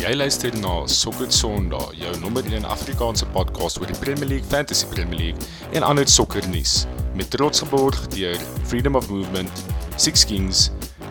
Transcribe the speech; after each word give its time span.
Jy 0.00 0.14
luister 0.16 0.54
na 0.56 0.86
Sokker 0.88 1.28
Sondag, 1.28 1.90
jou 1.92 2.10
nommer 2.22 2.46
1 2.48 2.64
Afrikaanse 2.64 3.26
podcast 3.34 3.76
oor 3.82 3.90
die 3.90 3.96
Premier 4.00 4.30
League, 4.30 4.48
Fantasy 4.48 4.86
Premier 4.88 5.18
League 5.18 5.48
en 5.76 5.84
ander 5.84 6.08
sokkernuus 6.08 6.86
met 7.18 7.28
trots 7.28 7.60
geborg 7.60 7.98
deur 8.14 8.40
Freedom 8.70 8.96
of 8.96 9.10
Movement, 9.12 9.60
Six 10.00 10.24
Kings 10.24 10.70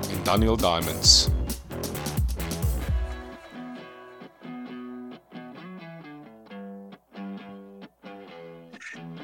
en 0.09 0.23
Daniel 0.25 0.57
Diamonds. 0.57 1.29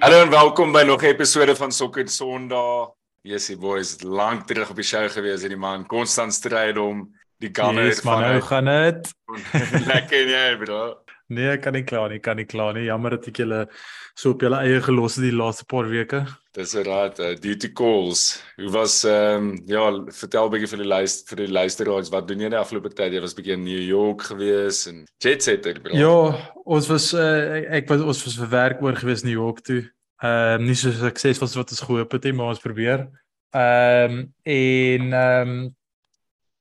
Hallo 0.05 0.21
en 0.21 0.29
welkom 0.29 0.77
by 0.77 0.85
nog 0.85 1.01
'n 1.01 1.17
episode 1.17 1.55
van 1.55 1.71
Sokker 1.71 2.05
Sondag. 2.09 2.93
Yesie 3.21 3.57
boys, 3.57 3.97
lank 4.03 4.45
terug 4.45 4.69
op 4.69 4.75
die 4.75 4.85
show 4.85 5.09
gewees 5.09 5.41
en 5.41 5.49
die 5.49 5.57
man 5.57 5.85
konstant 5.85 6.33
stryd 6.33 6.77
om 6.77 7.14
die 7.43 7.51
gunner 7.51 7.89
yes, 7.89 8.03
van 8.05 8.21
nou 8.21 8.37
gaan 8.41 8.71
dit. 8.71 9.11
Lekker 9.91 10.31
jy 10.31 10.47
bro. 10.61 10.83
Nee, 11.33 11.55
ek 11.55 11.63
kan 11.65 11.73
nie 11.73 11.85
klaar 11.87 12.11
nie, 12.13 12.19
kan 12.21 12.37
nie 12.37 12.45
klaar 12.45 12.75
nie. 12.77 12.85
Jammer 12.85 13.15
dat 13.15 13.25
ek 13.31 13.39
julle 13.41 13.63
so 14.13 14.35
op 14.35 14.43
julle 14.45 14.59
eie 14.61 14.81
gelos 14.85 15.15
het 15.17 15.25
die 15.25 15.33
laaste 15.33 15.65
paar 15.65 15.87
weke. 15.89 16.21
Dis 16.55 16.75
reg, 16.77 17.17
uh, 17.19 17.31
duty 17.41 17.71
calls. 17.75 18.27
Hoe 18.59 18.69
was 18.75 18.99
ehm 19.09 19.49
um, 19.49 19.63
ja, 19.67 19.87
vertel 20.19 20.51
bietjie 20.53 20.69
vir 20.75 20.83
die 20.83 20.91
luister 20.91 21.33
vir 21.33 21.41
die 21.43 21.55
luisteraars 21.57 22.11
wat 22.13 22.27
doen 22.29 22.45
jy 22.45 22.51
die 22.53 22.59
afgelope 22.59 22.93
tyd? 22.93 23.17
Jy 23.17 23.23
was 23.25 23.33
bietjie 23.37 23.55
in 23.57 23.65
New 23.65 23.81
York 23.81 24.27
gewees 24.29 24.85
en 24.91 25.01
jet 25.23 25.43
setter 25.43 25.81
bro. 25.81 25.97
Ja, 25.97 26.51
ons 26.63 26.89
was 26.93 27.09
uh, 27.17 27.65
ek 27.73 27.89
was 27.89 28.05
ons 28.05 28.21
was 28.27 28.37
vir 28.43 28.51
werk 28.53 28.85
oor 28.85 28.99
gewees 29.01 29.25
New 29.25 29.35
York 29.35 29.63
toe. 29.65 29.81
Ehm 30.21 30.61
um, 30.61 30.67
nie 30.69 30.77
so 30.77 30.93
suksesvol 30.93 31.49
as 31.49 31.57
wat 31.57 31.73
ons 31.73 31.87
gehoop 31.89 32.13
het 32.15 32.29
nie, 32.29 32.35
maar 32.37 32.53
ons 32.53 32.61
probeer. 32.63 33.09
Ehm 33.57 34.21
um, 34.21 34.21
en 34.45 35.09
ehm 35.09 35.55
um, 35.55 35.65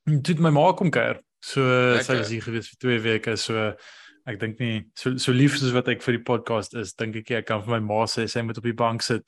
toe 0.04 0.40
my 0.44 0.50
ma 0.50 0.72
kom 0.72 0.90
kuier. 0.94 1.20
So 1.44 1.64
sy 2.04 2.18
was 2.20 2.32
hier 2.32 2.45
gewees 2.45 2.70
vir 2.72 2.80
2 2.86 3.02
weke. 3.04 3.36
So 3.40 3.74
ek 4.24 4.40
dink 4.40 4.60
nie 4.60 4.84
so 4.96 5.16
so 5.20 5.32
lief 5.36 5.58
soos 5.58 5.74
wat 5.76 5.88
ek 5.92 6.02
vir 6.04 6.18
die 6.18 6.24
podcast 6.24 6.76
is, 6.80 6.95
dink 6.96 7.16
ek 7.20 7.30
ek 7.42 7.48
kan 7.51 7.62
vir 7.65 7.76
my 7.76 7.82
ma 7.84 8.04
sê 8.09 8.26
sy 8.30 8.45
moet 8.45 8.60
op 8.60 8.68
die 8.68 8.76
bank 8.76 9.04
sit 9.04 9.26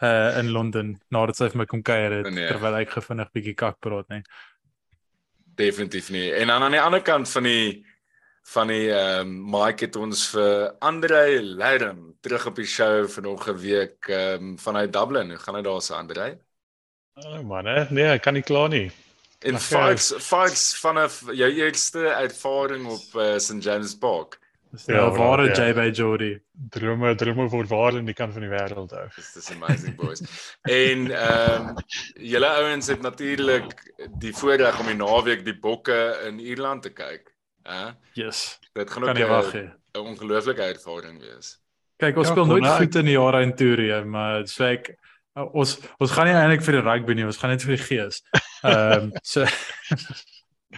uh 0.00 0.38
in 0.40 0.52
Londen 0.54 0.94
nadat 1.12 1.36
sy 1.36 1.50
vir 1.52 1.62
my 1.62 1.68
kom 1.68 1.82
kuier 1.84 2.20
het 2.20 2.30
nee. 2.32 2.48
terwyl 2.48 2.78
ek 2.78 2.94
gefinnig 2.94 3.32
bietjie 3.34 3.56
kak 3.58 3.80
praat, 3.84 4.08
nê. 4.12 4.22
Definitief 5.60 6.08
nie. 6.14 6.30
En 6.38 6.48
dan 6.48 6.62
aan 6.62 6.78
die 6.78 6.82
ander 6.82 7.02
kant 7.04 7.28
van 7.28 7.48
die 7.48 7.64
van 8.50 8.70
die 8.72 8.86
ehm 8.88 9.28
um, 9.28 9.34
Mike 9.52 9.84
het 9.84 9.98
ons 10.00 10.22
vir 10.32 10.70
Andre 10.80 11.42
Lerm 11.42 12.14
terug 12.24 12.46
op 12.48 12.56
die 12.56 12.66
show 12.66 13.04
'n 13.04 13.58
week 13.58 14.08
ehm 14.08 14.54
um, 14.54 14.58
vanuit 14.58 14.92
Dublin. 14.92 15.30
Hoe 15.30 15.38
gaan 15.38 15.54
dit 15.54 15.64
daar 15.64 15.82
se 15.82 15.94
Andre? 15.94 16.38
Oh 17.14 17.42
man, 17.42 17.86
nee, 17.90 18.06
ek 18.06 18.22
kan 18.22 18.34
nie 18.34 18.42
kla 18.42 18.66
nie. 18.68 18.90
In 19.42 19.58
fights 19.58 20.12
fights 20.18 20.78
van 20.80 20.98
'n 20.98 21.34
jou 21.36 21.50
eerste 21.50 22.06
ervaring 22.08 22.86
op 22.86 23.14
uh, 23.14 23.38
St 23.38 23.62
James 23.64 23.94
Park. 23.98 24.38
Ja, 24.86 24.94
ja 24.94 25.10
waar 25.10 25.44
ja. 25.44 25.68
JB 25.68 25.96
Jody. 25.96 26.40
Drome 26.70 27.14
drome 27.14 27.48
word 27.48 27.68
waar 27.68 27.96
in 27.96 28.04
die 28.04 28.14
kant 28.14 28.32
van 28.32 28.44
die 28.44 28.50
wêreld 28.50 28.92
ou. 28.92 29.08
This 29.14 29.36
is 29.36 29.50
amazing 29.50 29.96
boys. 29.96 30.22
en 30.62 31.10
ehm 31.10 31.68
um, 31.68 31.74
julle 32.14 32.46
ouens 32.46 32.86
het 32.86 33.00
natuurlik 33.02 33.74
die 34.18 34.34
voorreg 34.36 34.80
om 34.80 34.86
die 34.86 34.98
naweek 35.00 35.44
die 35.44 35.58
bokke 35.58 36.20
in 36.26 36.38
Ierland 36.38 36.82
te 36.82 36.92
kyk. 36.92 37.34
Hè? 37.62 37.86
Uh? 37.86 37.92
Yes. 38.12 38.58
Dit 38.72 38.90
gaan 38.90 39.08
ook 39.08 39.18
'n 39.18 39.98
ongelooflike 39.98 40.62
ervaring 40.62 41.20
wees. 41.20 41.58
Kyk, 41.96 42.16
ons 42.16 42.28
ja, 42.28 42.32
speel 42.32 42.46
nooit 42.46 42.66
goed 42.66 42.94
in 42.94 43.04
die 43.04 43.16
jare 43.18 43.42
in 43.42 43.54
Tour, 43.54 44.06
maar 44.06 44.46
so 44.48 44.64
ek 44.64 44.94
Uh, 45.40 45.46
ons 45.56 45.78
ons 45.98 46.12
gaan 46.16 46.28
nie 46.28 46.36
eintlik 46.36 46.64
vir 46.66 46.78
die 46.78 46.84
rugby 46.84 47.16
nie, 47.16 47.26
ons 47.28 47.40
gaan 47.40 47.54
net 47.54 47.64
vir 47.64 47.76
die 47.76 47.84
gees. 47.84 48.20
Ehm 48.62 49.08
um, 49.08 49.12
so 49.22 49.46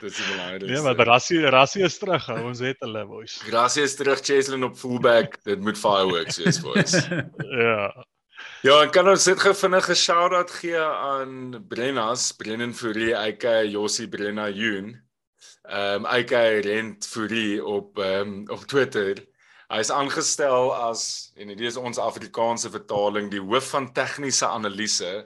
Dis 0.01 0.17
die 0.17 0.25
belangrikste. 0.31 0.73
Ja, 0.73 0.83
maar 0.83 1.07
Rassie 1.07 1.51
Rassie 1.53 1.83
is 1.85 1.99
terug. 1.99 2.29
Ons 2.41 2.63
het 2.65 2.81
hulle 2.81 3.03
boys. 3.07 3.37
Rassie 3.53 3.85
is 3.85 3.97
terug 3.99 4.23
Cheslin 4.25 4.65
op 4.65 4.79
fullback. 4.81 5.37
Dit 5.45 5.61
moet 5.61 5.79
fireworks 5.79 6.41
wees 6.41 6.61
boys. 6.65 6.97
ja. 7.65 7.91
Ja, 8.63 8.79
en 8.81 8.91
kan 8.95 9.09
ons 9.11 9.27
net 9.27 9.43
gou 9.43 9.53
vinnig 9.55 9.89
'n 9.91 9.99
shout-out 9.99 10.51
gee 10.51 10.79
aan 10.79 11.65
Brennas, 11.69 12.33
Brennan 12.33 12.75
Fourie, 12.75 13.15
aka 13.17 13.63
Josie 13.63 14.09
Brenna 14.09 14.49
Jun. 14.49 14.97
Ehm 15.69 16.05
um, 16.05 16.07
aka 16.07 16.43
Rent 16.65 17.07
Fourie 17.07 17.65
op 17.65 17.99
ehm 17.99 18.29
um, 18.29 18.49
op 18.49 18.65
Twitter. 18.65 19.21
Hy 19.73 19.79
is 19.81 19.91
aangestel 19.91 20.69
as 20.77 21.03
en 21.41 21.49
dit 21.49 21.63
is 21.65 21.79
ons 21.81 21.97
Afrikaanse 21.97 22.69
vertaling 22.75 23.31
die 23.33 23.41
hoof 23.41 23.71
van 23.73 23.87
tegniese 23.97 24.45
analise 24.45 25.23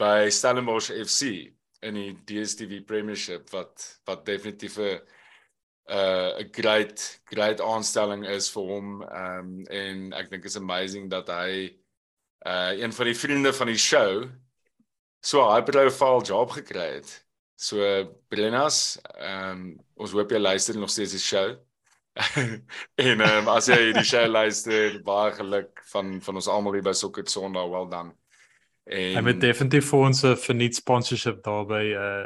by 0.00 0.30
Stellenbosch 0.32 0.88
FC 0.88 1.50
in 1.84 1.98
die 1.98 2.14
DStv 2.24 2.78
Premiership 2.88 3.52
wat 3.52 3.84
wat 4.08 4.24
definitief 4.24 4.78
'n 4.80 5.02
'n 5.92 6.48
great 6.56 7.04
great 7.28 7.60
aanstelling 7.60 8.24
is 8.24 8.48
vir 8.54 8.64
hom 8.72 9.02
um, 9.02 9.52
en 9.68 10.16
ek 10.16 10.30
dink 10.30 10.48
is 10.48 10.56
amazing 10.56 11.10
dat 11.10 11.28
hy 11.28 11.76
uh 12.48 12.72
een 12.80 12.92
van 12.92 13.06
die 13.12 13.18
vriende 13.24 13.52
van 13.52 13.68
die 13.68 13.82
show 13.90 14.24
so 15.20 15.44
'n 15.44 15.52
high 15.52 15.68
profile 15.70 16.24
job 16.24 16.56
gekry 16.56 16.88
het. 16.96 17.12
So 17.56 17.76
Brennas, 18.28 18.96
ehm 19.20 19.50
um, 19.50 19.78
ons 19.94 20.12
hoop 20.16 20.30
jy 20.30 20.40
luister 20.40 20.78
nog 20.78 20.90
steeds 20.90 21.12
die 21.12 21.20
show. 21.20 21.56
en 23.08 23.24
um, 23.26 23.48
as 23.56 23.68
jy 23.68 23.78
hierdie 23.88 24.06
show 24.06 24.26
luister, 24.30 25.00
baie 25.06 25.32
geluk 25.34 25.82
van 25.90 26.20
van 26.22 26.38
ons 26.40 26.50
almal 26.50 26.76
hier 26.78 26.86
by 26.86 26.94
Sokker 26.94 27.26
Sondag, 27.30 27.66
well 27.72 27.88
done. 27.90 28.14
En 28.84 29.18
hy 29.18 29.22
moet 29.24 29.40
definitief 29.40 29.88
vir 29.90 30.06
ons 30.10 30.24
'n 30.24 30.36
verniet 30.36 30.78
sponsorship 30.78 31.42
daarby 31.44 31.84
uh 31.98 32.24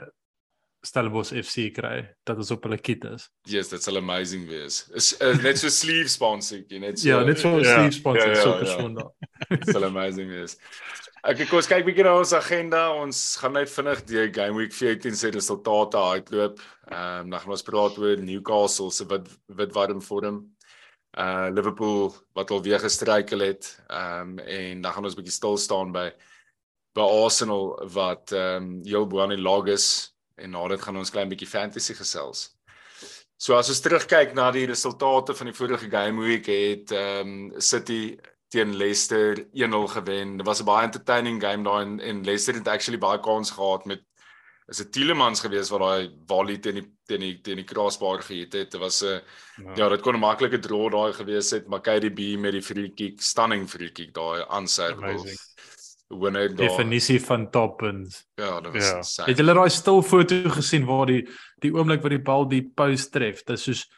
Stellenbosch 0.87 1.33
FC 1.35 1.73
kry 1.75 2.05
dat 2.23 2.39
ons 2.39 2.53
op 2.55 2.63
hulle 2.63 2.79
kit 2.79 3.03
is. 3.05 3.25
Yes, 3.51 3.69
that's 3.69 3.89
amazing 3.89 4.47
wees. 4.47 4.85
Is 4.95 5.11
uh, 5.21 5.35
net 5.43 5.59
so 5.59 5.69
sleeve 5.69 6.09
sponsor, 6.09 6.63
jy 6.71 6.79
net 6.79 7.01
so 7.01 7.09
Ja, 7.09 7.25
net 7.27 7.41
so 7.43 7.57
yeah. 7.59 7.81
sleeve 7.81 7.97
sponsor 7.97 8.29
yeah, 8.29 8.37
yeah, 8.37 8.45
Sokker 8.45 8.69
yeah. 8.69 8.79
Sondag. 8.79 9.11
It's 9.59 9.75
amazing 9.75 10.31
wees. 10.31 10.55
Ek 11.27 11.41
ek 11.43 11.49
kos 11.51 11.67
kyk 11.67 11.83
bietjie 11.83 12.05
na 12.07 12.13
ons 12.15 12.31
agenda. 12.37 12.93
Ons 12.95 13.19
gaan 13.41 13.57
net 13.57 13.71
vinnig 13.73 14.05
die 14.07 14.29
Game 14.31 14.55
Week 14.55 14.71
14 14.71 15.17
se 15.19 15.31
resultate 15.35 15.99
uitloop. 15.99 16.61
Ehm 16.93 17.25
um, 17.25 17.33
dan 17.33 17.43
gaan 17.43 17.55
ons 17.57 17.67
praat 17.67 17.99
oor 17.99 18.23
Newcastle 18.23 18.93
se 18.95 19.07
wit 19.11 19.27
wit 19.59 19.75
warm 19.75 19.99
vorm. 20.01 20.39
Uh 21.19 21.49
Liverpool 21.51 22.15
wat 22.39 22.53
al 22.55 22.63
weer 22.63 22.79
gestruikel 22.79 23.43
het. 23.43 23.67
Ehm 23.89 24.39
um, 24.39 24.39
en 24.39 24.87
dan 24.87 24.95
gaan 24.95 25.11
ons 25.11 25.19
bietjie 25.19 25.35
stil 25.35 25.59
staan 25.59 25.91
by 25.93 26.07
by 26.95 27.11
Arsenal 27.25 27.75
wat 27.99 28.31
ehm 28.31 28.63
um, 28.63 28.71
heel 28.87 29.11
bo 29.11 29.25
aan 29.25 29.35
die 29.35 29.43
lag 29.43 29.67
is 29.75 30.15
en 30.39 30.55
na 30.55 30.69
dit 30.69 30.87
gaan 30.87 31.03
ons 31.03 31.11
klein 31.11 31.35
bietjie 31.35 31.51
fantasy 31.51 31.99
gesels. 31.99 32.53
So 33.37 33.59
as 33.59 33.69
ons 33.69 33.83
terugkyk 33.83 34.39
na 34.39 34.53
die 34.55 34.69
resultate 34.71 35.35
van 35.35 35.51
die 35.51 35.59
vorige 35.59 35.91
game 35.91 36.23
week 36.23 36.47
het 36.47 36.95
ehm 36.95 37.27
um, 37.27 37.61
City 37.61 38.15
teen 38.49 38.77
Leicester 38.77 39.39
1-0 39.53 39.89
gewen. 39.95 40.37
Dit 40.37 40.47
was 40.47 40.61
'n 40.61 40.65
baie 40.65 40.85
entertaining 40.85 41.43
game 41.43 41.65
daai 41.65 41.85
en, 41.85 42.01
en 42.01 42.25
Leicester 42.25 42.55
het 42.55 42.69
actually 42.69 42.99
baie 42.99 43.21
kans 43.21 43.51
gehad 43.51 43.85
met 43.85 44.03
is 44.69 44.77
dit 44.83 44.93
Tielemans 44.93 45.41
gewees 45.41 45.71
wat 45.73 45.81
daai 45.81 46.09
volley 46.29 46.59
teen 46.61 46.81
die 46.81 46.87
teen 47.09 47.23
die 47.25 47.35
teen 47.41 47.61
die 47.63 47.65
crossbar 47.65 48.21
gehit 48.23 48.53
het. 48.53 48.71
Dit 48.71 48.81
was 48.81 49.03
'n 49.03 49.21
ja, 49.65 49.75
ja 49.75 49.89
dit 49.89 50.01
kon 50.01 50.15
'n 50.15 50.21
maklike 50.21 50.59
draw 50.59 50.91
daai 50.93 51.13
gewees 51.13 51.51
het, 51.51 51.69
maar 51.69 51.81
KDB 51.81 52.37
met 52.39 52.53
die 52.53 52.63
free 52.63 52.91
kick, 52.91 53.21
stunning 53.21 53.69
free 53.69 53.91
kick 53.91 54.13
daai 54.15 54.45
aanservice. 54.49 55.37
Wanneer 56.09 56.55
daai 56.55 56.69
definisie 56.69 57.21
van 57.21 57.51
toppunt. 57.51 58.27
Ja, 58.35 58.61
dit 58.61 58.73
was. 58.73 59.17
Ja. 59.17 59.25
Het 59.25 59.37
julle 59.37 59.55
daai 59.55 59.71
stil 59.71 60.03
foto 60.03 60.51
gesien 60.51 60.85
waar 60.85 61.07
die 61.07 61.29
die 61.61 61.73
oomblik 61.73 62.03
wat 62.03 62.11
die 62.11 62.23
bal 62.23 62.49
die 62.49 62.63
post 62.75 63.13
tref? 63.13 63.45
Dit 63.45 63.57
is 63.57 63.65
soos 63.65 63.89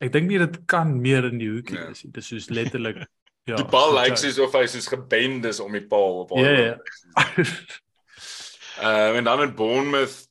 ek 0.00 0.12
dink 0.12 0.28
nie 0.28 0.38
dit 0.38 0.64
kan 0.66 1.00
meer 1.00 1.24
in 1.24 1.38
die 1.38 1.50
hoekie 1.50 1.78
nee. 1.78 1.90
is 1.90 2.04
nie. 2.04 2.12
Dit 2.12 2.22
is 2.22 2.28
soos 2.28 2.50
letterlik 2.50 3.06
Ja, 3.48 3.56
die 3.56 3.64
bal 3.64 3.94
lyk 3.96 4.12
like 4.12 4.20
soos 4.20 4.38
of 4.44 4.52
hy 4.56 4.66
soos 4.68 4.88
gebend 4.92 5.46
is 5.48 5.60
om 5.64 5.72
die 5.72 5.84
paal 5.88 6.24
op. 6.24 6.34
Ja 6.36 6.54
ja. 6.56 6.74
Ehm 8.78 9.16
en 9.18 9.24
dan 9.24 9.42
in 9.42 9.54
Bournemouth 9.58 10.28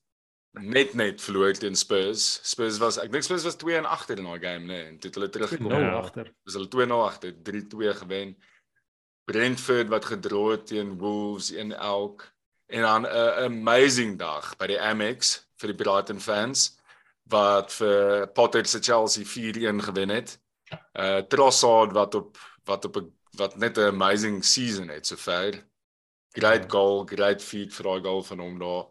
net 0.61 0.94
net 0.94 1.22
verloor 1.22 1.53
teen 1.53 1.75
Spurs. 1.75 2.39
Spurs 2.44 2.78
was 2.81 3.00
ek 3.01 3.11
dink 3.11 3.25
Spurs 3.25 3.44
was 3.44 3.57
2 3.59 3.81
en 3.81 3.89
agter 3.89 4.22
in 4.22 4.29
daai 4.29 4.40
game, 4.40 4.69
nee, 4.69 4.85
en 4.85 4.99
toe 4.99 5.09
het 5.09 5.17
hulle 5.19 5.29
teruggekom. 5.34 5.73
Nou 5.73 5.97
agter. 5.99 6.31
Was 6.47 6.58
hulle 6.58 6.69
2-0 6.73 7.02
agter, 7.08 7.34
3-2 7.49 7.93
gewen. 8.03 8.37
Brentford 9.28 9.91
wat 9.91 10.08
gedroog 10.08 10.52
het 10.55 10.67
teen 10.72 10.96
Wolves 11.02 11.52
in 11.52 11.73
elk 11.73 12.23
en 12.67 12.81
dan 12.81 13.03
'n 13.03 13.43
amazing 13.49 14.17
dag 14.19 14.55
by 14.58 14.67
die 14.67 14.79
Amex 14.79 15.47
vir 15.59 15.73
die 15.73 15.84
Brighton 15.84 16.19
fans 16.19 16.78
wat 17.28 17.73
vir 17.73 18.28
Potter 18.28 18.66
se 18.66 18.79
Chelsea 18.79 19.25
4-1 19.25 19.84
gewen 19.84 20.09
het. 20.09 20.40
Uh 20.93 21.19
Trossard 21.28 21.91
wat 21.91 22.16
op 22.16 22.37
wat 22.67 22.85
op 22.85 22.97
'n 22.97 23.11
wat 23.37 23.58
net 23.58 23.78
'n 23.78 23.91
amazing 23.96 24.46
season 24.46 24.87
het 24.87 25.08
sover. 25.08 25.66
Great 26.31 26.64
ja. 26.64 26.69
goal, 26.69 27.05
great 27.05 27.41
feat 27.43 27.73
vir 27.73 27.84
daai 27.84 28.02
goal 28.02 28.23
van 28.23 28.40
hom 28.40 28.59
daar. 28.59 28.85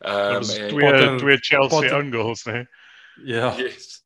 Ehm 0.00 0.36
um, 0.36 0.42
twee 0.42 0.80
Potter, 0.80 1.16
twee 1.18 1.38
Chelsea 1.38 1.96
own 1.98 2.12
goals, 2.12 2.44
né? 2.44 2.66
Ja. 3.24 3.54
Yes. 3.56 4.04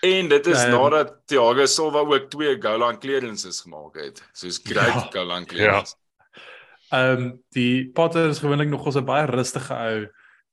En 0.00 0.28
dit 0.28 0.46
is 0.46 0.64
um, 0.64 0.70
nadat 0.70 1.14
Thiago 1.24 1.66
Silva 1.66 1.98
ook 1.98 2.30
twee 2.30 2.62
goal 2.62 2.78
line 2.78 2.98
clearances 2.98 3.60
gemaak 3.60 3.94
het. 3.96 4.22
Soos 4.32 4.60
great 4.62 4.86
ja, 4.86 5.08
goal 5.10 5.26
line 5.26 5.46
clearance. 5.46 5.94
Ja. 5.96 6.04
Ehm 6.88 7.22
um, 7.22 7.42
die 7.48 7.90
Potter 7.90 8.28
is 8.28 8.38
gewoonlik 8.38 8.68
nog 8.68 8.84
ons 8.84 8.96
'n 8.96 9.04
baie 9.04 9.26
rustige 9.26 9.74
ou 9.74 10.06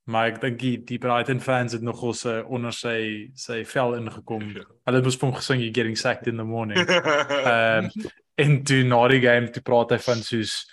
Maar 0.04 0.34
ek 0.34 0.40
dink 0.42 0.58
die, 0.60 0.74
die 0.84 0.98
Brighton 1.00 1.40
fans 1.40 1.72
het 1.72 1.82
nog 1.82 2.02
ons 2.04 2.26
uh, 2.28 2.42
onder 2.52 2.74
sy 2.76 3.30
sy 3.40 3.62
vel 3.64 3.96
ingekom. 3.96 4.42
Ja. 4.52 4.66
Hulle 4.84 5.00
het 5.00 5.16
van 5.22 5.32
gesing 5.38 5.62
you 5.64 5.72
getting 5.72 5.96
sacked 5.96 6.28
in 6.28 6.36
the 6.36 6.44
morning. 6.44 6.78
Ehm 6.88 7.88
um, 7.88 8.12
en 8.34 8.56
toe 8.66 8.82
na 8.82 8.98
die 9.08 9.20
game 9.22 9.50
toe 9.54 9.62
praat 9.62 9.92
hy 9.94 9.98
van 10.02 10.22
soos 10.26 10.64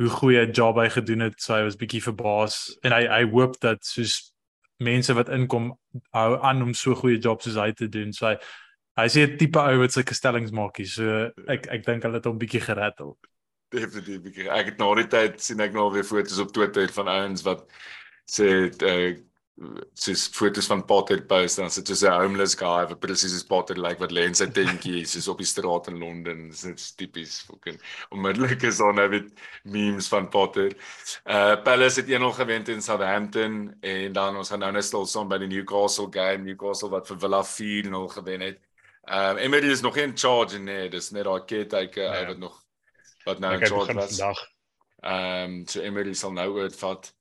hoe 0.00 0.08
goeie 0.10 0.42
job 0.50 0.80
hy 0.80 0.88
gedoen 0.90 1.22
het. 1.28 1.38
So 1.40 1.54
hy 1.54 1.62
was 1.68 1.78
bietjie 1.80 2.02
verbaas 2.02 2.76
en 2.82 2.92
hy 2.92 3.04
hy 3.06 3.22
hoop 3.30 3.56
dat 3.62 3.84
soos 3.86 4.18
mense 4.82 5.14
wat 5.16 5.30
inkom 5.32 5.70
hou 6.12 6.30
aan 6.44 6.64
om 6.66 6.74
so 6.74 6.98
goeie 6.98 7.20
job 7.22 7.44
soos 7.44 7.56
hy 7.60 7.70
te 7.78 7.88
doen. 7.88 8.12
So 8.12 8.32
hy 8.32 8.36
hy 9.00 9.08
sê 9.12 9.24
'n 9.24 9.38
tipe 9.40 9.60
ou 9.60 9.80
wat 9.80 9.92
sulke 9.92 10.14
stellings 10.14 10.52
maak 10.52 10.76
hier. 10.82 10.90
So 10.90 11.30
ek 11.48 11.68
ek 11.72 11.86
dink 11.86 12.04
hulle 12.04 12.20
het 12.20 12.28
hom 12.28 12.38
bietjie 12.38 12.60
gerattel. 12.60 13.16
Definitief 13.72 14.22
bietjie. 14.22 14.50
Ek 14.50 14.72
het 14.72 14.78
na 14.78 14.94
die 14.94 15.08
tyd 15.08 15.40
sien 15.40 15.60
ek 15.60 15.72
nou 15.72 15.90
weer 15.92 16.04
foto's 16.04 16.38
op 16.38 16.52
Twitter 16.52 16.92
van 16.92 17.08
ouens 17.08 17.42
wat 17.42 17.64
sê 18.26 18.50
uh 18.82 19.14
soos 19.96 20.26
foto's 20.28 20.66
van 20.68 20.82
Potter 20.84 21.22
post 21.24 21.56
dan 21.56 21.70
sit 21.70 21.88
so 21.88 22.06
'n 22.08 22.20
homeless 22.20 22.54
guy 22.54 22.84
wat 22.84 23.00
presies 23.00 23.32
soos 23.32 23.44
Potter 23.44 23.76
lyk 23.76 23.88
like, 23.88 24.00
wat 24.00 24.12
lê 24.12 24.26
in 24.28 24.34
sy 24.34 24.46
tentjie 24.58 25.06
soos 25.08 25.28
op 25.32 25.38
die 25.40 25.48
straat 25.48 25.88
in 25.88 25.98
Londen. 25.98 26.50
Dit 26.50 26.76
is 26.76 26.92
tipies 26.92 27.40
fucking 27.48 27.80
onmiddellik 28.10 28.62
is 28.62 28.78
daar 28.78 28.92
nou 28.94 29.08
weer 29.08 29.24
memes 29.64 30.08
van 30.12 30.28
Potter. 30.28 30.76
Uh 31.24 31.56
Palace 31.64 32.00
het 32.00 32.10
1-0 32.12 32.36
gewen 32.36 32.64
teen 32.64 32.82
Southampton 32.82 33.74
en 33.80 34.12
dan 34.12 34.36
ons 34.36 34.48
gaan 34.52 34.60
nou 34.60 34.72
net 34.72 34.84
stil 34.84 35.06
staan 35.06 35.28
by 35.28 35.38
die 35.38 35.48
Newcastle 35.48 36.08
game. 36.10 36.44
Newcastle 36.44 36.92
wat 36.92 37.08
vir 37.08 37.18
Villa 37.18 37.42
4-0 37.42 38.12
gewen 38.18 38.40
het. 38.40 38.60
Um 39.08 39.40
Emery 39.40 39.70
is 39.72 39.80
nog 39.80 39.96
in 39.96 40.12
charge 40.16 40.58
nee, 40.58 40.88
dis 40.88 41.10
net 41.10 41.24
daai 41.24 41.44
caretaker 41.48 42.12
ja. 42.12 42.26
wat 42.26 42.38
nog 42.38 42.60
wat 43.24 43.40
nou 43.40 43.56
in 43.56 43.66
charge 43.66 43.94
was. 43.94 44.20
Ehm 45.00 45.44
um, 45.44 45.66
so 45.66 45.80
Emery 45.80 46.12
sal 46.14 46.32
nou 46.32 46.50
oorvat. 46.60 47.15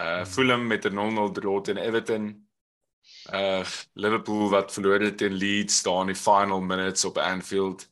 Uh 0.00 0.24
Fulham 0.24 0.66
met 0.66 0.84
'n 0.84 0.94
0-0 0.94 1.32
draw 1.32 1.60
teen 1.62 1.76
Everton. 1.76 2.48
Uh 3.32 3.64
Liverpool 3.92 4.50
wat 4.50 4.72
verloor 4.72 5.00
het 5.00 5.18
teen 5.18 5.32
Leeds 5.32 5.82
daar 5.82 6.00
in 6.00 6.06
die 6.06 6.16
final 6.16 6.60
minutes 6.60 7.04
op 7.04 7.18
Anfield. 7.18 7.88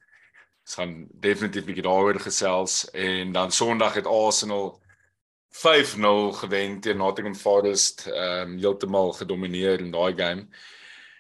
Ons 0.64 0.74
gaan 0.74 1.06
definitief 1.12 1.64
bietjie 1.64 1.82
daaroor 1.82 2.20
gesels 2.20 2.90
en 2.90 3.32
dan 3.32 3.52
Sondag 3.52 3.94
het 3.94 4.06
Arsenal 4.06 4.80
5-0 5.52 6.32
gewen 6.32 6.80
teen 6.80 6.96
Nottingham 6.96 7.34
Forest. 7.34 8.06
Ehm 8.06 8.50
um, 8.50 8.58
heeltemal 8.58 9.12
gedomeineer 9.12 9.80
in 9.80 9.90
daai 9.90 10.14
game. 10.16 10.46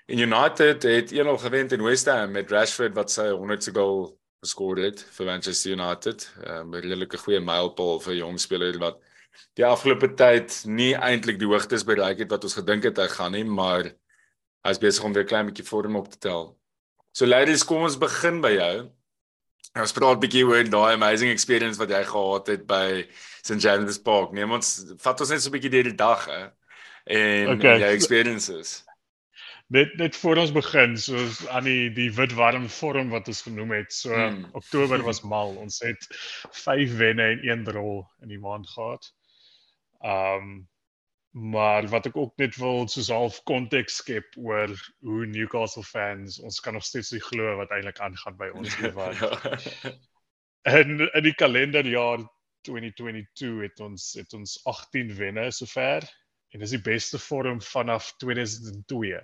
En 0.06 0.18
United 0.18 0.82
het 0.82 1.12
1-0 1.12 1.16
gewen 1.38 1.68
teen 1.68 1.82
West 1.82 2.06
Ham 2.06 2.30
met 2.30 2.50
Rashford 2.50 2.94
wat 2.94 3.10
sy 3.10 3.28
100ste 3.30 3.72
goal 3.72 4.18
geskoor 4.40 4.76
het 4.76 5.06
vir 5.10 5.26
Manchester 5.26 5.70
United. 5.70 6.32
Ehm 6.42 6.56
um, 6.60 6.74
'n 6.74 6.80
redelike 6.80 7.18
goeie 7.18 7.40
mylpaal 7.40 8.00
vir 8.00 8.14
jong 8.14 8.40
spelers 8.40 8.78
wat 8.78 8.98
die 9.58 9.66
afgelope 9.66 10.14
tyd 10.18 10.54
nie 10.66 10.92
eintlik 10.94 11.38
die 11.38 11.48
hoogtes 11.48 11.84
bereik 11.84 12.18
het 12.24 12.30
wat 12.30 12.44
ons 12.44 12.56
gedink 12.58 12.84
het 12.88 12.98
hy 12.98 13.08
gaan 13.12 13.32
nie, 13.36 13.44
maar 13.44 13.92
hy's 14.66 14.80
besig 14.82 15.04
om 15.04 15.12
weer 15.12 15.28
klein 15.28 15.48
bietjie 15.50 15.66
vorm 15.66 15.96
op 15.96 16.08
te 16.12 16.18
tel. 16.18 16.52
So 17.12 17.26
ladies, 17.26 17.64
kom 17.64 17.84
ons 17.84 17.98
begin 18.00 18.40
by 18.40 18.54
jou. 18.56 18.74
Ons 19.76 19.92
praat 19.96 20.16
'n 20.16 20.24
bietjie 20.24 20.44
oor 20.44 20.64
daai 20.64 20.94
amazing 20.94 21.30
experience 21.30 21.78
wat 21.78 21.90
jy 21.90 22.02
gehad 22.04 22.46
het 22.48 22.66
by 22.66 23.06
St 23.42 23.60
James 23.60 23.98
Park. 23.98 24.32
Neem 24.32 24.52
ons 24.52 24.94
vat 24.98 25.20
ons 25.20 25.30
net 25.30 25.40
so 25.40 25.48
'n 25.48 25.52
bietjie 25.52 25.70
deur 25.70 25.88
die 25.88 25.96
dag 25.96 26.26
hè 26.26 26.50
en 27.04 27.48
okay. 27.48 27.78
jou 27.78 27.90
experiences. 27.92 28.84
Net 29.72 29.94
net 29.96 30.16
voor 30.16 30.36
ons 30.36 30.52
begin, 30.52 30.96
soos 31.00 31.46
aan 31.48 31.64
die 31.64 31.90
die 31.96 32.10
wit 32.12 32.34
warm 32.36 32.68
vorm 32.68 33.08
wat 33.10 33.28
ons 33.32 33.42
genoem 33.42 33.72
het. 33.78 33.92
So 33.92 34.12
hmm. 34.12 34.44
Oktober 34.52 35.02
was 35.02 35.22
mal. 35.22 35.56
Ons 35.56 35.80
het 35.80 36.06
5 36.50 36.96
wenne 36.96 37.30
en 37.32 37.44
1 37.48 37.64
drol 37.64 38.02
in 38.22 38.28
die 38.28 38.40
maand 38.40 38.68
gehad. 38.68 39.12
Um 40.02 40.68
maar 41.32 41.86
wat 41.88 42.06
ek 42.10 42.16
ook 42.16 42.36
net 42.36 42.56
wil 42.60 42.84
soos 42.92 43.08
half 43.08 43.38
konteks 43.48 44.02
skep 44.02 44.34
oor 44.36 44.68
hoe 45.00 45.26
Newcastle 45.26 45.84
fans 45.84 46.36
ons 46.44 46.60
kan 46.60 46.76
nog 46.76 46.84
steeds 46.84 47.12
nie 47.14 47.22
glo 47.24 47.54
wat 47.56 47.72
eintlik 47.72 48.02
aangaan 48.04 48.36
by 48.36 48.50
ons 48.52 48.76
hier 48.76 48.92
wat. 48.92 49.22
en 50.76 51.00
in 51.00 51.24
die 51.24 51.34
kalenderjaar 51.40 52.20
2022 52.68 53.62
het 53.64 53.80
ons 53.80 54.10
het 54.20 54.36
ons 54.36 54.58
18 54.68 55.14
wenne 55.16 55.48
sover 55.56 56.04
en 56.52 56.60
dis 56.60 56.76
die 56.76 56.84
beste 56.84 57.18
vorm 57.18 57.62
vanaf 57.64 58.12
2002. 58.20 59.22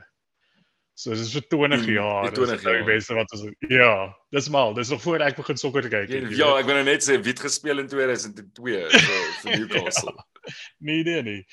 So 0.98 1.14
dis 1.14 1.30
vir 1.30 1.44
20 1.46 1.84
jaar. 1.94 2.24
Die 2.26 2.34
20 2.34 2.64
jaar. 2.66 2.78
Die 2.80 2.86
beste 2.88 3.14
wat 3.14 3.34
ons 3.36 3.44
ja, 3.70 3.90
dis 4.34 4.48
mal. 4.50 4.72
Dis 4.74 4.90
nog 4.90 5.02
voor 5.04 5.22
ek 5.22 5.36
begin 5.38 5.60
sokker 5.60 5.84
te 5.86 5.92
kyk. 5.92 6.10
Ja, 6.10 6.30
ja 6.40 6.48
ek 6.58 6.66
wil 6.66 6.80
net 6.82 7.06
sê 7.06 7.20
wie 7.22 7.30
het 7.30 7.42
gespeel 7.44 7.84
in 7.84 7.90
2002 7.90 8.80
so 8.94 9.20
vir 9.44 9.52
Newcastle. 9.60 10.16
ja, 10.16 10.56
nee, 10.90 11.04
nee, 11.06 11.22
nee. 11.22 11.44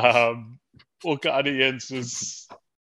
Ehm 0.00 0.30
um, 0.30 0.46
ook 1.04 1.26
aan 1.28 1.44
die 1.44 1.60
eens 1.60 1.90
is 1.92 2.14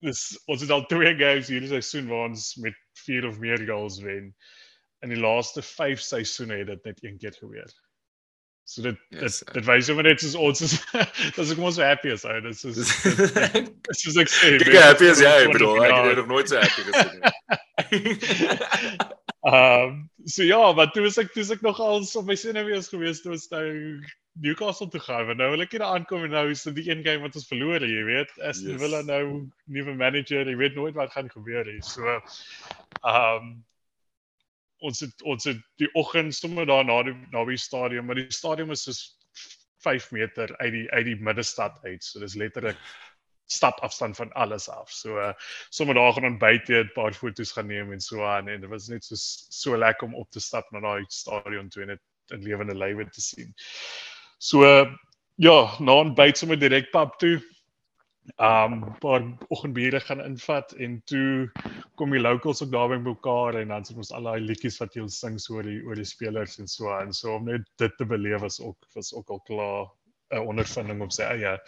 dis 0.04 0.20
ons 0.52 0.60
het 0.60 0.74
al 0.74 0.84
twee 0.90 1.14
games 1.16 1.48
hierdie 1.48 1.70
seisoen 1.70 2.10
waar 2.10 2.28
ons 2.28 2.50
met 2.60 2.76
4 3.06 3.30
of 3.30 3.40
meer 3.40 3.64
goals 3.64 3.96
wen. 4.04 4.28
In 5.00 5.14
die 5.14 5.20
laaste 5.20 5.64
5 5.64 6.04
seisoene 6.04 6.60
het 6.60 6.74
dit 6.74 6.90
net 6.90 7.00
een 7.06 7.16
keer 7.24 7.38
gebeur. 7.40 7.72
So 8.64 8.82
dit 8.82 8.98
yes, 9.10 9.40
dit 9.42 9.54
dit 9.58 9.66
wys 9.66 9.88
hom 9.90 10.02
net 10.06 10.22
soos 10.22 10.36
ons 10.38 10.60
is 10.68 10.76
dis 11.36 11.50
ek 11.54 11.58
mos 11.62 11.74
so 11.78 11.82
happy 11.86 12.12
as 12.14 12.22
hy 12.28 12.38
dis 12.44 12.62
is 12.68 12.76
dis 12.78 14.06
is 14.12 14.20
ek 14.22 14.30
sê 14.30 14.54
ek 14.58 14.76
happy 14.78 15.10
as 15.10 15.22
jy 15.24 15.50
bro 15.50 15.74
ek 15.82 15.96
het 15.96 16.20
nog 16.22 16.30
nooit 16.30 16.52
so 16.52 16.62
happy 16.62 16.82
gesien 16.90 17.20
Ehm 19.42 20.08
so 20.24 20.44
ja 20.46 20.72
wat 20.78 20.92
toe 20.94 21.08
is 21.08 21.18
ek 21.18 21.32
toe 21.34 21.42
is 21.42 21.50
ek 21.50 21.64
nog 21.66 21.80
al 21.82 22.04
op 22.06 22.26
my 22.28 22.36
senuwees 22.38 22.88
gewees 22.92 23.24
toe 23.24 23.32
ons 23.34 23.48
nou 23.50 23.66
Newcastle 24.44 24.86
toe 24.88 25.00
gaan 25.02 25.26
want 25.26 25.42
nou 25.42 25.50
wil 25.50 25.64
ek 25.64 25.74
hier 25.74 25.82
aankom 25.82 26.28
en 26.28 26.32
nou 26.36 26.44
is 26.52 26.62
dit 26.68 26.78
die 26.78 26.86
een 26.92 27.02
game 27.02 27.26
wat 27.26 27.34
ons 27.40 27.48
verloor 27.50 27.82
jy 27.82 28.04
weet. 28.06 28.30
Aston 28.38 28.76
yes. 28.76 28.80
Villa 28.84 29.02
nou 29.08 29.24
nuwe 29.66 29.96
manager 29.98 30.46
jy 30.46 30.54
weet 30.60 30.78
nooit 30.78 30.94
wat 30.94 31.10
gaan 31.16 31.32
gebeur 31.34 31.66
hier 31.66 31.82
so 31.82 32.06
ehm 32.06 33.42
um, 33.42 33.52
ons 34.82 35.00
het 35.00 35.22
ons 35.22 35.44
het 35.48 35.60
die 35.80 35.88
oggend 35.98 36.34
sommer 36.34 36.66
daar 36.66 36.84
na 36.84 37.02
die 37.06 37.14
naby 37.34 37.56
stadion, 37.56 38.06
maar 38.06 38.18
die 38.18 38.30
stadion 38.34 38.70
is 38.74 38.84
so 38.88 38.92
5 39.82 40.10
meter 40.14 40.56
uit 40.58 40.72
die 40.72 40.86
uit 40.90 41.06
die 41.06 41.18
middestad 41.18 41.78
uit. 41.82 42.04
So 42.04 42.20
dis 42.22 42.38
letterlik 42.38 42.78
stap 43.52 43.80
afstand 43.84 44.16
van 44.16 44.32
alles 44.32 44.68
af. 44.70 44.90
So 44.90 45.18
uh, 45.20 45.32
sommer 45.70 45.94
daar 45.94 46.12
gaan 46.12 46.24
ontbyt 46.24 46.68
het, 46.68 46.90
'n 46.90 46.94
paar 46.94 47.14
foto's 47.14 47.52
gaan 47.52 47.66
neem 47.66 47.92
en 47.92 48.00
so 48.00 48.24
aan 48.24 48.48
en 48.48 48.60
dit 48.60 48.70
was 48.70 48.88
net 48.88 49.04
so 49.04 49.14
so 49.50 49.76
lekker 49.76 50.06
om 50.06 50.14
op 50.14 50.30
te 50.30 50.40
stap 50.40 50.70
na 50.70 50.80
daai 50.80 51.04
stadion 51.08 51.68
toe 51.68 51.82
en 51.82 51.88
dit 51.88 52.02
in 52.32 52.42
lewende 52.42 52.74
lywe 52.74 53.08
te 53.10 53.20
sien. 53.20 53.54
So 54.38 54.64
uh, 54.64 54.86
ja, 55.36 55.76
na 55.80 55.92
ontbyt 55.92 56.38
sommer 56.38 56.58
direk 56.58 56.90
pap 56.90 57.18
toe 57.18 57.40
um 58.38 58.76
paar 59.02 59.24
oggendbiere 59.50 60.00
gaan 60.00 60.20
invat 60.22 60.72
en 60.72 61.00
toe 61.10 61.50
kom 61.98 62.12
die 62.14 62.20
locals 62.20 62.62
ook 62.62 62.70
daar 62.70 62.92
by 62.92 62.98
mekaar 63.02 63.58
en 63.60 63.72
dan 63.74 63.84
sit 63.84 63.98
ons 63.98 64.12
al 64.14 64.28
daai 64.28 64.44
liedjies 64.44 64.78
wat 64.78 64.94
jy 64.94 65.02
ons 65.02 65.18
sing 65.24 65.40
so 65.42 65.56
oor 65.58 65.66
die 65.66 65.80
oor 65.82 65.98
die 65.98 66.06
spelers 66.06 66.58
en 66.62 66.70
so 66.70 66.92
en 66.94 67.10
so 67.12 67.34
om 67.36 67.50
net 67.50 67.66
dit 67.82 67.96
te 67.98 68.06
beleef 68.06 68.44
was 68.44 68.60
ook 68.62 68.78
was 68.94 69.10
ook 69.14 69.30
al 69.30 69.42
klaar 69.48 69.90
'n 70.32 70.46
ondervinding 70.54 71.02
op 71.02 71.12
sy 71.12 71.22
eie. 71.22 71.58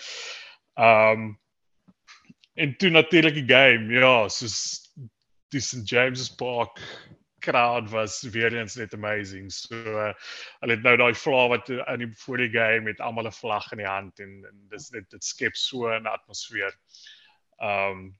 Um 0.78 1.34
en 2.54 2.76
toe 2.78 2.90
natuurlik 2.90 3.34
die 3.34 3.48
game, 3.50 3.90
ja, 3.92 4.28
soos 4.28 4.92
die 5.50 5.60
St 5.60 5.88
James 5.90 6.30
Park 6.38 6.78
crowd 7.44 7.90
was 7.92 8.20
weer 8.34 8.54
eens 8.56 8.76
net 8.80 8.94
amazing. 8.96 9.50
So 9.52 9.76
uh, 9.76 10.10
hulle 10.62 10.76
het 10.76 10.84
nou 10.86 10.96
daai 11.00 11.14
vlag 11.18 11.48
wat 11.52 11.70
in 11.74 12.04
die 12.04 12.10
voor 12.24 12.42
die 12.42 12.50
game 12.52 12.88
met 12.88 13.00
almal 13.04 13.28
'n 13.28 13.38
vlag 13.38 13.70
in 13.72 13.82
die 13.82 13.88
hand 13.90 14.20
en, 14.24 14.36
en 14.50 14.60
dis 14.72 14.88
dit 14.94 15.10
dit 15.10 15.24
skep 15.24 15.56
so 15.56 15.88
'n 15.92 16.06
atmosfeer. 16.06 16.74
Um 17.60 18.14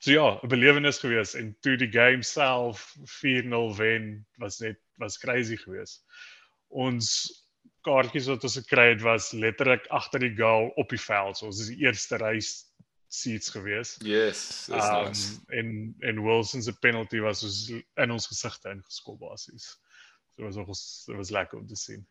so 0.00 0.12
ja, 0.12 0.40
'n 0.42 0.48
belewenis 0.48 0.98
gewees 0.98 1.34
en 1.34 1.56
toe 1.60 1.76
die 1.76 1.92
game 1.92 2.22
self 2.22 2.96
4-0 3.20 3.76
wen 3.76 4.26
was 4.38 4.58
net 4.58 4.78
was 4.98 5.18
crazy 5.18 5.56
gewees. 5.56 6.00
Ons 6.68 7.30
kaartjies 7.86 8.28
wat 8.28 8.44
ons 8.44 8.56
gekry 8.60 8.88
het 8.92 9.02
was 9.02 9.32
letterlik 9.32 9.86
agter 9.88 10.20
die 10.20 10.36
goal 10.36 10.68
op 10.76 10.88
die 10.88 11.00
veld. 11.00 11.36
So 11.36 11.46
ons 11.46 11.60
is 11.60 11.72
die 11.72 11.84
eerste 11.86 12.16
reis 12.16 12.69
seats 13.10 13.50
gewees. 13.50 13.96
Yes, 14.06 14.66
dis 14.70 14.84
um, 14.84 15.04
nice. 15.04 15.38
En 15.48 15.94
en 15.98 16.22
Wilson 16.22 16.62
se 16.62 16.72
penalty 16.78 17.18
was 17.20 17.42
soos 17.42 17.70
in 17.70 18.10
ons 18.14 18.28
gesigte 18.30 18.70
ingeskop 18.70 19.18
basies. 19.18 19.72
So 20.36 20.46
was 20.46 20.58
ons 20.62 20.82
dit 21.08 21.18
was 21.18 21.32
lekker 21.34 21.58
om 21.58 21.66
te 21.66 21.78
sien. 21.78 22.04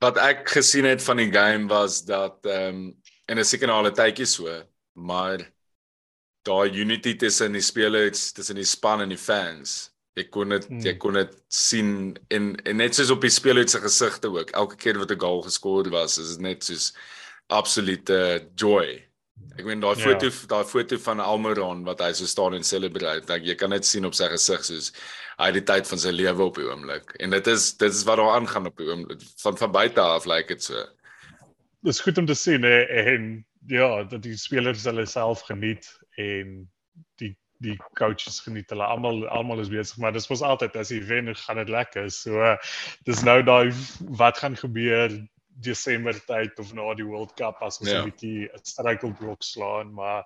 Wat 0.00 0.16
ek 0.22 0.48
gesien 0.54 0.88
het 0.88 1.02
van 1.04 1.20
die 1.20 1.28
game 1.34 1.68
was 1.68 2.00
dat 2.08 2.46
ehm 2.48 2.80
um, 2.80 2.96
en 3.28 3.38
'n 3.38 3.44
seker 3.44 3.68
na 3.68 3.82
'n 3.82 3.92
tydjie 3.92 4.26
so, 4.26 4.62
maar 4.96 5.44
daai 6.48 6.72
unity 6.72 7.16
tussen 7.16 7.52
die 7.52 7.60
spelers, 7.60 8.32
tussen 8.32 8.56
die 8.56 8.64
span 8.64 9.04
en 9.04 9.12
die 9.12 9.20
fans. 9.20 9.90
Ek 10.16 10.30
kon 10.30 10.48
dit 10.48 10.64
hmm. 10.66 10.86
ek 10.86 10.98
kon 10.98 11.20
dit 11.20 11.36
sien 11.48 12.16
en 12.32 12.56
en 12.64 12.76
net 12.76 12.94
soos 12.94 13.12
op 13.12 13.20
die 13.20 13.30
spelers 13.30 13.76
se 13.76 13.80
gesigte 13.80 14.32
ook. 14.32 14.50
Elke 14.56 14.76
keer 14.76 14.98
wat 14.98 15.12
'n 15.12 15.20
goal 15.20 15.42
geskoor 15.42 15.90
was, 15.90 16.18
is 16.18 16.36
dit 16.36 16.40
net 16.40 16.64
soos 16.64 16.94
absolute 17.48 18.48
joy 18.56 19.07
Ek 19.58 19.66
meen 19.66 19.80
daai 19.82 19.96
ja. 19.98 20.04
foto 20.04 20.30
daai 20.50 20.66
foto 20.70 20.98
van 21.02 21.20
Almiron 21.20 21.80
wat 21.86 22.02
hy 22.04 22.12
so 22.14 22.28
staan 22.30 22.54
en 22.54 22.66
celebrate, 22.66 23.26
like, 23.26 23.46
jy 23.46 23.56
kan 23.58 23.74
net 23.74 23.86
sien 23.86 24.06
op 24.06 24.14
sy 24.14 24.28
gesig 24.30 24.62
soos 24.66 24.92
hy 25.38 25.50
die 25.54 25.64
tyd 25.66 25.86
van 25.90 26.02
sy 26.02 26.12
lewe 26.14 26.46
op 26.46 26.58
die 26.58 26.66
oomblik. 26.66 27.14
En 27.22 27.34
dit 27.34 27.50
is 27.50 27.72
dit 27.80 27.90
is 27.94 28.04
wat 28.06 28.20
daar 28.22 28.36
aangaan 28.36 28.70
op 28.70 28.78
die 28.78 28.86
oomblik 28.90 29.26
van 29.42 29.58
van 29.58 29.74
buite 29.74 30.00
af 30.02 30.26
lyk 30.30 30.46
like 30.46 30.54
dit 30.54 30.70
so. 30.70 30.86
Dis 31.86 32.00
goed 32.02 32.18
om 32.18 32.26
te 32.26 32.38
sien 32.38 32.66
hè 32.66 32.78
en 33.02 33.28
ja, 33.66 34.04
dat 34.04 34.22
die 34.22 34.36
spelers 34.38 34.86
hulle 34.88 35.06
self 35.06 35.44
geniet 35.50 35.90
en 36.16 36.70
die 37.22 37.34
die 37.62 37.74
coaches 37.98 38.38
geniet 38.44 38.70
hulle 38.70 38.86
almal 38.86 39.24
almal 39.34 39.60
is 39.62 39.70
besig 39.72 39.98
maar 39.98 40.14
dis 40.14 40.28
mos 40.30 40.44
altyd 40.46 40.76
as 40.78 40.92
jy 40.94 41.00
wen 41.08 41.30
gaan 41.34 41.58
dit 41.58 41.72
lekker 41.74 42.06
so 42.14 42.52
dis 43.08 43.24
nou 43.26 43.40
daai 43.42 43.74
wat 44.20 44.38
gaan 44.38 44.54
gebeur 44.60 45.10
Desember 45.60 46.16
tyd 46.26 46.58
of 46.58 46.72
na 46.76 46.94
die 46.94 47.06
World 47.06 47.34
Cup 47.36 47.62
as 47.62 47.80
ons 47.80 47.90
'n 47.90 47.94
ja. 47.94 48.04
bietjie 48.06 48.48
'n 48.48 48.64
struikelblok 48.64 49.42
slaan 49.42 49.92
maar 49.92 50.24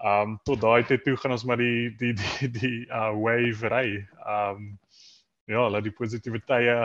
ehm 0.00 0.34
um, 0.34 0.40
tot 0.44 0.60
daai 0.60 0.84
tyd 0.84 1.04
toe 1.04 1.16
gaan 1.16 1.36
ons 1.36 1.44
maar 1.44 1.60
die 1.60 1.94
die 2.00 2.14
die 2.14 2.50
die 2.50 2.80
uh 2.90 3.12
wave 3.14 3.68
ry 3.68 3.88
ehm 4.26 4.50
um, 4.56 4.68
ja 5.46 5.68
laat 5.68 5.84
die 5.84 5.96
positiewe 6.00 6.40
tye 6.48 6.76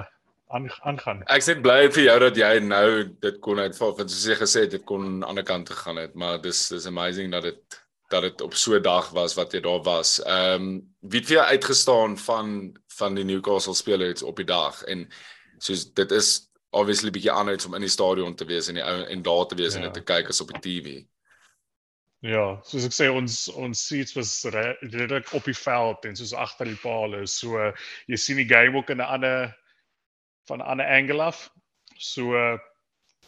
aangaan 0.49 1.23
ek 1.27 1.45
sê 1.45 1.55
bly 1.61 1.89
vir 1.95 2.03
jou 2.03 2.19
dat 2.19 2.37
jy 2.37 2.53
nou 2.59 2.89
dit 3.21 3.37
kon 3.39 3.59
uitval 3.59 3.95
want 3.97 4.11
soos 4.11 4.27
jy 4.31 4.39
gesê 4.39 4.65
het 4.65 4.71
dit 4.77 4.85
kon 4.85 5.05
aan 5.05 5.19
die 5.19 5.29
ander 5.33 5.47
kant 5.51 5.69
gegaan 5.69 6.01
het 6.03 6.15
maar 6.15 6.41
dis 6.41 6.67
dis 6.69 6.89
amazing 6.89 7.31
dat 7.31 7.43
dit 7.43 7.79
dat 8.09 8.21
dit 8.21 8.41
op 8.41 8.53
so 8.53 8.75
'n 8.75 8.81
dag 8.81 9.09
was 9.09 9.33
wat 9.33 9.51
jy 9.51 9.59
daar 9.61 9.81
was. 9.81 10.21
Ehm 10.23 10.61
um, 10.61 10.95
wie 10.99 11.19
het 11.19 11.27
vir 11.27 11.35
jou 11.35 11.45
uitgestaan 11.45 12.17
van 12.17 12.77
van 12.87 13.15
die 13.15 13.23
Newcastle 13.23 13.73
spelers 13.73 14.23
op 14.23 14.35
die 14.35 14.45
dag 14.45 14.83
en 14.83 15.07
soos 15.57 15.93
dit 15.93 16.11
is 16.11 16.48
obviously 16.69 17.11
bietjie 17.11 17.31
anders 17.33 17.65
om 17.65 17.73
in 17.77 17.85
die 17.85 17.91
stadion 17.91 18.35
te 18.35 18.45
wees 18.45 18.69
en 18.69 18.77
die 18.77 18.85
ou 18.85 19.05
en 19.05 19.23
daar 19.25 19.47
te 19.47 19.57
wees 19.57 19.73
ja. 19.73 19.79
en 19.79 19.87
dit 19.87 19.97
te 19.99 20.05
kyk 20.05 20.29
as 20.29 20.41
op 20.41 20.53
die 20.53 20.61
TV. 20.65 20.99
Ja, 22.25 22.59
soos 22.67 22.83
ek 22.83 22.95
sê 22.95 23.07
ons 23.15 23.45
ons 23.55 23.81
seats 23.87 24.11
was 24.17 24.33
redelik 24.51 25.29
op 25.37 25.45
die 25.47 25.55
veld 25.55 26.03
en 26.05 26.17
soos 26.19 26.35
agter 26.35 26.67
die 26.67 26.81
palle. 26.81 27.23
So 27.31 27.71
jy 28.11 28.19
sien 28.19 28.41
die 28.41 28.49
game 28.49 28.75
ook 28.77 28.91
in 28.91 28.99
'n 28.99 29.07
ander 29.07 29.55
van 30.49 30.59
'n 30.59 30.67
ander 30.75 30.85
angle 30.85 31.23
af. 31.23 31.49
So 31.97 32.35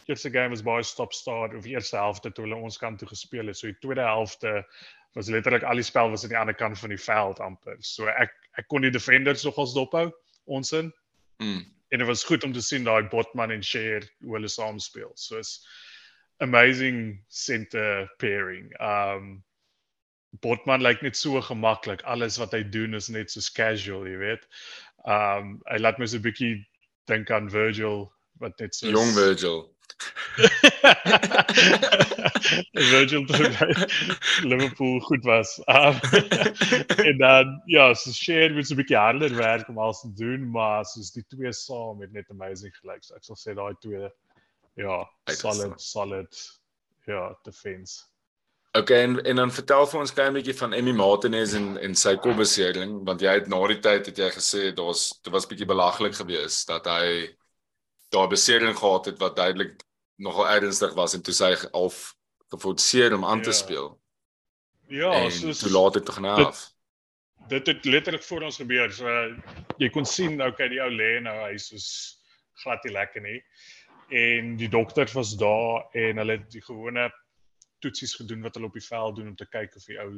eerste 0.06 0.30
game 0.30 0.50
was 0.50 0.62
baie 0.62 0.82
stop 0.82 1.12
start 1.12 1.54
of 1.54 1.64
eerste 1.64 1.96
helfte 1.96 2.32
toe 2.32 2.44
hulle 2.44 2.56
ons 2.56 2.78
kant 2.78 2.98
toe 2.98 3.08
gespeel 3.08 3.46
het. 3.46 3.56
So 3.56 3.66
die 3.66 3.80
tweede 3.80 4.04
helfte 4.04 4.66
was 5.14 5.28
letterlik 5.28 5.62
al 5.62 5.80
die 5.80 5.86
spel 5.86 6.10
was 6.10 6.24
aan 6.24 6.34
die 6.34 6.38
ander 6.38 6.54
kant 6.54 6.78
van 6.78 6.92
die 6.92 7.00
veld 7.00 7.40
amper. 7.40 7.76
So 7.80 8.06
ek 8.06 8.32
ek 8.58 8.68
kon 8.68 8.82
die 8.82 8.92
defenders 8.92 9.44
nogals 9.44 9.72
dophou 9.74 10.10
ons 10.44 10.72
in. 10.72 10.92
Mm. 11.38 11.64
En 11.92 11.98
dit 12.00 12.06
was 12.08 12.24
goed 12.24 12.44
om 12.44 12.52
te 12.52 12.60
sien 12.64 12.84
daai 12.88 13.04
Botman 13.12 13.50
en 13.52 13.64
Share 13.64 14.06
hoe 14.24 14.34
hulle 14.38 14.48
saam 14.48 14.78
speel. 14.80 15.10
So 15.14 15.38
is 15.38 15.60
amazing 16.40 17.20
center 17.28 18.08
pairing. 18.16 18.72
Um 18.80 19.44
Botman 20.40 20.80
lyk 20.80 21.02
net 21.04 21.16
so 21.16 21.40
gemaklik. 21.44 22.00
Alles 22.08 22.38
wat 22.40 22.56
hy 22.56 22.62
doen 22.64 22.96
is 22.96 23.10
net 23.12 23.30
so 23.30 23.44
casual, 23.52 24.08
jy 24.08 24.16
weet. 24.22 24.48
Um 25.04 25.58
hy 25.68 25.82
laat 25.84 26.00
my 26.00 26.08
so 26.08 26.16
'n 26.16 26.24
bietjie 26.24 26.54
dink 27.12 27.30
aan 27.30 27.52
Virgil 27.52 28.08
wat 28.40 28.56
net 28.58 28.74
so 28.74 28.88
jong 28.88 29.12
Virgil. 29.12 29.68
Virgil 32.92 33.26
toe 33.26 33.50
Liverpool 34.50 35.00
goed 35.00 35.24
was. 35.24 35.58
Um, 35.66 35.98
en 37.08 37.18
dan 37.18 37.62
ja, 37.66 37.94
so 37.94 38.10
share 38.10 38.54
met 38.54 38.66
so 38.66 38.74
'n 38.74 38.80
bietjie 38.82 38.98
harder 38.98 39.34
werk 39.36 39.68
om 39.68 39.78
alles 39.78 40.00
te 40.00 40.12
doen, 40.12 40.50
maar 40.50 40.84
soos 40.84 41.12
die 41.12 41.24
twee 41.28 41.52
saam 41.52 42.00
het 42.00 42.12
net 42.12 42.30
amazing 42.30 42.74
gelyk. 42.80 43.04
So 43.04 43.14
ek 43.14 43.24
sal 43.24 43.36
sê 43.36 43.54
daai 43.54 43.74
twee 43.80 44.08
ja, 44.74 45.02
solid 45.24 45.80
solid 45.80 46.40
ja, 47.06 47.38
defense. 47.44 48.12
Okay, 48.78 49.02
en 49.02 49.22
en 49.22 49.36
dan 49.36 49.52
vertel 49.52 49.86
vir 49.86 50.00
ons 50.00 50.12
klein 50.16 50.32
bietjie 50.32 50.54
van 50.56 50.72
Emmy 50.72 50.92
Martinez 50.96 51.52
en 51.58 51.74
en 51.76 51.94
sy 51.94 52.14
kopbesering 52.16 53.02
want 53.04 53.20
jy 53.20 53.34
het 53.36 53.50
na 53.52 53.58
die 53.68 53.82
tyd 53.84 54.06
het 54.08 54.18
jy 54.18 54.30
gesê 54.32 54.70
daar's 54.72 55.10
dit 55.20 55.32
was 55.34 55.46
bietjie 55.50 55.68
belaglik 55.68 56.16
geweest 56.16 56.72
dat 56.72 56.88
hy 56.88 57.28
daar 58.16 58.30
besering 58.32 58.72
gehad 58.78 59.10
het 59.10 59.20
wat 59.20 59.36
duidelik 59.36 59.84
nogal 60.16 60.48
ernstig 60.48 60.94
was 60.96 61.14
en 61.14 61.22
toe 61.22 61.34
sy 61.36 61.52
half 61.72 62.14
geforseer 62.52 63.16
om 63.16 63.24
aan 63.24 63.42
ja. 63.42 63.48
te 63.48 63.56
speel. 63.56 63.90
Ja, 64.92 65.30
so 65.30 65.52
toe 65.56 65.70
laat 65.72 65.98
dit 65.98 66.10
nou 66.20 66.44
af. 66.44 66.66
Dit 67.48 67.66
het 67.66 67.84
letterlik 67.84 68.22
voor 68.22 68.42
ons 68.48 68.60
gebeur. 68.60 68.92
So 68.92 69.08
jy 69.80 69.88
kon 69.90 70.06
sien 70.06 70.40
okay 70.44 70.68
die 70.72 70.82
ou 70.82 70.90
lê 70.92 71.14
nou 71.24 71.34
hy 71.40 71.56
soos 71.60 71.88
glad 72.62 72.84
nie 72.84 72.92
lekker 72.94 73.24
nie. 73.24 73.38
En 74.12 74.56
die 74.60 74.68
dokter 74.68 75.08
was 75.16 75.32
daar 75.40 75.88
en 75.96 76.20
hulle 76.20 76.36
het 76.38 76.50
die 76.52 76.64
gewone 76.64 77.08
toetsies 77.82 78.14
gedoen 78.20 78.44
wat 78.44 78.58
hulle 78.58 78.68
op 78.68 78.76
die 78.76 78.84
veld 78.84 79.16
doen 79.16 79.32
om 79.32 79.36
te 79.36 79.48
kyk 79.48 79.76
of 79.76 79.88
die 79.88 79.98
ou 80.02 80.10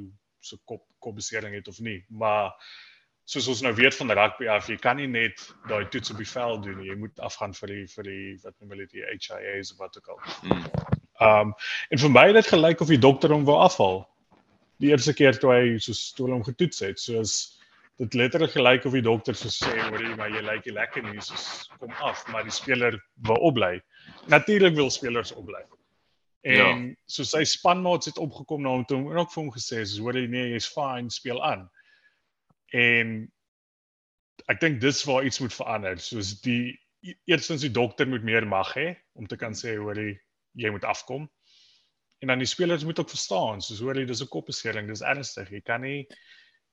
se 0.45 0.59
kop 0.69 0.85
kopbesering 0.99 1.55
het 1.57 1.69
of 1.71 1.79
nie. 1.81 2.01
Maar 2.09 2.51
soos 3.25 3.49
ons 3.49 3.63
nou 3.65 3.73
weet 3.79 3.97
van 3.97 4.13
rugby 4.19 4.51
af, 4.53 4.69
jy 4.69 4.77
kan 4.81 4.99
nie 5.01 5.09
net 5.09 5.47
daai 5.71 5.87
toets 5.89 6.13
op 6.13 6.21
die 6.21 6.29
veld 6.29 6.67
doen 6.67 6.77
nie. 6.81 6.91
Jy 6.91 6.99
moet 7.07 7.25
afgaan 7.31 7.57
vir 7.63 7.73
die 7.77 7.87
vir 7.95 8.11
die 8.11 8.27
wat 8.43 8.59
noem 8.59 8.77
hulle 8.77 8.91
die 8.91 9.07
HIAs 9.07 9.73
of 9.73 9.81
wat 9.87 9.97
ook 10.03 10.13
al. 10.13 10.94
Hmm. 11.19 11.51
Um 11.51 11.55
en 11.91 12.03
vir 12.03 12.11
my 12.11 12.27
het 12.31 12.41
dit 12.41 12.53
gelyk 12.53 12.81
of 12.81 12.91
die 12.91 12.99
dokter 12.99 13.33
hom 13.33 13.45
wou 13.47 13.59
afhaal. 13.63 14.03
Die 14.83 14.91
eerste 14.91 15.15
keer 15.15 15.39
toe 15.39 15.53
hy 15.53 15.77
soos 15.79 16.13
toe 16.17 16.31
hom 16.31 16.43
getoets 16.45 16.83
het, 16.83 16.99
soos 16.99 17.55
dit 18.03 18.17
letterlik 18.19 18.51
gelyk 18.51 18.87
of 18.89 18.97
die 18.97 19.05
dokter 19.07 19.37
so 19.39 19.53
sê 19.55 19.71
hoor 19.71 20.03
jy 20.03 20.17
maar 20.19 20.33
jy 20.35 20.43
lyk 20.43 20.65
nie 20.67 20.75
lekker 20.75 21.05
nie, 21.07 21.23
soos 21.23 21.69
kom 21.79 21.93
af, 22.03 22.25
maar 22.33 22.43
die 22.43 22.55
speler 22.55 22.99
wil 23.29 23.39
opbly. 23.47 23.79
Natuurlik 24.33 24.75
wil 24.75 24.91
spelers 24.91 25.31
opbly. 25.33 25.63
En 26.45 26.59
ja. 26.59 26.73
so 27.07 27.25
sy 27.25 27.45
spanmaats 27.49 28.11
het 28.11 28.19
opgekom 28.21 28.65
na 28.65 28.75
hom 28.75 28.83
toe 28.89 28.99
en 28.99 29.23
ook 29.23 29.31
vir 29.33 29.43
hom 29.43 29.53
gesê, 29.55 29.85
"Hoor 30.01 30.19
jy 30.19 30.27
nee, 30.27 30.51
jy's 30.53 30.67
fine, 30.67 31.11
speel 31.11 31.41
aan." 31.43 31.71
En 32.73 33.33
ek 34.51 34.61
dink 34.61 34.81
dis 34.81 35.05
waar 35.05 35.25
iets 35.25 35.41
moet 35.41 35.55
verander. 35.55 35.99
Soos 35.99 36.41
die 36.41 36.75
eerstens 37.25 37.61
die 37.61 37.71
dokter 37.71 38.09
moet 38.09 38.25
meer 38.25 38.47
mag 38.47 38.75
hê 38.75 38.97
om 39.15 39.27
te 39.27 39.37
kan 39.37 39.53
sê 39.53 39.77
hoor 39.77 39.97
jy 39.97 40.19
jy 40.55 40.71
moet 40.75 40.87
afkom. 40.89 41.27
En 42.23 42.31
dan 42.33 42.41
die 42.41 42.49
spelers 42.49 42.85
moet 42.85 42.99
ook 43.01 43.11
verstaan, 43.11 43.61
soos 43.63 43.83
hoor 43.85 43.99
jy 43.99 44.07
dis 44.09 44.23
'n 44.23 44.33
kopbesering, 44.33 44.89
dis 44.89 45.05
ernstig. 45.05 45.51
Jy 45.51 45.61
kan 45.61 45.81
nie 45.81 46.07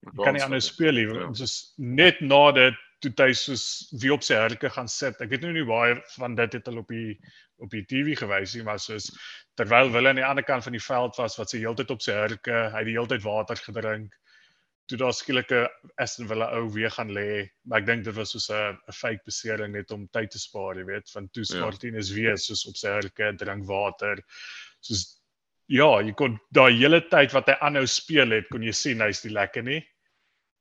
jy 0.01 0.23
kan 0.23 0.33
nie 0.33 0.43
anders 0.43 0.71
speel 0.71 0.93
nie. 0.93 1.07
Ja. 1.07 1.33
Soos 1.33 1.73
net 1.77 2.21
na 2.21 2.51
dit 2.51 2.77
toe 3.01 3.11
hy 3.25 3.33
soos 3.33 3.89
wie 4.01 4.13
op 4.13 4.23
sy 4.23 4.37
hurke 4.37 4.69
gaan 4.69 4.87
sit. 4.87 5.19
Ek 5.21 5.29
weet 5.29 5.41
nou 5.41 5.53
nie 5.53 5.65
baie 5.65 5.97
van 6.15 6.35
dit 6.35 6.53
het 6.53 6.65
hulle 6.69 6.79
op 6.79 6.87
die 6.87 7.17
op 7.61 7.69
die 7.69 7.83
TV 7.85 8.15
gewys 8.17 8.55
nie, 8.55 8.63
maar 8.63 8.79
soos 8.79 9.11
terwyl 9.55 9.91
hulle 9.93 10.09
aan 10.09 10.15
die 10.21 10.25
ander 10.25 10.43
kant 10.43 10.63
van 10.63 10.73
die 10.73 10.81
veld 10.81 11.17
was 11.17 11.37
wat 11.37 11.49
sy 11.49 11.59
heeltyd 11.61 11.91
op 11.91 12.01
sy 12.01 12.13
hurke, 12.13 12.69
hy 12.73 12.77
het 12.77 12.87
die 12.89 12.97
heeltyd 12.97 13.21
water 13.25 13.55
gedrink 13.55 14.15
toe 14.91 14.99
daar 14.99 15.13
skielik 15.15 15.51
'n 15.55 15.67
Aston 16.03 16.27
Villa 16.27 16.49
ou 16.57 16.67
weer 16.73 16.91
gaan 16.91 17.11
lê, 17.15 17.47
maar 17.63 17.79
ek 17.79 17.87
dink 17.87 18.03
dit 18.03 18.15
was 18.15 18.31
soos 18.35 18.49
'n 18.51 18.75
'n 18.75 18.93
fake 18.93 19.23
besering 19.25 19.73
net 19.73 19.91
om 19.91 20.07
tyd 20.07 20.31
te 20.31 20.39
spaar, 20.39 20.75
jy 20.77 20.85
weet, 20.85 21.09
van 21.11 21.29
toe 21.29 21.43
ja. 21.47 21.59
Martinez 21.63 22.11
weer 22.11 22.37
soos 22.37 22.65
op 22.67 22.75
sy 22.75 22.91
hurke 22.97 23.31
drink 23.37 23.65
water. 23.65 24.19
Soos 24.81 25.21
ja, 25.71 26.01
jy 26.01 26.13
kon 26.13 26.37
daai 26.51 26.75
hele 26.75 27.01
tyd 27.07 27.31
wat 27.31 27.47
hy 27.47 27.55
aanhou 27.61 27.85
speel 27.87 28.31
het, 28.35 28.49
kon 28.51 28.63
jy 28.63 28.73
sien 28.75 29.01
hy's 29.01 29.23
nie 29.23 29.33
lekker 29.33 29.63
nie. 29.63 29.81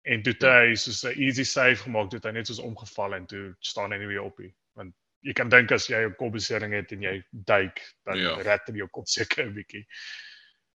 En 0.06 0.22
toe 0.22 0.34
ja. 0.38 0.60
hy 0.60 0.74
soos 0.74 1.04
'n 1.04 1.18
easy 1.18 1.44
save 1.44 1.82
gemaak 1.82 2.12
het, 2.12 2.24
hy 2.24 2.32
net 2.32 2.46
soos 2.46 2.62
omgeval 2.62 3.14
en 3.14 3.26
toe 3.26 3.54
staan 3.60 3.92
hy 3.92 3.98
nie 3.98 4.12
weer 4.14 4.22
op 4.22 4.38
nie. 4.38 4.54
Want 4.78 4.94
jy 5.26 5.32
kan 5.32 5.50
dink 5.50 5.72
as 5.72 5.88
jy 5.90 6.06
'n 6.06 6.14
kopbesering 6.14 6.72
het 6.72 6.92
en 6.92 7.02
jy 7.02 7.22
duik, 7.32 7.82
dan 8.06 8.18
ja. 8.18 8.36
red 8.36 8.62
jy 8.68 8.76
jou 8.76 8.88
kop 8.88 9.08
seker 9.08 9.46
'n 9.46 9.54
bietjie. 9.54 9.86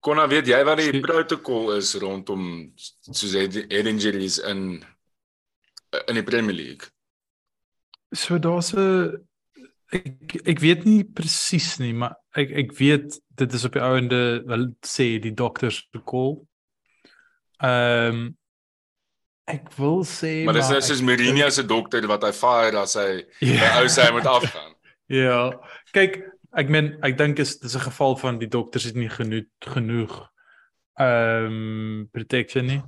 Konna 0.04 0.26
weet 0.28 0.50
jy 0.52 0.60
wat 0.68 0.82
die 0.82 1.00
protokol 1.04 1.78
is 1.78 1.94
rondom 2.02 2.74
soos 2.76 3.36
head 3.38 3.56
injuries 3.72 4.40
in 4.44 4.84
in 6.10 6.18
die 6.18 6.26
Premier 6.28 6.56
League? 6.56 6.90
So 8.12 8.38
daar's 8.38 8.74
'n 8.74 9.24
ek 9.94 10.36
ek 10.46 10.60
weet 10.60 10.86
nie 10.86 11.04
presies 11.04 11.78
nie, 11.80 11.94
maar 11.94 12.18
ek 12.36 12.52
ek 12.64 12.74
weet 12.80 13.20
dit 13.40 13.54
is 13.54 13.66
op 13.66 13.74
die 13.78 13.84
ouende 13.84 14.44
wel 14.50 14.70
sê 14.86 15.20
die 15.22 15.34
dokters 15.34 15.84
call. 16.06 16.42
Ehm 17.62 18.16
um, 18.16 18.24
ek 19.46 19.72
wil 19.76 20.06
sê 20.08 20.46
maar 20.48 20.56
dis 20.56 20.70
net 20.72 20.86
soos 20.88 21.02
Mourinho 21.04 21.50
se 21.52 21.66
dokter 21.68 22.06
wat 22.08 22.24
hy 22.24 22.32
fire 22.32 22.80
as 22.80 22.96
hy 22.96 23.26
yeah. 23.44 23.60
Ja. 23.60 23.72
ou 23.82 23.90
sê 23.92 24.08
hy 24.08 24.14
moet 24.16 24.30
afgaan. 24.30 24.72
ja. 25.24 25.52
Kyk, 25.96 26.22
ek 26.54 26.70
meen 26.70 26.94
ek 27.06 27.18
dink 27.18 27.40
is 27.40 27.58
dis 27.60 27.76
'n 27.76 27.88
geval 27.90 28.16
van 28.18 28.40
die 28.40 28.48
dokters 28.48 28.84
het 28.84 28.96
nie 28.96 29.10
genoeg 29.10 29.48
genoeg 29.60 30.30
ehm 31.00 31.46
um, 31.46 32.10
protection 32.12 32.66
nie. 32.66 32.82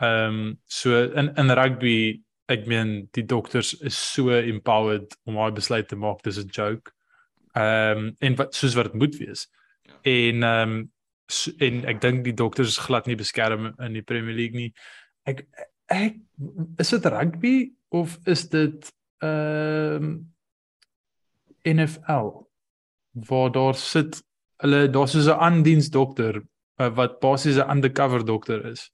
Ehm 0.00 0.34
um, 0.34 0.58
so 0.64 1.02
in 1.02 1.34
in 1.36 1.50
rugby 1.50 2.22
ek 2.46 2.66
meen 2.66 3.08
die 3.12 3.24
dokters 3.24 3.72
is 3.80 3.96
so 4.12 4.30
empowered 4.30 5.16
om 5.24 5.34
daai 5.34 5.52
besluit 5.52 5.88
te 5.88 5.96
maak 5.96 6.22
dis 6.22 6.38
'n 6.38 6.48
joke. 6.50 6.92
Ehm 7.54 7.98
um, 7.98 8.14
en 8.18 8.36
wat 8.36 8.54
soos 8.54 8.74
wat 8.74 8.92
dit 8.92 9.00
moet 9.00 9.16
wees. 9.16 9.48
Ja. 9.82 9.94
En 10.02 10.42
ehm 10.42 10.70
um, 10.70 10.92
so, 11.26 11.50
en 11.58 11.84
ek 11.84 12.00
dink 12.00 12.24
die 12.24 12.34
dokters 12.34 12.68
is 12.68 12.84
glad 12.84 13.06
nie 13.06 13.16
beskerm 13.16 13.74
in 13.78 13.92
die 13.92 14.02
Premier 14.02 14.34
League 14.34 14.56
nie. 14.56 14.72
Ek 15.24 15.46
ek 15.86 16.16
is 16.78 16.90
dit 16.90 17.06
rugby 17.06 17.72
of 17.88 18.18
is 18.24 18.48
dit 18.48 18.92
ehm 19.18 20.04
um, 20.04 20.34
NFL? 21.66 22.45
Waar 23.16 23.50
daar 23.52 23.74
sit 23.74 24.22
hulle 24.62 24.90
daar's 24.90 25.12
so 25.12 25.32
'n 25.32 25.40
aandiens 25.40 25.88
dokter 25.90 26.42
uh, 26.80 26.94
wat 26.94 27.20
basies 27.20 27.56
'n 27.56 27.70
undercover 27.70 28.24
dokter 28.24 28.64
is. 28.66 28.90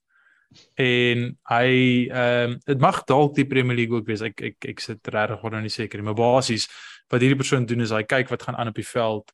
En 0.75 1.39
hy 1.49 2.09
ehm 2.11 2.51
um, 2.51 2.59
dit 2.65 2.79
mag 2.79 3.05
dalk 3.05 3.35
die 3.35 3.47
Premier 3.47 3.77
League 3.77 3.97
ook 3.97 4.07
wees. 4.07 4.21
Ek 4.21 4.41
ek 4.41 4.65
ek 4.69 4.81
sit 4.81 5.07
regtig 5.07 5.45
oor 5.45 5.51
nou 5.51 5.63
nie 5.63 5.71
seker 5.71 5.99
nie, 5.99 6.05
maar 6.05 6.15
basies 6.15 6.69
wat 7.09 7.21
hierdie 7.21 7.37
persoon 7.41 7.67
doen 7.67 7.81
is 7.81 7.91
hy 7.91 8.03
kyk 8.03 8.29
wat 8.29 8.43
gaan 8.43 8.57
aan 8.57 8.69
op 8.69 8.75
die 8.75 8.87
veld 8.87 9.33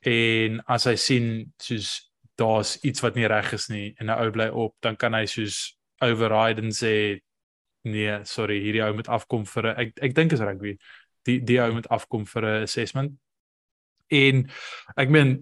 en 0.00 0.60
as 0.66 0.84
hy 0.84 0.94
sien 0.94 1.52
soos 1.58 2.10
daar's 2.36 2.76
iets 2.84 3.00
wat 3.00 3.14
nie 3.14 3.26
reg 3.26 3.52
is 3.52 3.68
nie 3.68 3.94
en 3.98 4.10
'n 4.10 4.18
ou 4.18 4.30
bly 4.30 4.48
op, 4.48 4.74
dan 4.80 4.96
kan 4.96 5.14
hy 5.14 5.24
soos 5.26 5.76
override 6.00 6.62
en 6.62 6.70
sê 6.70 7.20
nee, 7.84 8.24
sorry, 8.24 8.60
hierdie 8.60 8.82
ou 8.82 8.94
moet 8.94 9.08
afkom 9.08 9.46
vir 9.46 9.66
'n 9.66 9.76
ek 9.76 9.92
ek 10.02 10.14
dink 10.14 10.32
is 10.32 10.40
rugby. 10.40 10.76
Die 11.24 11.40
die 11.40 11.60
ou 11.60 11.72
moet 11.72 11.88
afkom 11.88 12.26
vir 12.26 12.42
'n 12.44 12.62
assessment. 12.62 13.12
En 14.12 14.46
ek 14.96 15.12
meen 15.12 15.36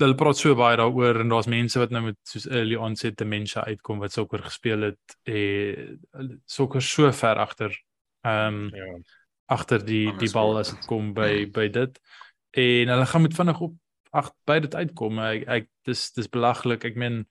hulle 0.00 0.16
praat 0.16 0.38
so 0.40 0.56
baie 0.56 0.78
daaroor 0.80 1.20
en 1.20 1.32
daar's 1.32 1.48
mense 1.50 1.78
wat 1.78 1.92
nou 1.92 2.02
met 2.06 2.18
soos 2.28 2.46
early 2.48 2.78
onset 2.80 3.18
dementia 3.20 3.66
uitkom 3.68 4.00
wat 4.00 4.14
sokker 4.16 4.42
gespeel 4.46 4.88
het 4.90 5.16
eh 5.28 5.92
sokker 6.48 6.82
so 6.82 7.12
ver 7.12 7.42
agter 7.42 7.74
ehm 8.24 8.54
um, 8.54 8.70
ja. 8.74 8.88
agter 9.56 9.84
die 9.84 10.08
die 10.16 10.30
bal 10.32 10.58
as 10.58 10.72
dit 10.74 10.86
kom 10.86 11.12
by 11.14 11.46
by 11.52 11.68
dit. 11.68 12.00
En 12.56 12.88
hulle 12.94 13.06
gaan 13.06 13.22
met 13.22 13.36
vinnig 13.36 13.60
op 13.60 13.76
ag 14.10 14.32
by 14.46 14.58
dit 14.58 14.74
uitkom. 14.74 15.18
Ek, 15.22 15.44
ek 15.48 15.68
dis 15.86 16.10
dis 16.12 16.28
belaglik. 16.28 16.84
Ek 16.84 16.96
meen 16.96 17.24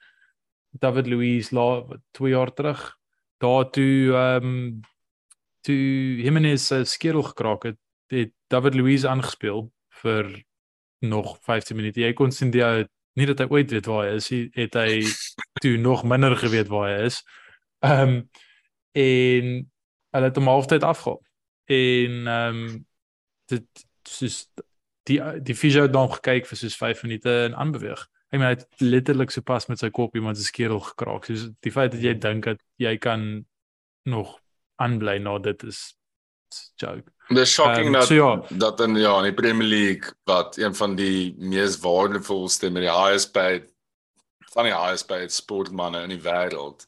David 0.72 1.08
Luiz 1.08 1.52
la 1.52 1.84
2 2.18 2.32
jaar 2.32 2.54
terug 2.54 3.00
daar 3.40 3.70
toe 3.70 4.14
ehm 4.14 4.46
um, 4.46 4.82
toe 5.62 6.22
Jimenez 6.24 6.72
uh, 6.72 6.84
skedel 6.84 7.24
gekraak 7.24 7.64
het 7.64 7.80
het 8.08 8.34
David 8.48 8.76
Luiz 8.76 9.06
aangespeel 9.06 9.70
vir 10.02 10.28
nog 11.00 11.38
15 11.42 11.76
minute. 11.76 12.02
Jy 12.02 12.14
kon 12.14 12.32
sien 12.32 12.52
die 12.52 12.64
nie 13.18 13.28
dat 13.28 13.42
hy 13.44 13.48
ooit 13.52 13.72
weet 13.72 13.88
waar 13.90 14.06
hy 14.08 14.16
is, 14.20 14.30
hy 14.32 14.42
het 14.56 14.78
hy 14.80 15.02
toe 15.64 15.78
nog 15.82 16.06
minder 16.08 16.36
geweet 16.40 16.72
waar 16.72 16.90
hy 16.90 17.10
is. 17.10 17.24
Ehm 17.86 18.16
um, 18.16 18.22
en 19.00 19.50
hulle 20.16 20.26
het 20.26 20.38
hom 20.40 20.48
halftyd 20.50 20.84
afgehaal. 20.84 21.20
En 21.70 22.16
ehm 22.28 22.62
um, 22.64 22.86
dit 23.50 23.86
soos 24.08 24.48
die 25.10 25.20
die 25.46 25.56
fisio 25.56 25.86
het 25.88 25.94
dan 25.94 26.12
gekyk 26.14 26.48
vir 26.50 26.58
soos 26.58 26.78
5 26.78 27.04
minute 27.08 27.36
en 27.50 27.56
aanbeweeg. 27.56 28.08
Hy 28.30 28.38
meen 28.38 28.48
hy 28.52 28.56
het 28.58 28.84
letterlik 28.84 29.32
so 29.34 29.42
pas 29.42 29.66
met 29.70 29.82
sy 29.82 29.90
kop 29.90 30.16
iemand 30.16 30.38
se 30.38 30.46
skedel 30.46 30.82
gekraak. 30.92 31.26
Soos 31.26 31.48
die 31.66 31.74
feit 31.74 31.94
dat 31.96 32.04
jy 32.04 32.14
dink 32.18 32.46
dat 32.46 32.62
jy 32.82 32.98
kan 33.02 33.46
nog 34.10 34.38
aanbly 34.80 35.18
na 35.18 35.32
nou, 35.32 35.40
dit 35.44 35.64
is 35.64 35.99
joke. 36.76 37.12
Dis 37.30 37.54
shocking 37.54 37.88
um, 37.88 37.94
dat 37.94 38.08
so 38.08 38.16
ja. 38.16 38.58
dat 38.58 38.80
in 38.80 38.96
ja, 38.96 39.18
in 39.18 39.30
die 39.30 39.34
Premier 39.34 39.68
League 39.68 40.14
wat 40.24 40.58
een 40.58 40.76
van 40.76 40.96
die 40.96 41.36
mees 41.38 41.78
waardevolste 41.80 42.70
met 42.70 42.82
die 42.88 42.92
highest 42.92 43.32
paid 43.32 43.70
van 44.54 44.66
die 44.66 44.74
highest 44.74 45.08
paid 45.08 45.34
sportmense 45.34 46.02
in 46.02 46.16
die 46.16 46.24
wêreld 46.26 46.88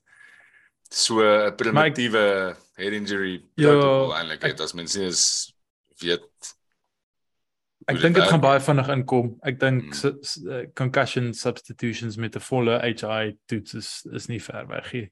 so 0.89 1.21
'n 1.21 1.55
primitiewe 1.55 2.55
head 2.75 2.93
injury 2.93 3.37
protocol 3.55 4.09
ja, 4.09 4.17
eintlik 4.17 4.41
het 4.41 4.59
as 4.59 4.73
mens 4.73 4.95
is 4.95 5.53
weet 6.01 6.57
Ek 7.89 7.97
dink 7.97 8.15
dit 8.15 8.27
gaan 8.29 8.41
baie 8.41 8.59
vinnig 8.61 8.89
inkom. 8.93 9.29
Ek 9.41 9.57
dink 9.59 9.95
hmm. 9.97 10.67
concussion 10.77 11.33
substitutions 11.33 12.15
met 12.15 12.35
'n 12.35 12.39
volle 12.45 12.77
HI 12.79 13.37
toets 13.49 13.73
is 13.73 13.89
is 14.13 14.27
nie 14.27 14.39
ver 14.39 14.67
weg 14.67 14.93
nie. 14.93 15.11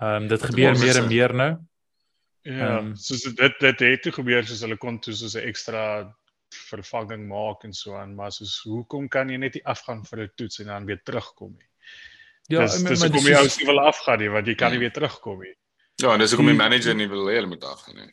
Ehm 0.00 0.22
um, 0.22 0.28
dit 0.28 0.42
gebeur 0.42 0.78
meer 0.78 0.96
en 0.96 1.08
meer 1.08 1.34
nou. 1.34 1.52
Ja, 2.42 2.78
um, 2.78 2.94
soos 2.98 3.22
dit 3.22 3.60
dit 3.60 3.84
het 3.86 4.02
toe 4.02 4.12
gebeur 4.12 4.46
soos 4.46 4.64
hulle 4.64 4.76
kon 4.76 4.98
toe 4.98 5.14
soos 5.14 5.36
'n 5.38 5.46
ekstra 5.46 5.82
vervanging 6.52 7.28
maak 7.28 7.64
en 7.64 7.72
so 7.72 7.94
aan, 7.96 8.14
maar 8.14 8.32
soos 8.32 8.60
hoekom 8.66 9.08
kan 9.08 9.30
jy 9.30 9.36
net 9.36 9.54
nie 9.54 9.64
afgaan 9.64 10.02
vir 10.04 10.24
'n 10.24 10.32
toets 10.36 10.58
en 10.60 10.66
dan 10.66 10.86
weer 10.86 11.02
terugkom 11.02 11.52
nie? 11.52 11.68
Ja, 12.50 12.66
dis, 12.66 12.82
dis 12.82 13.04
kom 13.08 13.26
jy 13.26 13.36
ou 13.38 13.66
wil 13.66 13.80
afgaan 13.80 14.18
nie, 14.18 14.28
want 14.28 14.46
jy 14.46 14.54
kan 14.54 14.72
nie 14.72 14.82
weer 14.82 14.92
terugkom 14.92 15.40
nie. 15.40 15.54
Ja, 16.02 16.12
en 16.12 16.18
dis 16.18 16.32
hoekom 16.34 16.50
die 16.50 16.58
manager 16.58 16.94
nie 16.94 17.08
wil 17.08 17.28
hê 17.30 17.38
hulle 17.38 17.46
moet 17.46 17.64
afgaan 17.64 17.96
nie. 17.96 18.12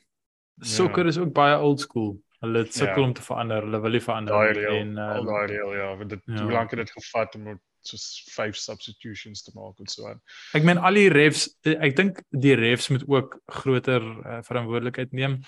Sokker 0.61 1.03
ja. 1.03 1.09
is 1.09 1.17
ook 1.17 1.33
baie 1.33 1.57
old 1.57 1.79
school. 1.79 2.19
Hulle 2.39 2.65
sukkel 2.69 3.01
ja. 3.01 3.07
om 3.07 3.13
te 3.13 3.21
verander, 3.21 3.65
hulle 3.65 3.81
wil 3.81 3.97
nie 3.97 4.03
verander 4.03 4.53
nie 4.55 4.67
en 4.77 4.93
uh, 4.95 5.07
al 5.15 5.25
daai 5.27 5.47
reël 5.51 5.73
ja, 5.75 5.89
want 5.99 6.09
dit 6.09 6.21
ja. 6.25 6.43
hoe 6.43 6.51
lank 6.51 6.71
het 6.71 6.85
dit 6.85 6.91
gevat 6.91 7.35
om 7.35 7.49
soos 7.85 8.05
vyf 8.35 8.57
substitutions 8.59 9.43
te 9.43 9.51
maak 9.55 9.79
en 9.79 9.87
so 9.87 10.07
aan. 10.09 10.21
Ek 10.57 10.65
meen 10.67 10.77
al 10.77 10.99
die 10.99 11.09
refs, 11.13 11.47
eh, 11.65 11.77
ek 11.79 11.95
dink 11.95 12.21
die 12.29 12.55
refs 12.59 12.89
moet 12.89 13.05
ook 13.07 13.39
groter 13.61 14.03
uh, 14.03 14.41
verantwoordelikheid 14.47 15.13
neem. 15.13 15.39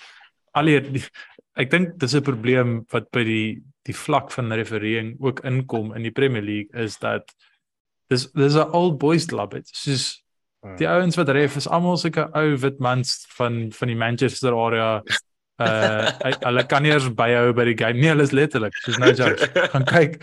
Al 0.57 0.65
die 0.65 1.03
ek 1.59 1.71
dink 1.71 1.97
dis 1.99 2.15
'n 2.15 2.23
probleem 2.23 2.85
wat 2.91 3.11
by 3.11 3.23
die 3.23 3.61
die 3.87 3.95
vlak 3.97 4.31
van 4.31 4.51
refereeing 4.53 5.15
ook 5.19 5.43
inkom 5.43 5.95
in 5.95 6.03
die 6.03 6.11
Premier 6.13 6.41
League 6.41 6.83
is 6.83 6.97
dat 6.99 7.33
dis 8.09 8.31
dis 8.31 8.55
'n 8.55 8.71
old 8.71 8.99
boys 8.99 9.25
club. 9.25 9.51
Dit 9.51 9.69
die 10.77 10.85
ja. 10.85 10.93
ouens 10.95 11.15
wat 11.15 11.29
ref 11.29 11.55
is 11.55 11.67
almal 11.67 11.97
sulke 11.97 12.27
ou 12.37 12.57
wit 12.57 12.79
mans 12.79 13.25
van 13.37 13.71
van 13.71 13.87
die 13.87 13.97
Manchester 13.97 14.53
area 14.53 15.01
uh 15.61 16.35
hulle 16.47 16.65
kan 16.69 16.83
nie 16.83 16.93
eens 16.93 17.07
byhou 17.17 17.53
by 17.57 17.65
die 17.69 17.77
game 17.77 17.99
nie. 17.99 18.09
Hulle 18.11 18.27
is 18.27 18.35
letterlik 18.35 18.77
soos 18.83 18.99
nou 19.01 19.11
jokes. 19.13 19.49
Gaan 19.73 19.87
kyk 19.89 20.17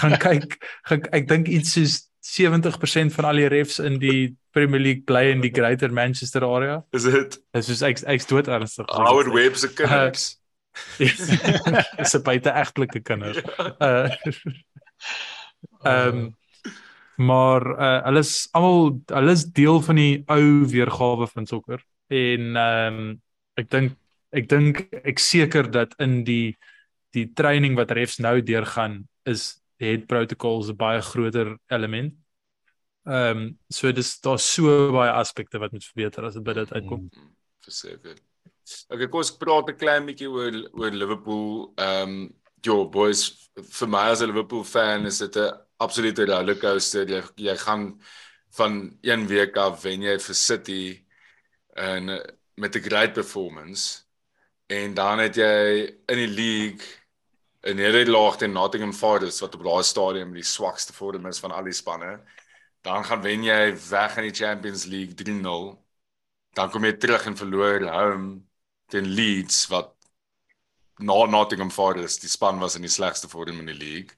gaan 0.00 0.18
kyk 0.22 0.58
gaan, 0.90 1.06
ek 1.12 1.28
dink 1.30 1.50
iets 1.52 1.76
soos 1.78 2.00
70% 2.32 3.16
van 3.16 3.26
al 3.28 3.40
die 3.40 3.48
refs 3.50 3.80
in 3.82 3.98
die 4.02 4.36
Premier 4.54 4.80
League 4.80 5.06
bly 5.08 5.24
in 5.32 5.40
die 5.42 5.50
Greater 5.50 5.90
Manchester 5.90 6.44
area. 6.46 6.84
Is 6.94 7.08
dit? 7.08 7.38
Is 7.56 7.66
soos 7.70 7.82
ek 7.86 8.04
ek's 8.14 8.28
dood 8.30 8.50
ernstig. 8.52 8.86
Howard 8.94 9.32
Webb 9.34 9.58
se 9.58 9.72
kinders 9.74 10.28
uh, 10.36 10.38
is 12.02 12.14
'n 12.16 12.22
baie 12.24 12.40
egtelike 12.40 13.02
kinders 13.04 13.42
uh 13.80 14.08
ehm 15.84 16.08
um, 16.08 16.22
maar 17.16 17.62
uh, 17.76 17.98
hulle 18.06 18.22
is 18.24 18.48
almal 18.56 19.00
hulle 19.06 19.34
is 19.36 19.44
deel 19.44 19.82
van 19.84 19.98
die 20.00 20.22
ou 20.32 20.64
weergawe 20.68 21.26
van 21.34 21.46
sokker. 21.46 21.82
En 22.08 22.56
ehm 22.56 23.02
um, 23.02 23.10
ek 23.60 23.68
dink 23.70 23.98
ek 24.32 24.48
dink 24.48 24.86
ek 25.04 25.20
seker 25.20 25.68
dat 25.70 25.94
in 26.00 26.22
die 26.24 26.56
die 27.12 27.28
training 27.36 27.76
wat 27.76 27.92
refs 27.92 28.18
nou 28.24 28.40
deurgaan 28.40 29.02
is 29.28 29.60
het 29.82 30.06
protocols 30.08 30.70
'n 30.70 30.76
baie 30.76 31.00
groter 31.02 31.58
element. 31.68 32.14
Ehm 33.04 33.38
um, 33.38 33.58
so 33.68 33.92
dis 33.92 34.20
daar 34.20 34.38
so 34.38 34.92
baie 34.92 35.10
aspekte 35.10 35.58
wat 35.58 35.72
moet 35.72 35.84
verbeter 35.84 36.24
as 36.24 36.34
dit 36.34 36.42
by 36.42 36.52
dit 36.52 36.72
uitkom. 36.72 37.10
Mm, 37.12 37.34
verseker. 37.60 38.16
Okay, 38.88 39.08
kom 39.08 39.20
ons 39.20 39.36
praat 39.36 39.68
'n 39.68 39.76
klein 39.76 40.06
bietjie 40.06 40.30
oor 40.30 40.54
oor 40.72 40.90
Liverpool. 40.90 41.72
Ehm 41.76 42.08
um, 42.08 42.34
jo 42.64 42.88
boys 42.88 43.50
vir 43.56 43.88
my 43.88 44.10
as 44.10 44.22
'n 44.22 44.30
Liverpool 44.30 44.64
fan 44.64 45.06
is 45.06 45.18
dit 45.18 45.36
'n 45.36 45.52
absolute 45.78 46.24
rollercoaster. 46.24 47.08
Jy 47.08 47.22
jy 47.36 47.56
gaan 47.56 48.00
van 48.56 48.98
een 49.02 49.26
week 49.26 49.56
af 49.56 49.82
wen 49.82 50.02
jy 50.02 50.18
vir 50.18 50.34
City 50.34 51.04
en 51.76 52.06
met 52.56 52.76
'n 52.76 52.82
great 52.88 53.12
performance 53.14 54.04
En 54.66 54.94
dan 54.94 55.18
het 55.18 55.36
jy 55.36 55.86
in 56.06 56.16
die 56.16 56.28
league 56.28 57.02
'n 57.62 57.76
nederlaag 57.76 58.36
teen 58.36 58.52
Nottingham 58.52 58.92
Forest 58.92 59.40
wat 59.40 59.54
op 59.54 59.62
daai 59.62 59.82
stadium 59.82 60.32
die 60.34 60.42
swakste 60.42 60.92
vorm 60.92 61.26
is 61.26 61.38
van 61.38 61.52
al 61.52 61.64
die 61.64 61.72
spanne. 61.72 62.20
Dan 62.82 63.04
gaan 63.04 63.22
wen 63.22 63.44
jy 63.44 63.76
weg 63.90 64.16
in 64.16 64.26
die 64.26 64.34
Champions 64.44 64.84
League 64.84 65.14
3-0. 65.14 65.78
Dan 66.52 66.70
kom 66.70 66.84
jy 66.84 66.92
terug 66.92 67.26
en 67.26 67.36
verloor 67.36 67.86
home 67.86 68.40
teen 68.86 69.06
Leeds 69.06 69.66
wat 69.66 69.94
na 70.98 71.24
Nottingham 71.26 71.70
Forest 71.70 72.20
die 72.20 72.30
span 72.30 72.58
was 72.58 72.74
in 72.74 72.82
die 72.82 72.90
slegste 72.90 73.28
vorm 73.28 73.60
in 73.62 73.70
die 73.70 73.78
league. 73.78 74.16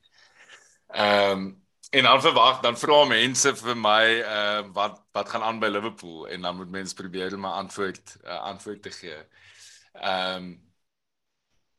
Ehm 0.89 1.31
um, 1.31 1.63
en 1.95 2.03
dan 2.03 2.21
verwag 2.21 2.61
dan 2.61 2.77
vra 2.77 3.05
mense 3.07 3.53
vir 3.57 3.77
my 3.77 4.05
ehm 4.21 4.65
uh, 4.65 4.73
wat 4.75 5.03
wat 5.13 5.29
gaan 5.29 5.43
aan 5.43 5.61
by 5.61 5.69
Liverpool 5.69 6.27
en 6.29 6.43
dan 6.43 6.57
moet 6.57 6.71
mense 6.71 6.95
probeer 6.95 7.35
om 7.35 7.47
'n 7.47 7.59
antwoord 7.63 8.17
uh, 8.25 8.41
antwoord 8.41 8.83
te 8.83 8.91
gee. 8.91 9.15
Ehm 9.15 9.54
um, 9.95 10.49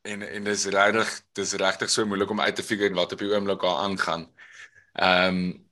en 0.06 0.22
en 0.22 0.44
dis 0.44 0.64
regtig 0.72 1.12
dis 1.32 1.52
regtig 1.52 1.90
so 1.90 2.06
moeilik 2.06 2.30
om 2.30 2.40
uit 2.40 2.56
te 2.56 2.62
figure 2.62 2.94
wat 2.94 3.12
op 3.12 3.22
die 3.22 3.30
oomblik 3.34 3.60
daar 3.60 3.84
aangaan. 3.84 4.28
Ehm 4.92 5.36
um, 5.36 5.64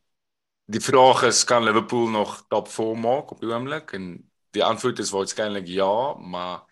die 0.66 0.80
vraag 0.80 1.22
is 1.22 1.44
kan 1.44 1.64
Liverpool 1.64 2.08
nog 2.08 2.46
top 2.48 2.68
4 2.68 2.96
maak 2.96 3.30
op 3.30 3.40
die 3.40 3.50
oomblik 3.52 3.92
en 3.92 4.04
die 4.50 4.64
antwoord 4.64 4.98
is 4.98 5.10
waarskynlik 5.12 5.66
ja, 5.68 6.14
maar 6.14 6.62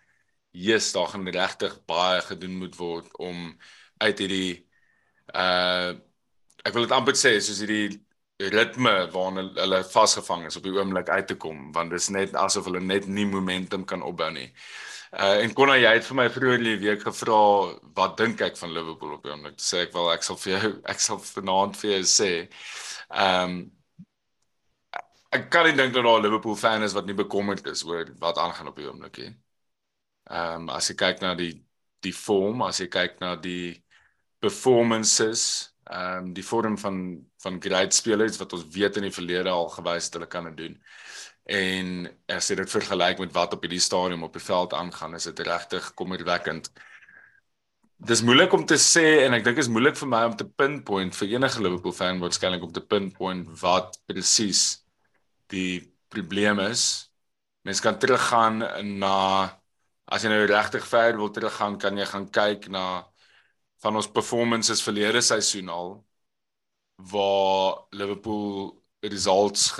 yes, 0.51 0.91
daar 0.91 1.07
gaan 1.07 1.27
regtig 1.29 1.85
baie 1.85 2.21
gedoen 2.21 2.57
moet 2.57 2.75
word 2.75 3.17
om 3.17 3.57
uit 3.97 4.19
hierdie 4.19 4.69
uh 5.33 5.93
ek 6.63 6.71
wil 6.73 6.85
dit 6.85 6.93
amper 6.95 7.15
sê 7.19 7.33
soos 7.43 7.59
hierdie 7.59 7.99
ritme 8.53 8.91
waarna 9.11 9.43
hulle 9.57 9.81
vasgevang 9.83 10.45
is 10.47 10.55
op 10.57 10.63
die 10.63 10.71
oomblik 10.71 11.09
uit 11.09 11.27
te 11.27 11.35
kom 11.35 11.71
want 11.75 11.91
dit 11.91 11.99
is 11.99 12.09
net 12.09 12.35
asof 12.39 12.69
hulle 12.69 12.79
net 12.79 13.07
nie 13.07 13.25
momentum 13.27 13.83
kan 13.85 14.01
opbou 14.01 14.29
nie. 14.31 14.47
Uh 15.13 15.43
en 15.43 15.51
Konna 15.53 15.75
jy 15.77 15.91
het 15.93 16.07
vir 16.07 16.17
my 16.17 16.23
vroeër 16.33 16.63
die 16.65 16.77
week 16.81 17.03
gevra 17.05 17.35
wat 17.97 18.15
dink 18.17 18.39
ek 18.41 18.55
van 18.57 18.71
Liverpool 18.73 19.11
op 19.13 19.25
die 19.25 19.29
oomblik. 19.29 19.59
Sê 19.61 19.83
ek 19.85 19.91
wel 19.93 20.09
ek 20.09 20.25
sal 20.25 20.39
vir 20.41 20.53
jou 20.55 20.71
ek 20.93 21.03
sal 21.05 21.19
vanaand 21.21 21.77
vir 21.77 21.91
jou 21.91 22.03
sê. 22.09 22.29
Ehm 23.11 23.53
um, 23.53 23.59
ek 25.33 25.47
kan 25.53 25.65
nie 25.65 25.75
dink 25.77 25.93
dat 25.93 26.05
daar 26.05 26.21
Liverpool 26.21 26.57
fan 26.57 26.85
is 26.85 26.93
wat 26.97 27.05
nie 27.09 27.17
bekommerd 27.17 27.65
is 27.69 27.81
oor 27.85 28.09
wat 28.21 28.37
aangaan 28.41 28.69
op 28.69 28.77
die 28.81 28.89
oomblik 28.89 29.21
nie. 29.21 29.29
Ehm 30.33 30.65
um, 30.65 30.73
as 30.79 30.89
jy 30.89 30.97
kyk 30.97 31.21
na 31.21 31.35
die 31.37 31.53
die 32.03 32.15
vorm, 32.17 32.65
as 32.65 32.81
jy 32.81 32.89
kyk 32.97 33.21
na 33.21 33.35
die 33.37 33.77
performances, 34.41 35.45
ehm 35.91 36.29
um, 36.29 36.33
die 36.33 36.47
vorm 36.49 36.77
van 36.81 36.99
van 37.45 37.61
great 37.61 37.93
spelers 37.93 38.41
wat 38.41 38.57
ons 38.57 38.65
weet 38.73 38.97
in 38.97 39.09
die 39.11 39.17
verlede 39.19 39.53
al 39.53 39.69
gewys 39.77 40.09
het 40.09 40.17
hulle 40.17 40.31
kan 40.31 40.49
dit 40.49 40.61
doen 40.65 40.77
en 41.43 42.07
as 42.31 42.49
jy 42.49 42.55
dit 42.61 42.71
vergelyk 42.71 43.19
met 43.19 43.33
wat 43.35 43.53
op 43.53 43.63
hierdie 43.65 43.83
stadium 43.83 44.23
op 44.23 44.33
die 44.33 44.43
veld 44.43 44.73
aangaan 44.73 45.15
is 45.15 45.27
dit 45.27 45.39
regtig 45.47 45.93
kommerwekkend 45.99 46.69
dis 48.03 48.23
moeilik 48.23 48.53
om 48.53 48.65
te 48.67 48.75
sê 48.79 49.05
en 49.23 49.35
ek 49.37 49.45
dink 49.45 49.59
is 49.61 49.71
moeilik 49.71 49.95
vir 49.95 50.09
my 50.11 50.23
om 50.27 50.35
te 50.39 50.47
pinpoint 50.47 51.15
vir 51.15 51.35
enige 51.37 51.61
Liverpool 51.63 51.95
fan 51.95 52.19
waarskynlik 52.23 52.63
om 52.65 52.71
te 52.75 52.83
pinpoint 52.83 53.47
wat 53.61 53.95
presies 54.09 54.83
die 55.53 55.93
probleem 56.13 56.59
is. 56.59 57.09
Mens 57.63 57.81
kan 57.81 57.99
teruggaan 57.99 58.59
na 58.99 59.17
as 60.11 60.25
jy 60.25 60.33
nou 60.33 60.43
regtig 60.49 60.85
ver 60.87 61.15
wil 61.17 61.31
teruggaan, 61.31 61.79
kan 61.79 61.97
jy 61.97 62.05
gaan 62.09 62.27
kyk 62.27 62.67
na 62.73 63.05
van 63.83 63.99
ons 63.99 64.11
performances 64.11 64.83
verlede 64.83 65.21
seisoen 65.23 65.71
al 65.71 65.93
waar 67.13 67.87
Liverpool 67.95 68.73
results 69.01 69.71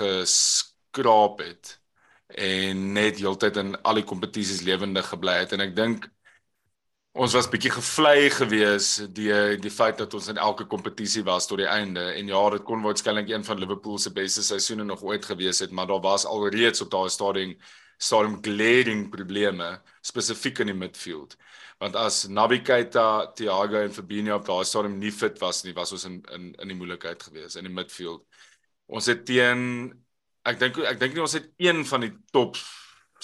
geskraap 0.94 1.40
het 1.42 1.80
en 2.34 2.92
net 2.92 3.18
heeltyd 3.20 3.56
in 3.56 3.74
al 3.82 3.94
die 4.00 4.04
kompetisies 4.04 4.62
lewendig 4.62 5.06
gebly 5.08 5.40
het. 5.42 5.52
En 5.52 5.60
ek 5.60 5.74
dink 5.76 6.08
ons 7.14 7.34
was 7.34 7.46
bietjie 7.50 7.70
gevlei 7.70 8.30
gewees 8.30 8.96
die 9.14 9.30
die 9.62 9.70
feit 9.70 9.98
dat 9.98 10.14
ons 10.14 10.28
in 10.28 10.38
elke 10.38 10.66
kompetisie 10.66 11.22
was 11.24 11.46
tot 11.46 11.58
die 11.58 11.68
einde. 11.68 12.00
En 12.14 12.26
ja 12.28 12.42
dit 12.50 12.64
kon 12.64 12.82
waarskynlik 12.82 13.30
een 13.30 13.44
van 13.44 13.58
Liverpool 13.58 13.98
se 13.98 14.10
beste 14.12 14.42
seisoene 14.42 14.84
nog 14.84 15.02
ooit 15.02 15.24
gewees 15.24 15.60
het 15.60 15.70
maar 15.70 15.86
daar 15.86 16.02
was 16.02 16.26
alreeds 16.26 16.80
op 16.82 16.90
daai 16.90 17.10
stadium 17.10 17.56
stadium 17.98 18.40
glaring 18.42 19.08
probleme 19.10 19.80
spesifiek 20.02 20.58
in 20.58 20.72
die 20.72 20.74
midfield. 20.74 21.36
Want 21.78 21.96
as 21.96 22.26
Naby 22.28 22.60
Keita, 22.62 23.32
Thiago 23.34 23.78
en 23.82 23.92
Fabinho 23.92 24.36
op 24.36 24.46
daai 24.46 24.64
stadium 24.64 24.98
nie 24.98 25.12
fit 25.12 25.38
was 25.40 25.62
nie 25.64 25.74
was 25.74 25.92
ons 25.92 26.04
in 26.04 26.22
in 26.32 26.54
in 26.54 26.68
die 26.68 26.76
moeilikheid 26.76 27.22
gewees 27.22 27.56
in 27.56 27.68
die 27.68 27.74
midfield. 27.74 28.24
Ons 28.86 29.06
het 29.06 29.24
teen 29.26 30.03
ek 30.44 30.58
dink 30.60 30.78
ek 30.78 30.98
dink 31.00 31.14
nie 31.14 31.24
ons 31.24 31.36
het 31.38 31.46
een 31.58 31.84
van 31.88 32.00
die 32.06 32.12
top 32.32 32.58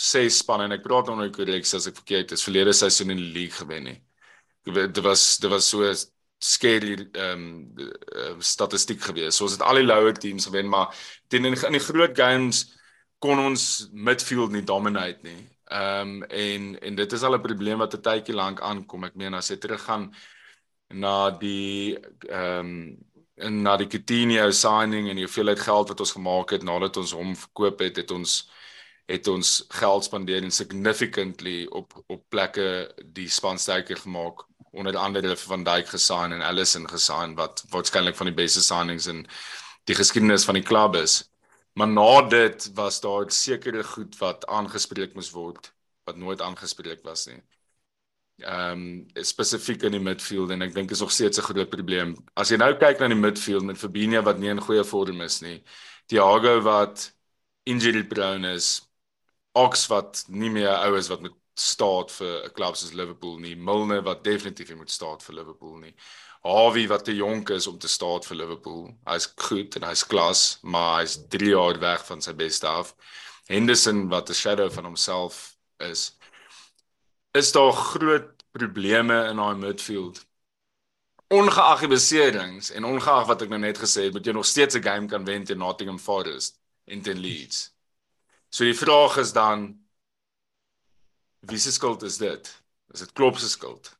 6 0.00 0.40
spanne 0.42 0.68
en 0.68 0.76
ek 0.78 0.86
praat 0.86 1.10
nou 1.10 1.18
nou 1.18 1.28
korrek 1.34 1.66
as 1.66 1.88
ek 1.90 1.98
verkeerd 2.00 2.32
is 2.32 2.46
verlede 2.46 2.72
seisoen 2.76 3.12
in 3.14 3.20
die 3.20 3.32
league 3.34 3.58
gewen 3.58 3.84
nie. 3.90 3.98
Dit 4.64 4.98
was 5.04 5.38
dit 5.40 5.50
was 5.50 5.68
so 5.68 5.84
scary 6.40 6.96
ehm 7.12 7.46
um, 7.76 8.40
statistiek 8.40 9.00
gewees. 9.04 9.36
So 9.36 9.44
ons 9.44 9.58
het 9.58 9.64
al 9.64 9.82
die 9.82 9.86
lower 9.86 10.14
teams 10.16 10.48
gewen, 10.48 10.68
maar 10.68 10.94
teen 11.28 11.44
in, 11.44 11.56
in 11.68 11.76
die 11.76 11.84
groot 11.84 12.16
games 12.16 12.64
kon 13.20 13.38
ons 13.38 13.90
midfield 13.92 14.52
nie 14.52 14.64
dominate 14.64 15.20
nie. 15.26 15.40
Ehm 15.70 16.22
um, 16.22 16.24
en 16.24 16.72
en 16.80 16.96
dit 16.96 17.12
is 17.12 17.22
al 17.22 17.36
'n 17.36 17.44
probleem 17.44 17.78
wat 17.78 17.94
'n 17.94 18.02
tydjie 18.02 18.34
lank 18.34 18.60
aankom. 18.60 19.04
Ek 19.04 19.14
meen 19.14 19.34
as 19.34 19.50
jy 19.50 19.56
teruggaan 19.56 20.10
na 20.88 21.30
die 21.30 21.98
ehm 22.28 22.58
um, 22.58 23.09
en 23.40 23.62
na 23.64 23.76
die 23.80 23.88
Coutinho 23.90 24.50
signing 24.54 25.08
en 25.08 25.18
die 25.18 25.24
hoeveelheid 25.26 25.60
geld 25.60 25.92
wat 25.92 26.00
ons 26.00 26.14
gemaak 26.16 26.54
het 26.56 26.64
nadat 26.66 26.96
ons 27.00 27.14
hom 27.16 27.34
verkoop 27.36 27.80
het, 27.84 27.96
het 27.96 28.10
ons 28.14 28.42
het 29.10 29.26
ons 29.26 29.48
geld 29.74 30.04
spandeer 30.06 30.44
en 30.46 30.54
significantly 30.54 31.64
op 31.66 31.96
op 32.06 32.22
plekke 32.30 32.66
die 33.16 33.28
span 33.28 33.58
sterker 33.58 33.98
gemaak 33.98 34.44
onder 34.70 34.96
andere 34.96 35.36
van 35.36 35.64
Dijk 35.64 35.88
gesign 35.88 36.32
en 36.32 36.42
Allison 36.46 36.86
gesign 36.88 37.34
wat 37.34 37.64
waarskynlik 37.70 38.16
van 38.16 38.30
die 38.30 38.34
beste 38.34 38.62
signings 38.62 39.06
in 39.10 39.24
die 39.84 39.96
geskiedenis 39.98 40.44
van 40.44 40.54
die 40.54 40.66
klub 40.66 40.94
is. 40.94 41.24
Maar 41.74 41.88
na 41.88 42.22
dit 42.22 42.70
was 42.74 43.00
daar 43.00 43.30
sekere 43.30 43.82
goed 43.84 44.18
wat 44.18 44.46
aangespreek 44.46 45.14
moes 45.14 45.30
word 45.34 45.72
wat 46.04 46.16
nooit 46.16 46.40
aangespreek 46.40 47.02
was 47.02 47.26
nie. 47.26 47.42
Ehm 48.42 48.72
um, 48.72 49.24
spesifiek 49.24 49.82
in 49.82 49.92
die 49.92 50.00
midfield 50.00 50.50
en 50.50 50.62
ek 50.62 50.74
dink 50.74 50.90
is 50.90 51.00
nog 51.00 51.12
steeds 51.12 51.38
'n 51.38 51.42
groot 51.42 51.70
probleem. 51.70 52.16
As 52.36 52.50
jy 52.50 52.56
nou 52.56 52.72
kyk 52.74 53.00
na 53.00 53.08
die 53.08 53.14
midfield 53.14 53.64
met 53.64 53.78
Fabinho 53.78 54.22
wat 54.22 54.38
nie 54.38 54.50
in 54.50 54.60
goeie 54.60 54.84
vorm 54.84 55.20
is 55.20 55.40
nie. 55.42 55.62
Thiago 56.08 56.60
wat 56.62 57.12
injury 57.64 58.04
prone 58.04 58.54
is, 58.54 58.90
Ox 59.52 59.86
wat 59.90 60.24
nie 60.28 60.50
meer 60.50 60.70
ou 60.86 60.96
is 60.96 61.08
wat 61.10 61.20
moet 61.20 61.34
staat 61.58 62.10
vir 62.10 62.44
'n 62.44 62.52
klub 62.54 62.76
soos 62.76 62.92
Liverpool 62.94 63.38
nie. 63.38 63.54
Milner 63.56 64.02
wat 64.02 64.24
definitief 64.24 64.68
nie 64.68 64.76
moet 64.76 64.90
staat 64.90 65.22
vir 65.22 65.34
Liverpool 65.34 65.78
nie. 65.78 65.94
Harvey 66.42 66.86
wat 66.88 67.04
te 67.04 67.14
jonk 67.14 67.50
is 67.50 67.66
om 67.66 67.78
te 67.78 67.88
staat 67.88 68.24
vir 68.26 68.36
Liverpool. 68.36 68.94
Hy's 69.06 69.26
goed 69.36 69.76
en 69.76 69.82
hy's 69.82 70.04
klas, 70.04 70.58
maar 70.62 71.00
hy's 71.00 71.18
3 71.28 71.50
jaar 71.50 71.78
weg 71.80 72.06
van 72.06 72.22
sy 72.22 72.32
beste 72.32 72.66
af. 72.66 72.94
Henderson 73.48 74.08
wat 74.08 74.30
'n 74.30 74.34
shadow 74.34 74.70
van 74.70 74.84
homself 74.84 75.56
is. 75.78 76.16
Is 77.32 77.52
daar 77.52 77.72
groot 77.72 78.44
probleme 78.50 79.28
in 79.28 79.36
daai 79.36 79.54
midfield? 79.56 80.26
Ongeag 81.30 81.84
die 81.84 81.88
beserings 81.92 82.70
en 82.74 82.84
ongeag 82.84 83.28
wat 83.28 83.44
ek 83.44 83.52
nou 83.52 83.60
net 83.62 83.78
gesê 83.78 84.08
het, 84.08 84.16
moet 84.16 84.26
jy 84.26 84.32
nog 84.34 84.48
steeds 84.50 84.74
'n 84.74 84.82
game 84.82 85.06
kan 85.06 85.24
wen 85.24 85.44
teen 85.44 85.58
Nottingham 85.62 85.98
Forest 85.98 86.58
en 86.84 87.02
teen 87.02 87.18
Leeds. 87.18 87.70
So 88.50 88.64
die 88.64 88.74
vraag 88.74 89.16
is 89.16 89.32
dan 89.32 89.78
wie 91.40 91.58
se 91.58 91.72
skuld 91.72 92.02
is 92.02 92.18
dit? 92.18 92.62
Is 92.92 93.00
dit 93.00 93.12
Klopp 93.12 93.38
se 93.38 93.48
skuld? 93.48 93.98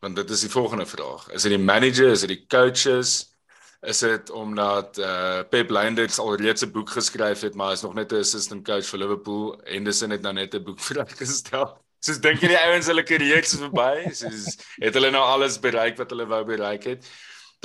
Want 0.00 0.16
dit 0.16 0.30
is 0.30 0.40
die 0.40 0.50
volgende 0.50 0.86
vraag. 0.86 1.30
Is 1.30 1.42
dit 1.42 1.50
die 1.50 1.64
manager, 1.64 2.10
is 2.10 2.20
dit 2.20 2.28
die 2.28 2.46
coaches? 2.46 3.36
Is 3.80 3.98
dit 3.98 4.30
omdat 4.30 4.98
uh 4.98 5.42
Pep 5.48 5.70
Linders 5.70 6.18
alreeds 6.18 6.62
'n 6.62 6.72
boek 6.72 6.90
geskryf 6.90 7.40
het, 7.40 7.54
maar 7.54 7.72
is 7.72 7.82
nog 7.82 7.94
net 7.94 8.12
'n 8.12 8.16
assistant 8.16 8.64
coach 8.64 8.86
vir 8.86 8.98
Liverpool 8.98 9.60
en 9.62 9.72
Henderson 9.72 10.10
het 10.10 10.22
nou 10.22 10.34
net 10.34 10.54
'n 10.54 10.64
boek 10.64 10.80
vrygestel? 10.90 11.87
Soos 12.04 12.20
dink 12.22 12.42
jy 12.42 12.52
die 12.52 12.60
ouens 12.60 12.86
hulle 12.90 13.02
karriere 13.06 13.42
is 13.42 13.56
verby? 13.58 14.12
Soos 14.14 14.54
het 14.78 14.94
hulle 14.94 15.10
nou 15.14 15.24
alles 15.24 15.58
bereik 15.62 15.98
wat 15.98 16.14
hulle 16.14 16.28
wou 16.30 16.44
bereik 16.46 16.86
het? 16.92 17.10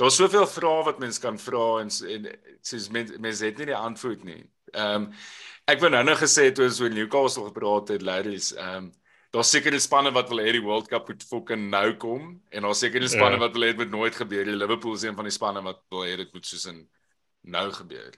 Daar's 0.00 0.18
soveel 0.18 0.46
vrae 0.50 0.82
wat 0.88 0.98
mens 0.98 1.20
kan 1.22 1.38
vra 1.38 1.80
en 1.84 1.92
en 2.10 2.28
soos 2.66 2.90
mense 2.90 3.18
mens 3.22 3.42
het 3.46 3.58
nie 3.58 3.70
die 3.70 3.78
antwoord 3.78 4.24
nie. 4.26 4.42
Ehm 4.74 5.06
um, 5.06 5.10
Ek 5.64 5.80
wou 5.80 5.88
nou-nou 5.88 6.12
gesê 6.20 6.50
toe 6.52 6.66
ons 6.66 6.78
oor 6.82 6.92
Newcastle 6.92 7.46
gepraat 7.46 7.94
het, 7.94 8.02
Larry's, 8.04 8.52
ehm 8.52 8.82
um, 8.82 8.92
daar's 9.34 9.48
sekere 9.50 9.80
spanne 9.82 10.12
wat 10.14 10.28
wil 10.30 10.38
hê 10.44 10.52
die 10.54 10.62
World 10.62 10.86
Cup 10.86 11.08
moet 11.10 11.24
fucking 11.26 11.64
nou 11.72 11.96
kom 11.98 12.26
en 12.54 12.66
daar's 12.66 12.82
sekere 12.84 13.08
spanne 13.10 13.34
ja. 13.34 13.40
wat 13.42 13.56
wil 13.56 13.64
hê 13.64 13.70
dit 13.72 13.80
moet 13.80 13.90
nooit 13.90 14.14
gebeur. 14.14 14.44
Die 14.46 14.54
Liverpool 14.54 14.94
is 14.94 15.02
een 15.02 15.16
van 15.18 15.26
die 15.26 15.34
spanne 15.34 15.62
wat 15.64 15.80
wil 15.90 16.04
hê 16.06 16.12
dit 16.20 16.36
moet 16.36 16.46
soos 16.46 16.68
in 16.70 16.84
nou 17.56 17.64
gebeur. 17.74 18.12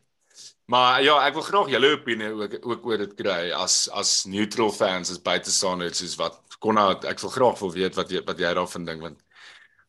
Maar 0.66 1.02
ja, 1.02 1.14
ek 1.28 1.36
wil 1.38 1.46
graag 1.46 1.70
julle 1.70 1.92
opinie 1.94 2.32
ook 2.34 2.58
ook 2.66 2.86
oor 2.90 2.98
dit 2.98 3.14
kry 3.14 3.52
as 3.54 3.86
as 3.94 4.24
neutral 4.26 4.72
fans 4.74 5.12
as 5.14 5.22
buitestanders 5.22 6.02
soos 6.02 6.16
wat 6.18 6.42
Konna 6.58 6.88
ek 7.06 7.20
wil 7.22 7.30
graag 7.30 7.58
wil 7.60 7.72
weet 7.72 7.98
wat 7.98 8.10
jy 8.10 8.22
wat 8.26 8.40
jy 8.40 8.52
daarvan 8.58 8.86
dink 8.88 9.04
want 9.04 9.20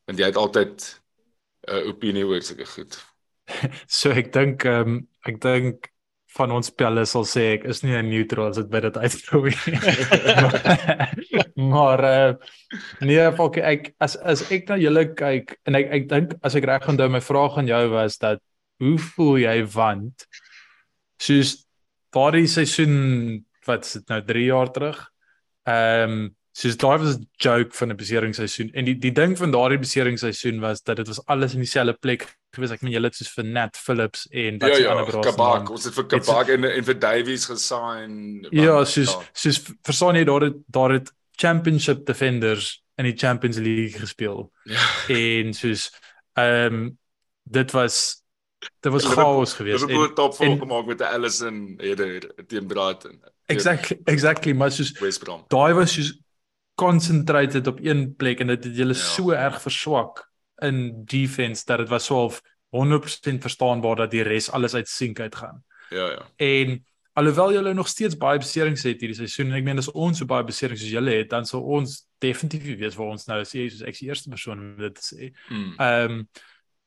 want 0.05 0.19
jy 0.19 0.29
het 0.29 0.39
altyd 0.39 0.75
'n 1.67 1.73
uh, 1.73 1.83
opinie 1.89 2.25
oor 2.25 2.41
sulke 2.41 2.65
goed. 2.65 2.99
so 3.99 4.11
ek 4.11 4.33
dink 4.33 4.65
ehm 4.65 4.97
um, 4.97 5.07
ek 5.25 5.41
dink 5.41 5.89
van 6.37 6.51
ons 6.53 6.69
pelle 6.69 7.05
sal 7.09 7.25
sê 7.25 7.43
ek 7.55 7.65
is 7.71 7.81
nie 7.83 7.95
'n 7.97 8.09
neutral 8.09 8.51
as 8.51 8.59
dit 8.61 8.69
by 8.69 8.79
dit 8.85 8.97
uitvloei 8.97 9.53
nie. 9.65 9.79
maar 11.73 12.03
uh, 12.13 12.33
nee, 13.01 13.25
fok 13.39 13.57
ek 13.57 13.95
as 13.99 14.15
as 14.15 14.45
ek 14.51 14.69
na 14.69 14.77
julle 14.77 15.07
kyk 15.15 15.57
en 15.65 15.79
ek 15.79 15.89
ek 15.99 16.09
dink 16.11 16.35
as 16.43 16.55
ek 16.55 16.67
reg 16.69 16.89
onthou 16.93 17.09
my 17.09 17.23
vraag 17.23 17.57
aan 17.57 17.71
jou 17.71 17.83
was 17.95 18.19
dat 18.21 18.43
hoe 18.77 18.97
voel 18.99 19.37
jy 19.43 19.57
want 19.73 20.27
soos 21.21 21.55
daardie 22.13 22.47
seisoen 22.47 22.97
wat 23.67 23.85
is 23.85 23.97
dit 23.99 24.09
nou 24.13 24.21
3 24.23 24.43
jaar 24.47 24.71
terug? 24.71 24.99
Ehm 25.67 26.17
um, 26.17 26.35
soos 26.57 26.77
daai 26.81 26.97
was 26.97 27.17
'n 27.17 27.27
joke 27.37 27.73
van 27.77 27.91
'n 27.91 27.95
beseringsseisoen 27.95 28.69
en 28.73 28.85
die 28.85 28.97
die 28.97 29.11
ding 29.11 29.37
van 29.37 29.51
daardie 29.51 29.77
beseringsseisoen 29.77 30.59
was 30.59 30.81
dat 30.81 30.97
dit 30.97 31.07
was 31.07 31.21
alles 31.25 31.53
in 31.53 31.61
dieselfde 31.61 31.93
plek 31.93 32.25
gewees 32.55 32.71
ek 32.71 32.81
meen 32.81 32.93
julle 32.93 33.09
het 33.11 33.15
soos 33.15 33.33
vir 33.35 33.45
Nat 33.45 33.77
Phillips 33.77 34.25
en 34.31 34.57
wat 34.57 34.75
se 34.75 34.81
ja, 34.81 34.87
ja, 34.87 34.91
ander 34.91 35.05
bros 35.05 35.25
Kabak 35.25 35.69
ons 35.69 35.85
het 35.85 35.93
vir 35.93 36.07
Kabak 36.13 36.49
en 36.49 36.65
en 36.65 36.83
vir 36.89 36.99
Davies 36.99 37.45
gesign 37.45 38.47
ja 38.51 38.83
soos 38.85 39.13
ja. 39.13 39.21
soos 39.33 39.61
verstaan 39.85 40.17
jy 40.17 40.25
daar 40.25 40.47
het 40.49 40.57
daar 40.67 40.93
het 40.97 41.13
championship 41.37 42.05
defenders 42.05 42.83
in 42.97 43.05
die 43.05 43.17
Champions 43.17 43.57
League 43.57 43.99
gespeel 44.01 44.49
ja. 44.65 44.81
en 45.13 45.53
soos 45.53 45.91
ehm 46.33 46.73
um, 46.73 46.97
dit 47.43 47.71
was 47.71 48.23
dit 48.79 48.91
was 48.91 49.05
chaos 49.05 49.53
geweest 49.53 49.87
dit 49.87 49.97
het 49.97 50.15
top 50.15 50.35
vol 50.35 50.57
gemaak 50.57 50.85
met 50.85 51.01
die 51.01 51.07
Allison 51.07 51.73
Heder 51.77 52.31
teen 52.47 52.67
Brighton 52.67 53.19
exactly 53.45 53.99
exactly 54.05 54.53
maar 54.53 54.71
soos 54.71 54.93
daai 55.47 55.73
was 55.77 55.93
soos 55.93 56.15
concentrated 56.77 57.67
op 57.67 57.79
een 57.81 58.15
plek 58.15 58.39
en 58.39 58.53
dit 58.53 58.63
het 58.63 58.75
julle 58.77 58.93
ja. 58.93 58.99
so 59.01 59.31
erg 59.33 59.61
verswak 59.61 60.27
in 60.61 61.05
defense 61.05 61.65
dat 61.65 61.77
dit 61.77 61.89
was 61.89 62.05
so 62.05 62.15
half 62.15 62.41
100% 62.69 63.37
verstaanbaar 63.39 63.95
dat 63.95 64.11
die 64.11 64.21
res 64.21 64.51
alles 64.51 64.73
uit 64.73 64.87
sink 64.87 65.19
uitgaan. 65.19 65.63
Ja 65.89 66.09
ja. 66.09 66.31
En 66.35 66.85
alhoewel 67.13 67.53
julle 67.53 67.73
nog 67.73 67.87
steeds 67.87 68.17
baie 68.17 68.37
beserings 68.37 68.83
het 68.83 68.99
hierdie 68.99 69.17
seisoen 69.17 69.47
en 69.47 69.57
ek 69.61 69.63
meen 69.63 69.81
as 69.81 69.91
ons 69.91 70.19
so 70.19 70.29
baie 70.29 70.45
beserings 70.45 70.83
soos 70.83 70.91
julle 70.91 71.15
het, 71.15 71.29
dan 71.29 71.45
sou 71.45 71.63
ons 71.77 72.03
definitief 72.21 72.67
weet 72.77 72.97
waar 72.97 73.15
ons 73.15 73.25
nou 73.29 73.39
is, 73.41 73.55
soos 73.55 73.81
ek 73.87 73.97
die 73.97 74.11
eerste 74.11 74.29
persoon 74.29 74.59
om 74.59 74.75
dit 74.81 74.99
te 74.99 75.07
sê. 75.07 75.31
Hmm. 75.47 75.73
Ehm 75.77 76.19
um, 76.19 76.21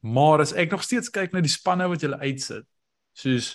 maar 0.00 0.40
as 0.40 0.52
ek 0.52 0.70
nog 0.72 0.82
steeds 0.82 1.10
kyk 1.12 1.32
na 1.32 1.42
die 1.44 1.52
spanne 1.52 1.88
wat 1.88 2.02
julle 2.04 2.18
uitsit, 2.22 2.66
soos 3.16 3.52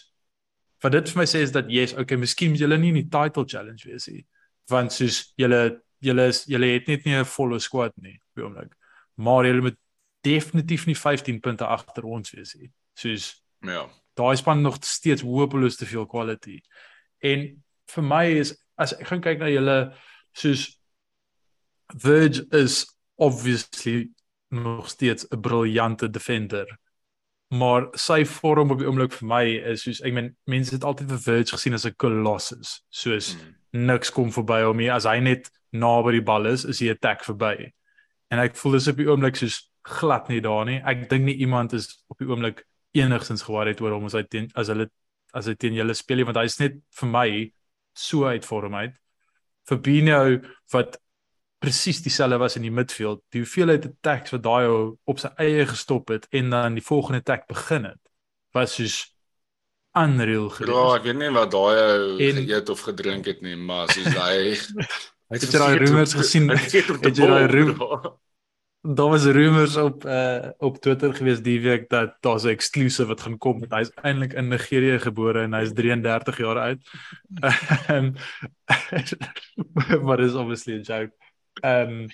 wat 0.84 0.94
dit 0.94 1.10
vir 1.10 1.22
my 1.22 1.26
sê 1.30 1.42
is 1.42 1.54
dat 1.56 1.70
yes, 1.72 1.96
okay, 1.98 2.18
miskien 2.20 2.54
moet 2.54 2.62
julle 2.62 2.78
nie 2.78 2.92
in 2.94 3.02
die 3.02 3.10
title 3.10 3.46
challenge 3.50 3.88
wees 3.88 4.08
nie. 4.12 4.26
Want 4.70 4.94
soos 4.94 5.34
julle 5.40 5.82
julle 6.06 6.28
is 6.30 6.44
julle 6.52 6.70
het 6.76 6.88
net 6.92 7.06
nie 7.06 7.16
'n 7.16 7.26
volle 7.26 7.60
squad 7.60 7.94
nie 7.98 8.20
op 8.20 8.36
die 8.36 8.44
oomblik. 8.44 8.74
Maar 9.18 9.46
julle 9.46 9.62
moet 9.62 9.78
definitief 10.22 10.86
nie 10.86 10.96
15 10.96 11.40
punte 11.40 11.66
agter 11.66 12.06
ons 12.06 12.32
wees 12.32 12.56
nie. 12.56 12.72
Soos 12.94 13.44
ja. 13.62 13.90
Daai 14.16 14.38
span 14.38 14.62
nog 14.62 14.78
steeds 14.82 15.22
hopeloos 15.22 15.76
te 15.76 15.86
veel 15.86 16.06
quality. 16.06 16.62
En 17.20 17.64
vir 17.88 18.04
my 18.04 18.26
is 18.40 18.56
as 18.78 18.94
ek 18.94 19.08
gaan 19.08 19.22
kyk 19.22 19.40
na 19.40 19.50
julle 19.50 19.94
soos 20.34 20.82
Verge 21.94 22.48
is 22.52 22.86
obviously 23.16 24.10
nog 24.50 24.90
steeds 24.90 25.26
'n 25.30 25.40
briljante 25.40 26.10
defender. 26.10 26.80
Maar 27.48 27.88
sy 27.92 28.26
vorm 28.26 28.72
op 28.72 28.80
die 28.80 28.88
oomblik 28.88 29.14
vir 29.14 29.28
my 29.28 29.44
is 29.72 29.84
soos 29.84 30.02
ek 30.02 30.14
meen 30.14 30.36
mense 30.50 30.74
het 30.74 30.84
altyd 30.84 31.10
vir 31.10 31.20
Verge 31.20 31.52
gesien 31.52 31.74
as 31.74 31.86
'n 31.86 31.96
colossus, 31.98 32.84
soos 32.90 33.36
mm. 33.36 33.86
niks 33.86 34.12
kom 34.12 34.32
verby 34.32 34.64
hom 34.64 34.78
nie 34.78 34.92
as 34.92 35.06
hy 35.06 35.20
net 35.20 35.52
naby 35.72 36.12
die 36.12 36.22
bal 36.22 36.46
is, 36.46 36.66
is 36.66 36.80
hy 36.80 36.90
attack 36.90 37.24
verby. 37.24 37.72
En 38.32 38.40
ek 38.40 38.56
voel 38.56 38.72
dis 38.72 38.88
op 38.88 38.98
die 38.98 39.08
oomblik 39.08 39.36
soos 39.36 39.72
glad 39.86 40.30
nie 40.30 40.42
daar 40.42 40.66
nie. 40.66 40.82
Ek 40.82 41.10
dink 41.10 41.26
nie 41.26 41.38
iemand 41.46 41.74
is 41.74 42.04
op 42.10 42.18
die 42.18 42.28
oomblik 42.28 42.66
enigstens 42.92 43.44
geworried 43.46 43.82
oor 43.82 43.92
hom 43.92 44.06
as 44.06 44.14
hy 44.14 44.24
teen 44.24 44.50
as 44.56 44.72
hulle 44.72 44.90
as 45.36 45.48
hy 45.48 45.56
teen 45.60 45.76
julle 45.76 45.94
speel 45.94 46.18
nie 46.18 46.28
want 46.28 46.40
hy's 46.40 46.60
net 46.60 46.80
vir 47.00 47.10
my 47.12 47.28
so 47.94 48.26
uit 48.26 48.46
vorm 48.46 48.76
uit. 48.76 48.96
Fabinho 49.68 50.40
wat 50.74 50.98
presies 51.60 52.02
dieselfde 52.04 52.38
was 52.38 52.56
in 52.56 52.66
die 52.68 52.74
midfield. 52.74 53.22
Die 53.34 53.42
hoeveelheid 53.44 53.86
attacks 53.86 54.34
wat 54.36 54.44
daai 54.44 54.68
op 55.04 55.22
sy 55.22 55.32
eie 55.42 55.66
gestop 55.70 56.12
het 56.14 56.28
en 56.36 56.50
dan 56.54 56.78
die 56.78 56.86
volgende 56.86 57.24
attack 57.24 57.48
begin 57.52 57.92
het 57.92 58.02
was 58.56 58.76
soos 58.78 59.00
unreal 59.96 60.50
geweest. 60.50 60.76
Ja, 60.76 60.84
ek 60.96 61.08
weet 61.08 61.20
nie 61.20 61.32
wat 61.36 61.52
daai 61.52 62.36
geëet 62.36 62.70
of 62.72 62.84
gedrink 62.88 63.28
het 63.32 63.42
nie, 63.44 63.56
maar 63.56 63.92
soos 63.92 64.12
hy 64.16 64.56
het 65.34 65.48
jy 65.48 65.52
daai 65.56 65.80
rumors 65.82 66.16
gesien? 66.16 66.52
Het 66.52 66.78
jy 66.80 67.16
daai 67.20 67.48
rumors 67.52 68.14
daar 68.86 69.10
was 69.10 69.24
rumors 69.26 69.76
op 69.76 70.06
uh 70.06 70.50
op 70.58 70.78
Twitter 70.78 71.14
gewees 71.14 71.42
die 71.42 71.62
week 71.62 71.90
dat 71.90 72.16
daar's 72.20 72.44
'n 72.44 72.48
exclusive 72.48 73.08
wat 73.08 73.22
gaan 73.22 73.38
kom. 73.38 73.66
Hy's 73.70 73.92
eintlik 73.96 74.34
in 74.34 74.48
Nigerië 74.48 75.00
gebore 75.00 75.42
en 75.42 75.54
hy's 75.54 75.74
33 75.74 76.38
jaar 76.38 76.58
oud. 76.58 76.80
Ehm 77.88 78.14
maar 80.06 80.20
is 80.20 80.34
obviously 80.34 80.74
a 80.74 80.82
joke. 80.82 81.14
Ehm 81.64 82.00
um, 82.04 82.08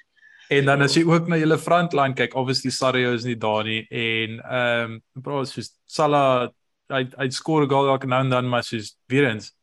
en 0.51 0.65
dan 0.67 0.81
as 0.83 0.97
jy 0.97 1.05
ook 1.07 1.29
na 1.31 1.37
julle 1.39 1.57
frontline 1.57 2.15
kyk, 2.15 2.33
obviously 2.35 2.71
Sario 2.75 3.13
is 3.15 3.23
nie 3.23 3.37
daar 3.39 3.63
nie 3.63 3.85
en 3.87 4.39
ehm 4.39 4.97
um, 4.97 4.97
bro, 5.23 5.43
soos 5.47 5.71
Salah 5.87 6.49
hy 6.91 7.05
hy 7.17 7.29
skoor 7.31 7.63
'n 7.63 7.69
goal 7.71 7.91
elke 7.93 8.07
nou 8.07 8.21
en 8.23 8.29
dan 8.29 8.49
maar 8.49 8.63
soos 8.63 8.97
weer 9.07 9.29
eens. 9.29 9.53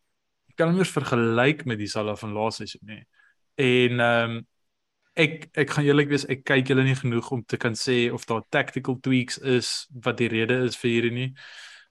Jy 0.48 0.54
kan 0.56 0.68
hom 0.68 0.78
nie 0.78 0.84
vergelyk 0.88 1.66
met 1.66 1.78
die 1.78 1.90
Salah 1.90 2.16
van 2.16 2.32
laas 2.32 2.56
seisoen 2.56 2.86
nie. 2.86 3.04
En 3.56 4.00
ehm 4.00 4.30
um, 4.38 4.46
ek 5.18 5.48
ek 5.58 5.70
gaan 5.74 5.84
eerlik 5.84 6.08
wees, 6.08 6.24
ek 6.30 6.44
kyk 6.46 6.68
julle 6.70 6.84
nie 6.86 6.96
genoeg 6.96 7.30
om 7.34 7.42
te 7.44 7.56
kan 7.56 7.74
sê 7.74 8.10
of 8.14 8.24
daar 8.26 8.44
tactical 8.50 8.98
tweaks 9.02 9.38
is 9.38 9.88
wat 10.04 10.18
die 10.18 10.28
rede 10.28 10.62
is 10.64 10.76
vir 10.76 10.90
hierdie 10.90 11.14
nie. 11.14 11.30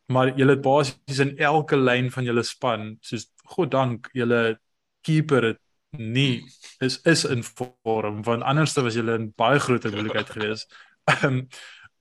Maar 0.07 0.31
julle 0.39 0.55
het 0.55 0.63
basies 0.63 1.19
in 1.19 1.35
elke 1.37 1.75
lyn 1.75 2.09
van 2.11 2.23
julle 2.23 2.43
span, 2.43 2.97
soos 3.03 3.27
God 3.45 3.71
dank, 3.71 4.07
julle 4.15 4.57
keeper 5.03 5.43
het 5.51 5.59
nie 5.95 6.43
is 6.83 6.99
is 7.01 7.23
in 7.25 7.43
vorm 7.43 8.23
want 8.23 8.43
anders 8.43 8.73
was 8.73 8.95
julle 8.95 9.15
in 9.15 9.31
baie 9.35 9.59
groter 9.59 9.91
moeilikheid 9.91 10.29
geweest. 10.29 10.73
Ehm 11.07 11.47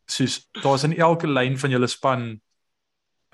soos 0.06 0.48
daar's 0.62 0.84
in 0.86 0.96
elke 0.96 1.26
lyn 1.26 1.58
van 1.58 1.70
julle 1.70 1.86
span 1.90 2.40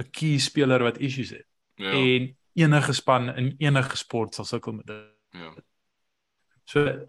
'n 0.01 0.11
key 0.11 0.39
speler 0.39 0.83
wat 0.83 0.99
issues 0.99 1.31
het. 1.31 1.47
Ja. 1.75 1.93
En 1.93 2.37
enige 2.55 2.93
span 2.93 3.35
in 3.37 3.55
enige 3.59 3.97
sport 3.97 4.35
sal 4.35 4.45
sukkel 4.45 4.73
met 4.73 4.87
dit. 4.87 5.05
Ja. 5.31 5.55
So 6.65 7.07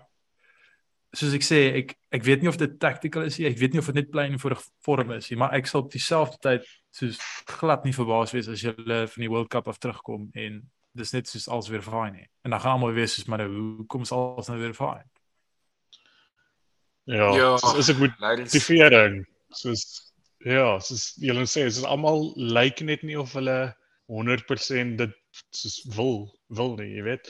soos 1.14 1.34
ek 1.38 1.46
sê, 1.46 1.60
ek 1.84 1.96
ek 2.14 2.24
weet 2.26 2.42
nie 2.42 2.50
of 2.50 2.58
dit 2.58 2.80
tactical 2.80 3.28
is 3.28 3.38
nie. 3.38 3.48
Ek 3.48 3.58
weet 3.62 3.74
nie 3.74 3.82
of 3.82 3.90
dit 3.92 4.02
net 4.02 4.12
plain 4.14 4.40
voor 4.40 4.58
vorm 4.86 5.12
is 5.12 5.30
nie, 5.30 5.38
maar 5.38 5.54
ek 5.54 5.70
sal 5.70 5.86
op 5.86 5.92
dieselfde 5.94 6.40
tyd 6.42 6.70
soos 6.94 7.20
glad 7.60 7.86
nie 7.86 7.94
verbaas 7.94 8.34
wees 8.34 8.50
as 8.50 8.66
hulle 8.66 9.04
van 9.08 9.26
die 9.26 9.30
World 9.30 9.52
Cup 9.54 9.68
af 9.68 9.78
terugkom 9.78 10.30
en 10.34 10.64
dis 10.98 11.12
net 11.16 11.28
soos 11.30 11.48
als 11.52 11.70
weer 11.74 11.84
fyn 11.86 12.14
nie. 12.14 12.28
En 12.46 12.54
dan 12.54 12.62
gaan 12.62 12.78
almal 12.78 12.96
weer 12.96 13.10
soos 13.10 13.28
maar 13.30 13.44
nou, 13.44 13.52
hoe 13.56 13.86
kom 13.86 14.06
ons 14.06 14.14
als 14.16 14.50
nou 14.52 14.60
weer 14.60 14.76
fyn? 14.78 15.06
Ja, 17.12 17.34
ja 17.36 17.54
is 17.78 17.92
ek 17.92 18.00
moet 18.00 18.20
motivering. 18.20 19.22
Soos 19.54 20.14
ja, 20.44 20.80
soos 20.84 21.14
julle 21.24 21.46
sê, 21.48 21.66
is 21.68 21.84
almal 21.88 22.32
lyk 22.36 22.84
net 22.84 23.04
nie 23.04 23.20
of 23.20 23.34
hulle 23.38 23.58
100% 24.12 24.98
dit 25.00 25.20
soos 25.56 25.82
wil 25.96 26.18
wil 26.54 26.76
nie, 26.78 26.92
jy 26.98 27.06
weet 27.08 27.30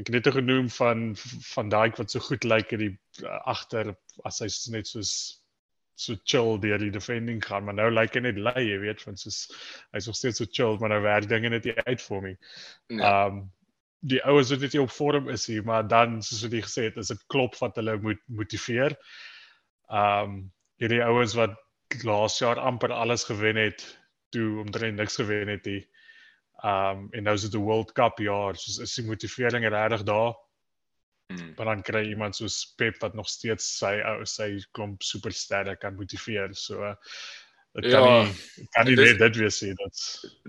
ek 0.00 0.08
het 0.08 0.14
net 0.16 0.30
genoem 0.34 0.70
van 0.72 1.10
van 1.52 1.68
daai 1.72 1.90
wat 1.98 2.12
so 2.12 2.22
goed 2.24 2.46
lyk 2.48 2.72
in 2.76 2.82
die 2.84 2.92
uh, 3.26 3.40
agter 3.50 3.92
as 4.24 4.40
hy 4.40 4.48
net 4.72 4.88
soos 4.88 5.12
so 6.00 6.16
chill 6.24 6.58
deur 6.62 6.80
die 6.82 6.92
defending 6.94 7.40
gaan 7.44 7.66
maar 7.66 7.76
nou 7.78 7.88
lyk 7.92 8.16
hy 8.16 8.24
net 8.24 8.40
lui 8.40 8.64
jy 8.64 8.78
weet 8.82 9.02
van 9.06 9.18
soos 9.20 9.40
hy's 9.94 10.08
nog 10.10 10.18
steeds 10.18 10.42
so 10.42 10.48
chill 10.58 10.78
maar 10.80 10.94
nou 10.94 11.00
werk 11.04 11.28
dinge 11.30 11.52
net 11.52 11.66
uit 11.86 12.04
vir 12.06 12.22
my. 12.26 12.34
Nee. 12.88 13.14
Um 13.14 13.48
die 14.00 14.22
ouens 14.24 14.48
wat 14.48 14.62
net 14.64 14.72
nie 14.72 14.80
op 14.80 14.92
vorm 14.96 15.26
is 15.28 15.42
hier 15.50 15.64
maar 15.68 15.84
dan 15.88 16.20
soos 16.24 16.46
wat 16.46 16.54
jy 16.56 16.62
gesê 16.64 16.86
het 16.88 17.00
is 17.02 17.12
dit 17.12 17.24
klop 17.32 17.58
wat 17.60 17.76
hulle 17.76 17.98
moet 18.00 18.22
motiveer. 18.40 18.96
Um 20.02 20.40
hierdie 20.80 21.02
ouens 21.04 21.36
wat 21.36 21.58
laas 22.06 22.38
jaar 22.40 22.60
amper 22.62 22.94
alles 22.96 23.26
gewen 23.28 23.58
het 23.60 23.84
toe 24.32 24.60
omtrent 24.62 24.96
niks 24.96 25.18
gewen 25.20 25.52
het 25.52 25.66
nie. 25.68 25.82
Um 26.64 27.08
en 27.12 27.28
nou 27.28 27.34
is 27.36 27.44
dit 27.48 27.54
'n 27.58 27.64
World 27.64 27.92
Cup 27.92 28.18
jaar, 28.18 28.56
soos 28.56 28.78
is 28.78 28.94
die 28.94 29.06
motivering 29.06 29.68
regtig 29.68 30.06
daar. 30.08 30.34
Hmm. 31.30 31.52
Maar 31.56 31.66
dan 31.66 31.82
kry 31.86 32.02
iemand 32.10 32.36
soos 32.36 32.72
Pep 32.76 32.98
wat 33.00 33.14
nog 33.14 33.28
steeds 33.30 33.66
sy 33.78 33.92
ou 34.02 34.24
sy 34.26 34.56
klomp 34.74 35.04
supersterre 35.06 35.76
kan 35.78 35.94
motiveer. 35.94 36.50
So 36.58 36.94
dit 37.78 37.92
kan 37.92 38.02
ja, 38.02 38.22
nie 38.24 38.66
kan 38.74 38.88
nie 38.88 38.96
dis, 38.98 39.16
dit 39.18 39.36
wees 39.38 39.60
nie. 39.62 39.74
Dit 39.78 40.04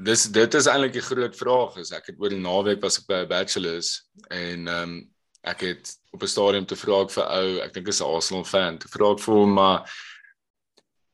Dis 0.10 0.24
dit 0.34 0.58
is 0.58 0.70
eintlik 0.72 0.98
'n 0.98 1.10
groot 1.10 1.38
vraag. 1.38 1.78
Is 1.78 1.91
ek 1.94 2.10
het 2.10 2.17
oor 2.17 2.34
die 2.34 2.41
naweek 2.41 2.82
was 2.82 2.98
ek 2.98 3.06
by 3.08 3.22
'n 3.22 3.30
bachelors 3.30 4.08
en 4.30 4.67
um 4.67 4.96
ek 5.44 5.62
het 5.62 5.94
op 6.12 6.24
'n 6.24 6.28
stadium 6.28 6.65
te 6.65 6.76
vra 6.76 7.04
ek 7.04 7.12
vir 7.12 7.26
ou, 7.30 7.60
ek 7.62 7.74
dink 7.74 7.88
is 7.88 8.02
'n 8.02 8.10
Arsenal 8.15 8.44
fan, 8.44 8.78
te 8.78 8.88
vra 8.88 9.12
ek 9.12 9.20
vir 9.20 9.36
hom 9.36 9.54
maar 9.54 9.86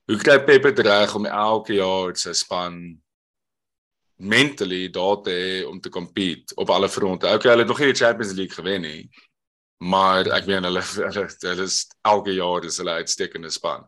hoe 0.08 0.18
kry 0.18 0.40
Pep 0.40 0.64
dit 0.64 0.80
reg 0.80 1.16
om 1.16 1.26
elke 1.26 1.74
jaar 1.74 2.16
sy 2.16 2.32
span 2.32 3.02
mentally 4.18 4.90
daar 4.90 5.22
te 5.22 5.32
hê 5.32 5.68
om 5.68 5.80
te 5.80 5.90
compete 5.90 6.56
op 6.56 6.70
alle 6.70 6.90
fronte. 6.90 7.28
Okay, 7.28 7.52
hulle 7.52 7.62
het 7.62 7.68
nog 7.68 7.80
nie 7.80 7.92
die 7.92 8.06
Champions 8.06 8.34
League 8.34 8.56
gewen 8.56 8.82
nie. 8.82 9.10
Maar 9.78 10.32
ek 10.34 10.48
meen 10.50 10.66
hulle 10.66 10.82
hulle, 10.82 11.28
hulle 11.44 11.68
is 11.68 11.84
elke 12.02 12.34
jaar 12.34 12.66
is 12.66 12.80
hulle 12.82 12.98
uitstekende 13.02 13.52
span. 13.54 13.86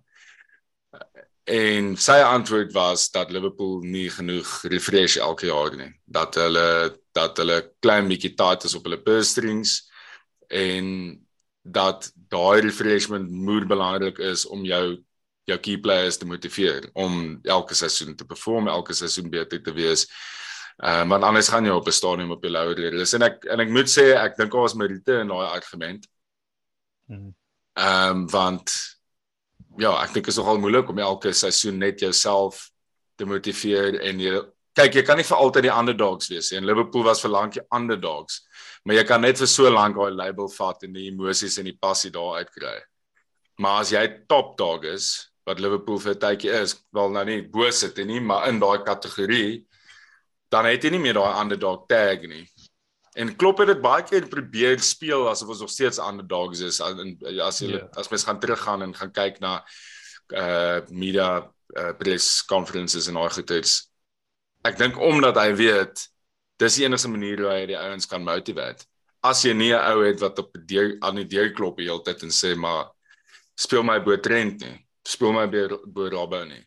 En 1.49 1.95
sy 1.97 2.19
antwoord 2.21 2.75
was 2.75 3.07
dat 3.09 3.31
Liverpool 3.33 3.79
nie 3.81 4.09
genoeg 4.13 4.51
refresh 4.69 5.17
elke 5.17 5.49
jaar 5.49 5.73
nie. 5.75 5.89
Dat 6.05 6.37
hulle 6.37 6.99
dat 7.17 7.41
hulle 7.41 7.63
klein 7.81 8.07
bietjie 8.07 8.35
tight 8.37 8.67
is 8.69 8.75
op 8.77 8.85
hulle 8.85 9.01
purse 9.01 9.31
strings 9.33 9.79
en 10.53 11.17
dat 11.65 12.11
daai 12.29 12.61
refreshment 12.61 13.29
moet 13.29 13.67
belangrik 13.67 14.21
is 14.23 14.45
om 14.45 14.63
jou 14.65 14.99
jou 15.49 15.57
key 15.57 15.79
players 15.81 16.17
te 16.17 16.27
motiveer 16.29 16.89
om 16.93 17.39
elke 17.43 17.73
seisoen 17.73 18.15
te 18.15 18.25
perform, 18.25 18.67
elke 18.69 18.93
seisoen 18.93 19.29
beter 19.33 19.61
te 19.63 19.73
wees. 19.73 20.05
Ehm 20.79 21.01
uh, 21.03 21.07
want 21.11 21.23
anders 21.23 21.49
gaan 21.51 21.65
jy 21.65 21.71
op 21.75 21.87
'n 21.87 21.91
stadium 21.91 22.31
op 22.31 22.41
die 22.41 22.51
louter. 22.51 22.91
Dis 22.91 23.13
en 23.13 23.21
ek 23.21 23.45
en 23.45 23.59
ek 23.59 23.69
moet 23.69 23.89
sê 23.89 24.15
ek 24.15 24.37
dink 24.37 24.51
daar 24.51 24.61
was 24.61 24.73
merite 24.73 25.19
in 25.19 25.27
daai 25.27 25.47
argument. 25.47 26.07
Mhm. 27.07 27.33
Ehm 27.73 28.09
um, 28.09 28.29
want 28.29 28.71
ja, 29.77 29.91
ek 30.03 30.13
dink 30.13 30.27
is 30.27 30.37
nogal 30.37 30.57
moeilik 30.57 30.89
om 30.89 30.99
elke 30.99 31.33
seisoen 31.33 31.77
net 31.77 31.99
jouself 31.99 32.69
te 33.15 33.25
motiveer 33.25 33.99
en 34.01 34.19
jy 34.19 34.41
kyk 34.73 34.95
jy 34.95 35.03
kan 35.03 35.17
nie 35.17 35.27
vir 35.27 35.37
altyd 35.37 35.63
die 35.67 35.73
underdogs 35.73 36.29
wees 36.31 36.51
nie. 36.51 36.59
En 36.59 36.65
Liverpool 36.65 37.03
was 37.03 37.21
vir 37.21 37.31
lank 37.31 37.53
die 37.53 37.65
underdogs. 37.75 38.41
Maar 38.85 38.95
jy 38.95 39.03
kan 39.03 39.21
net 39.21 39.37
vir 39.37 39.47
so 39.47 39.69
lank 39.69 39.97
daai 39.97 40.15
label 40.15 40.47
vat 40.47 40.83
en 40.83 40.93
die 40.93 41.09
emosies 41.09 41.57
en 41.59 41.65
die 41.65 41.77
passie 41.77 42.11
daar 42.11 42.39
uitkry. 42.39 42.77
Maar 43.59 43.81
as 43.81 43.91
jy 43.91 44.05
top 44.27 44.55
dog 44.57 44.85
is, 44.87 45.29
wat 45.45 45.59
Liverpool 45.59 45.99
vir 45.99 46.13
'n 46.13 46.19
tydjie 46.19 46.51
is, 46.61 46.75
wel 46.93 47.09
nou 47.11 47.25
nie 47.25 47.41
bo 47.41 47.69
sit 47.71 47.97
nie, 47.97 48.19
maar 48.21 48.47
in 48.47 48.59
daai 48.59 48.83
kategorie, 48.85 49.65
dan 50.53 50.65
het 50.69 50.83
jy 50.83 50.91
nie 50.93 51.03
meer 51.03 51.17
daai 51.19 51.41
underdog 51.41 51.85
tag 51.89 52.25
nie. 52.27 52.45
En 53.19 53.31
Klopp 53.35 53.61
het 53.63 53.71
dit 53.73 53.81
baie 53.81 54.03
keer 54.05 54.27
probeer 54.31 54.79
speel 54.85 55.27
asof 55.29 55.49
ons 55.55 55.63
nog 55.65 55.71
steeds 55.73 55.99
underdogs 55.99 56.61
is 56.65 56.79
as 56.81 56.99
as 57.45 57.61
jy 57.61 57.73
yeah. 57.73 57.87
as 57.97 58.09
mens 58.09 58.25
gaan 58.27 58.39
teruggaan 58.39 58.85
en 58.85 58.93
gaan 58.95 59.11
kyk 59.11 59.39
na 59.43 59.59
uh 60.37 60.81
media 60.89 61.29
uh, 61.77 61.93
press 61.97 62.43
conferences 62.45 63.09
en 63.09 63.17
al 63.17 63.31
goeters. 63.33 63.89
Ek 64.65 64.77
dink 64.77 64.99
omdat 64.99 65.39
hy 65.41 65.49
weet 65.57 66.05
dis 66.59 66.77
die 66.77 66.85
enigste 66.85 67.09
manier 67.09 67.41
hoe 67.41 67.51
hy 67.53 67.65
die 67.71 67.79
ouens 67.79 68.07
kan 68.09 68.23
motivate. 68.23 68.85
As 69.23 69.43
jy 69.43 69.53
nie 69.53 69.73
'n 69.73 69.81
ou 69.93 70.05
het 70.05 70.21
wat 70.21 70.39
op 70.39 70.53
die 70.53 70.65
deur 70.75 70.97
aan 71.01 71.15
die 71.15 71.27
deur 71.27 71.51
klop 71.53 71.77
die 71.77 71.89
hele 71.89 72.03
tyd 72.03 72.23
en 72.23 72.31
sê 72.31 72.55
maar 72.55 72.91
speel 73.57 73.83
my 73.83 73.99
bo 73.99 74.15
trend 74.17 74.61
nie 74.61 74.77
speel 75.09 75.33
my 75.33 75.47
bo 75.49 76.09
Robbo 76.09 76.43
nie. 76.45 76.61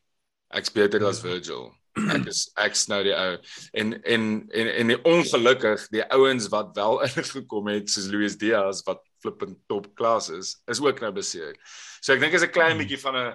Ek's 0.52 0.72
beter 0.74 1.04
as 1.06 1.22
ja. 1.22 1.30
Virgil. 1.30 1.70
Ek 2.10 2.26
is 2.32 2.50
ek's 2.60 2.88
nou 2.90 3.02
die 3.06 3.14
ou 3.14 3.36
en 3.72 3.94
en 4.02 4.26
en 4.50 4.68
en 4.74 4.92
die 4.92 4.98
ongelukkig 5.04 5.86
die 5.94 6.04
ouens 6.14 6.48
wat 6.52 6.74
wel 6.76 7.02
ingekom 7.06 7.70
het 7.72 7.90
soos 7.90 8.10
Luis 8.12 8.36
Diaz 8.40 8.82
wat 8.86 9.02
flippend 9.22 9.58
top 9.70 9.86
klas 9.94 10.28
is, 10.34 10.56
is 10.66 10.80
ook 10.82 11.00
nou 11.00 11.12
beseer. 11.14 11.54
So 12.02 12.12
ek 12.12 12.20
dink 12.20 12.34
is 12.34 12.42
'n 12.42 12.50
klein 12.54 12.76
hmm. 12.76 12.82
bietjie 12.82 13.02
van 13.02 13.16
'n 13.16 13.32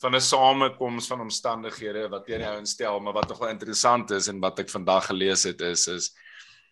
van 0.00 0.16
'n 0.16 0.20
samekoms 0.20 1.06
van 1.06 1.20
omstandighede 1.20 2.08
wat 2.08 2.26
teen 2.26 2.40
die 2.40 2.48
ouens 2.48 2.70
stel, 2.70 3.00
maar 3.00 3.12
wat 3.12 3.28
nogal 3.28 3.48
interessant 3.48 4.10
is 4.10 4.28
en 4.28 4.40
wat 4.40 4.58
ek 4.58 4.70
vandag 4.70 5.06
gelees 5.06 5.44
het 5.44 5.60
is 5.60 5.86
is 5.88 6.12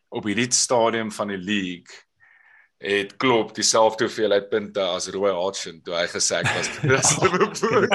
op 0.09 0.25
hierdie 0.25 0.53
stadium 0.53 1.13
van 1.13 1.29
die 1.29 1.39
league 1.39 2.09
het 2.79 3.17
klop 3.17 3.55
dieselfde 3.55 4.07
hoeveelheid 4.07 4.49
punte 4.49 4.81
as 4.81 5.09
Roy 5.11 5.33
Hodgson 5.35 5.81
toe 5.83 5.97
hy 5.99 6.07
gesê 6.07 6.43
het 6.43 6.53
was 6.55 6.69
dis 6.93 7.17
Liverpool. 7.23 7.89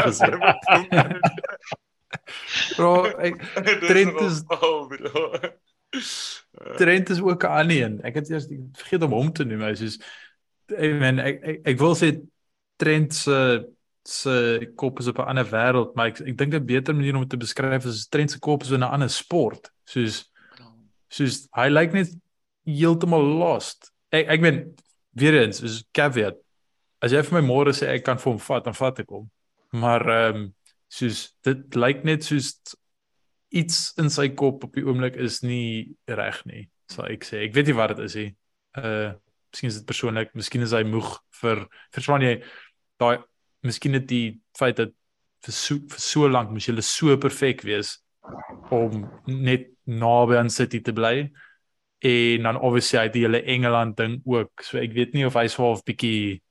Bro, 2.78 2.94
ek 3.28 3.40
Trent 3.88 4.22
is 4.22 4.44
oh, 4.48 4.88
bro. 4.88 5.30
Trent 6.78 7.10
is 7.10 7.22
ook 7.22 7.44
'n 7.44 7.56
ander 7.62 7.78
een. 7.84 8.02
Ek 8.02 8.16
het 8.16 8.30
eers 8.30 8.48
vergeet 8.74 9.04
om 9.04 9.12
hom 9.12 9.32
te 9.34 9.46
noem. 9.46 9.62
Hy 9.62 9.76
soos 9.76 10.00
ek 10.72 11.00
meen 11.00 11.20
ek, 11.20 11.42
ek 11.44 11.72
ek 11.74 11.80
wil 11.82 11.96
sê 11.96 12.14
Trent 12.78 13.14
se 13.14 13.40
se 14.04 14.34
kop 14.76 15.00
is 15.00 15.08
op 15.08 15.20
'n 15.20 15.30
ander 15.32 15.48
wêreld, 15.48 15.96
maar 15.96 16.12
ek 16.12 16.22
ek 16.22 16.38
dink 16.38 16.54
'n 16.54 16.66
beter 16.66 16.96
manier 16.96 17.16
om 17.16 17.22
dit 17.22 17.30
te 17.30 17.38
beskryf 17.38 17.86
is 17.86 18.08
Trent 18.08 18.32
se 18.32 18.40
kop 18.40 18.64
is 18.64 18.72
in 18.72 18.84
'n 18.84 18.94
ander 18.94 19.10
sport. 19.10 19.72
Soos 19.86 20.30
soos 21.10 21.48
hy 21.54 21.70
lyk 21.70 21.94
net 21.94 22.10
heeltemal 22.66 23.22
lost. 23.22 23.92
Ek 24.10 24.28
ek 24.28 24.42
meen 24.42 24.76
weer 25.14 25.42
eens, 25.42 25.62
is 25.62 25.84
caveat. 25.92 26.38
As 27.02 27.12
jy 27.12 27.22
vir 27.22 27.42
my 27.42 27.48
môre 27.48 27.74
sê 27.76 27.88
ek 27.94 28.06
kan 28.06 28.18
vir 28.18 28.32
hom 28.32 28.40
vat, 28.40 28.64
dan 28.64 28.74
vat 28.74 29.00
ek 29.00 29.10
hom. 29.10 29.30
Maar 29.72 30.10
ehm 30.10 30.36
um, 30.36 30.54
soos 30.94 31.26
dit 31.46 31.78
lyk 31.80 32.04
net 32.06 32.26
soos 32.26 32.54
iets 33.54 33.94
in 34.02 34.10
sy 34.14 34.30
kop 34.38 34.66
op 34.66 34.78
die 34.78 34.86
oomblik 34.86 35.18
is 35.22 35.42
nie 35.46 35.94
reg 36.10 36.42
nie 36.50 36.68
sal 36.90 37.10
ek 37.10 37.26
sê. 37.26 37.44
Ek 37.48 37.54
weet 37.56 37.70
nie 37.70 37.78
wat 37.78 37.94
dit 37.96 38.04
is 38.08 38.18
nie. 38.20 38.32
Uh 38.80 39.14
miskien 39.54 39.70
is 39.70 39.76
dit 39.78 39.86
persoonlik 39.86 40.32
miskien 40.34 40.66
is 40.66 40.72
hy 40.74 40.82
moeg 40.90 41.10
vir 41.38 41.60
verstaan 41.94 42.24
jy 42.26 42.32
daai 42.98 43.22
miskien 43.62 43.94
het 43.94 44.08
die 44.10 44.40
feit 44.58 44.80
dat 44.80 44.96
vir 45.46 45.54
so, 45.54 45.78
vir 45.78 46.02
so 46.02 46.30
lank 46.30 46.50
moes 46.50 46.66
jy 46.66 46.74
so 46.82 47.14
perfek 47.22 47.62
wees 47.68 48.00
om 48.74 49.04
net 49.28 49.70
naby 49.86 50.40
aan 50.40 50.50
City 50.50 50.82
te 50.82 50.96
bly. 50.96 51.30
En 52.02 52.50
dan 52.50 52.58
obviously 52.58 53.04
hy 53.04 53.12
die 53.14 53.26
hele 53.28 53.44
Engeland 53.46 53.98
ding 53.98 54.22
ook. 54.26 54.66
So 54.66 54.82
ek 54.82 54.98
weet 54.98 55.14
nie 55.14 55.28
of 55.30 55.38
hy 55.38 55.46
swaar 55.54 55.78
of 55.78 55.86
bietjie 55.86 56.42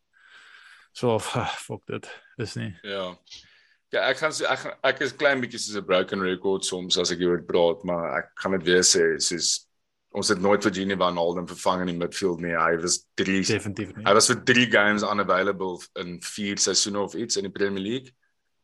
so 0.95 1.17
of, 1.17 1.35
uh, 1.35 1.49
fuck 1.67 1.83
dit 1.91 2.07
is 2.39 2.55
nie. 2.61 2.71
Ja 2.87 3.11
Ja, 3.93 4.07
ek 4.09 4.23
gaan 4.23 4.33
ek 4.49 4.63
ek 4.89 5.03
is 5.05 5.13
klein 5.13 5.43
bietjie 5.43 5.61
soos 5.61 5.77
'n 5.77 5.85
broken 5.85 6.25
record 6.25 6.65
soms 6.65 6.97
as 6.99 7.13
ek 7.13 7.21
hieroor 7.21 7.45
praat, 7.45 7.85
maar 7.85 8.19
ek 8.19 8.31
kan 8.41 8.53
dit 8.57 8.65
weer 8.65 8.81
sê, 8.81 9.21
soos 9.21 9.67
ons 10.15 10.29
het 10.29 10.41
nooit 10.41 10.65
Virginia 10.65 10.97
van 10.97 11.19
Alden 11.19 11.47
vervang 11.49 11.83
in 11.83 11.87
die 11.93 12.01
midfield 12.01 12.41
nie. 12.41 12.53
Hy 12.53 12.77
was 12.81 13.07
3 13.17 13.43
definitief 13.49 13.95
nie. 13.97 14.05
Hy 14.05 14.13
was 14.13 14.29
vir 14.29 14.43
3 14.45 14.67
games 14.71 15.03
unavailable 15.03 15.79
in 16.01 16.21
4 16.21 16.57
seisoene 16.57 17.01
of 17.01 17.15
iets 17.15 17.37
in 17.37 17.45
die 17.49 17.53
Premier 17.53 17.81
League. 17.81 18.13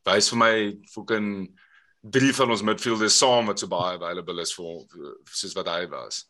Wys 0.05 0.29
vir 0.29 0.39
my 0.39 0.53
fucking 0.93 1.59
drie 2.05 2.33
van 2.33 2.51
ons 2.51 2.63
midfielders 2.63 3.17
saam 3.19 3.47
wat 3.47 3.59
so 3.59 3.67
baie 3.67 3.97
available 3.97 4.41
is 4.41 4.53
vir 4.53 4.85
soos 5.33 5.57
wat 5.57 5.69
hy 5.69 5.87
was. 5.89 6.27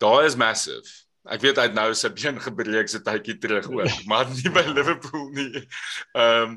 Daar 0.00 0.24
is 0.24 0.36
massive. 0.36 0.88
Ek 1.30 1.44
weet 1.44 1.60
hy 1.60 1.68
het 1.68 1.76
nou 1.76 1.90
sy 1.94 2.10
been 2.16 2.40
gebreek 2.42 2.90
so 2.90 3.02
tydjie 3.06 3.36
terug 3.38 3.68
ook, 3.70 4.00
maar 4.10 4.26
nie 4.32 4.50
by 4.54 4.64
Liverpool 4.70 5.28
nie. 5.36 5.62
Ehm 6.14 6.56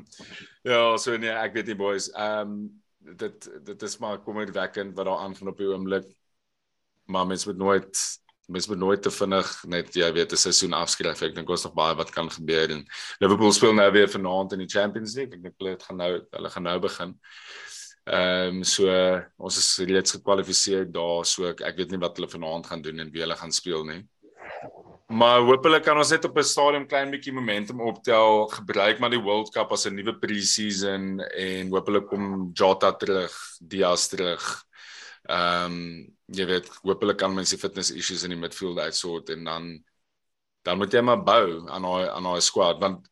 ja, 0.66 0.80
so 0.98 1.14
nee, 1.20 1.30
ek 1.30 1.54
weet 1.54 1.70
nie 1.70 1.78
boys. 1.78 2.10
Ehm 2.14 2.56
um, 2.56 2.56
dit 3.04 3.48
dit 3.68 3.82
is 3.82 3.98
maar 4.00 4.22
kommerwekkend 4.24 4.96
wat 4.96 5.06
daar 5.06 5.22
aangaan 5.26 5.52
op 5.52 5.58
die 5.60 5.68
oomblik. 5.68 6.06
Maar 7.06 7.26
mens 7.26 7.44
moet 7.46 7.60
nooit 7.60 8.02
mens 8.46 8.66
moet 8.68 8.78
nooit 8.78 9.02
te 9.02 9.10
vinnig 9.10 9.50
net 9.72 9.94
jy 9.96 10.10
weet 10.12 10.32
'n 10.32 10.36
seisoen 10.36 10.72
afskryf. 10.72 11.22
Ek 11.22 11.34
dink 11.34 11.48
ons 11.48 11.64
nog 11.64 11.74
baie 11.74 11.94
wat 11.94 12.10
kan 12.10 12.30
gebeur 12.30 12.70
en 12.70 12.84
Liverpool 13.20 13.52
speel 13.52 13.74
nou 13.74 13.90
weer 13.92 14.08
vanaand 14.08 14.52
in 14.52 14.58
die 14.58 14.68
Champions 14.68 15.14
League. 15.14 15.34
Ek 15.34 15.42
dink 15.42 15.54
hulle 15.58 15.76
gaan 15.80 15.96
nou 15.96 16.10
hulle 16.30 16.50
gaan 16.50 16.62
nou 16.62 16.78
begin. 16.78 17.14
Ehm 18.04 18.56
um, 18.56 18.64
so 18.64 18.88
ons 19.38 19.56
is 19.56 19.86
reeds 19.88 20.12
gekwalifiseer 20.12 20.84
daar 20.92 21.24
so 21.24 21.46
ek, 21.48 21.60
ek 21.60 21.76
weet 21.76 21.90
nie 21.90 22.02
wat 22.02 22.16
hulle 22.16 22.28
vanaand 22.28 22.66
gaan 22.66 22.82
doen 22.82 22.98
en 23.00 23.10
wie 23.10 23.22
hulle 23.22 23.36
gaan 23.36 23.52
speel 23.52 23.84
nie. 23.84 24.02
Maar 25.14 25.44
hopelik 25.46 25.84
kan 25.86 25.98
ons 26.00 26.10
net 26.10 26.24
op 26.26 26.38
'n 26.38 26.42
stadium 26.42 26.86
klein 26.90 27.10
bietjie 27.10 27.32
momentum 27.32 27.80
optel, 27.80 28.48
gebruik 28.50 28.98
maar 28.98 29.10
die 29.10 29.22
World 29.22 29.52
Cup 29.54 29.72
as 29.72 29.86
'n 29.86 29.94
nuwe 29.94 30.18
pre-season 30.18 31.20
en 31.20 31.70
hopelik 31.70 32.06
kom 32.06 32.50
Jota 32.52 32.92
terug, 32.92 33.32
Diaz 33.60 34.08
terug. 34.08 34.64
Ehm 35.28 35.72
um, 35.72 36.16
jy 36.26 36.46
weet, 36.46 36.68
hopelik 36.82 37.16
kan 37.16 37.34
mense 37.34 37.58
fitness 37.58 37.90
issues 37.90 38.24
in 38.24 38.30
die 38.30 38.38
midfield 38.38 38.78
uitsort 38.78 39.30
en 39.30 39.44
dan 39.44 39.84
dan 40.62 40.78
moet 40.78 40.92
jy 40.92 41.00
maar 41.00 41.22
bou 41.22 41.68
aan 41.68 41.82
daai 41.82 42.08
aan 42.08 42.22
daai 42.22 42.40
squad 42.40 42.80
want 42.80 43.06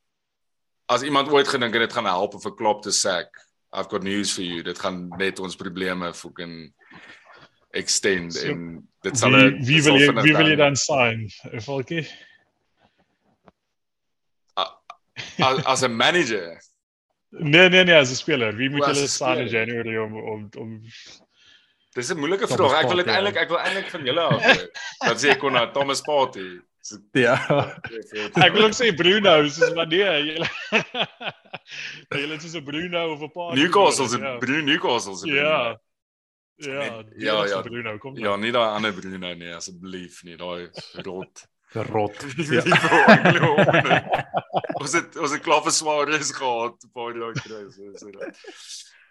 as 0.88 1.03
iemand 1.03 1.29
ooit 1.29 1.49
gedink 1.49 1.73
het 1.75 1.83
dit 1.83 1.93
gaan 1.93 2.05
help 2.05 2.35
of 2.35 2.47
'n 2.47 2.57
klop 2.57 2.83
te 2.83 2.91
sack, 2.91 3.29
I've 3.73 3.88
got 3.88 4.03
news 4.03 4.33
for 4.33 4.43
you. 4.43 4.62
Dit 4.62 4.79
gaan 4.79 5.09
net 5.19 5.38
ons 5.38 5.57
probleme 5.57 6.15
fucking 6.15 6.75
extend 7.73 8.37
so, 8.37 8.49
en 8.53 8.89
dit 9.07 9.19
sal 9.19 9.37
wie, 9.37 9.65
wie 9.71 9.81
wil 9.87 9.99
jy 10.01 10.13
wie 10.21 10.37
wil 10.37 10.53
jy 10.53 10.59
dan 10.61 10.77
sign 10.77 11.27
Falkie 11.65 12.05
as 15.41 15.65
as 15.65 15.83
'n 15.83 15.97
manager 15.97 16.61
nee 17.31 17.69
nee 17.69 17.85
nee 17.85 17.99
as 17.99 18.13
'n 18.13 18.21
speler 18.21 18.57
wie 18.57 18.71
moet 18.71 18.89
jy 18.93 19.09
sign 19.09 19.45
in 19.47 19.53
January 19.53 19.97
om 19.97 20.17
om 20.17 20.49
om 20.65 20.81
Dis 21.93 22.09
'n 22.09 22.19
moeilike 22.19 22.49
vraag. 22.49 22.73
Ek 22.83 22.89
wil 22.89 23.03
dit 23.05 23.09
eintlik 23.13 23.37
ek 23.37 23.49
wil 23.53 23.59
eintlik 23.61 23.89
van 23.93 24.05
julle 24.09 24.21
af. 24.21 24.45
Dat 25.05 25.19
sê 25.21 25.35
ek 25.35 25.43
kon 25.45 25.53
na 25.53 25.67
Thomas 25.77 26.01
Party. 26.01 26.61
So, 26.81 26.97
ja. 27.13 27.37
ek 28.45 28.55
wil 28.57 28.65
ook 28.65 28.75
sê 28.75 28.89
Bruno, 28.97 29.35
soos 29.47 29.75
wat 29.77 29.93
nee, 29.93 30.15
julle. 30.33 30.49
julle 32.23 32.39
is 32.41 32.49
so 32.51 32.59
'n 32.59 32.65
Bruno 32.65 33.13
of 33.13 33.21
'n 33.21 33.31
Party. 33.31 33.61
Newcastle 33.61 34.09
se 34.09 34.19
ja. 34.19 34.39
Bruno 34.39 34.65
Newcastle 34.65 35.17
se. 35.17 35.29
Ja. 35.29 35.77
Ja, 36.57 37.05
ja, 37.17 37.47
ja. 37.47 37.62
Bruno, 37.62 37.99
kom 37.99 38.19
ja, 38.19 38.37
nie 38.37 38.53
daai 38.53 38.77
ander 38.77 38.93
Bruno 38.93 39.33
nie, 39.35 39.51
asseblief 39.57 40.23
nie, 40.25 40.37
daai 40.37 40.69
rot. 41.07 41.47
rot. 41.88 42.25
Ja. 42.53 42.62
ons 44.81 44.93
het 44.93 45.17
ons 45.17 45.33
het 45.33 45.43
klaar 45.43 45.62
vir 45.65 45.75
swaarres 45.75 46.33
gehad, 46.37 46.77
'n 46.85 46.93
paar 46.93 47.17
jaar 47.17 47.35
terug, 47.41 47.73
so 47.73 47.93
so. 47.97 48.11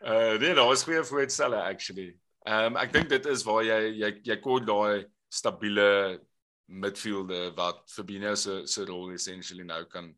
Uh 0.02 0.38
nee, 0.42 0.54
daar 0.54 0.70
was 0.70 0.84
goeie 0.84 1.04
voorstelle 1.04 1.62
actually. 1.62 2.18
Ehm 2.46 2.74
um, 2.74 2.78
ek 2.82 2.94
dink 2.94 3.10
dit 3.10 3.26
is 3.26 3.44
waar 3.46 3.64
jy 3.66 3.80
jy 4.02 4.12
jy 4.26 4.38
kon 4.42 4.66
daai 4.66 5.06
stabiele 5.30 6.20
midfielder 6.66 7.52
wat 7.58 7.84
Fabinho 7.92 8.36
se 8.36 8.62
se 8.66 8.86
rol 8.86 9.12
essentially 9.14 9.64
nou 9.64 9.84
kan 9.86 10.14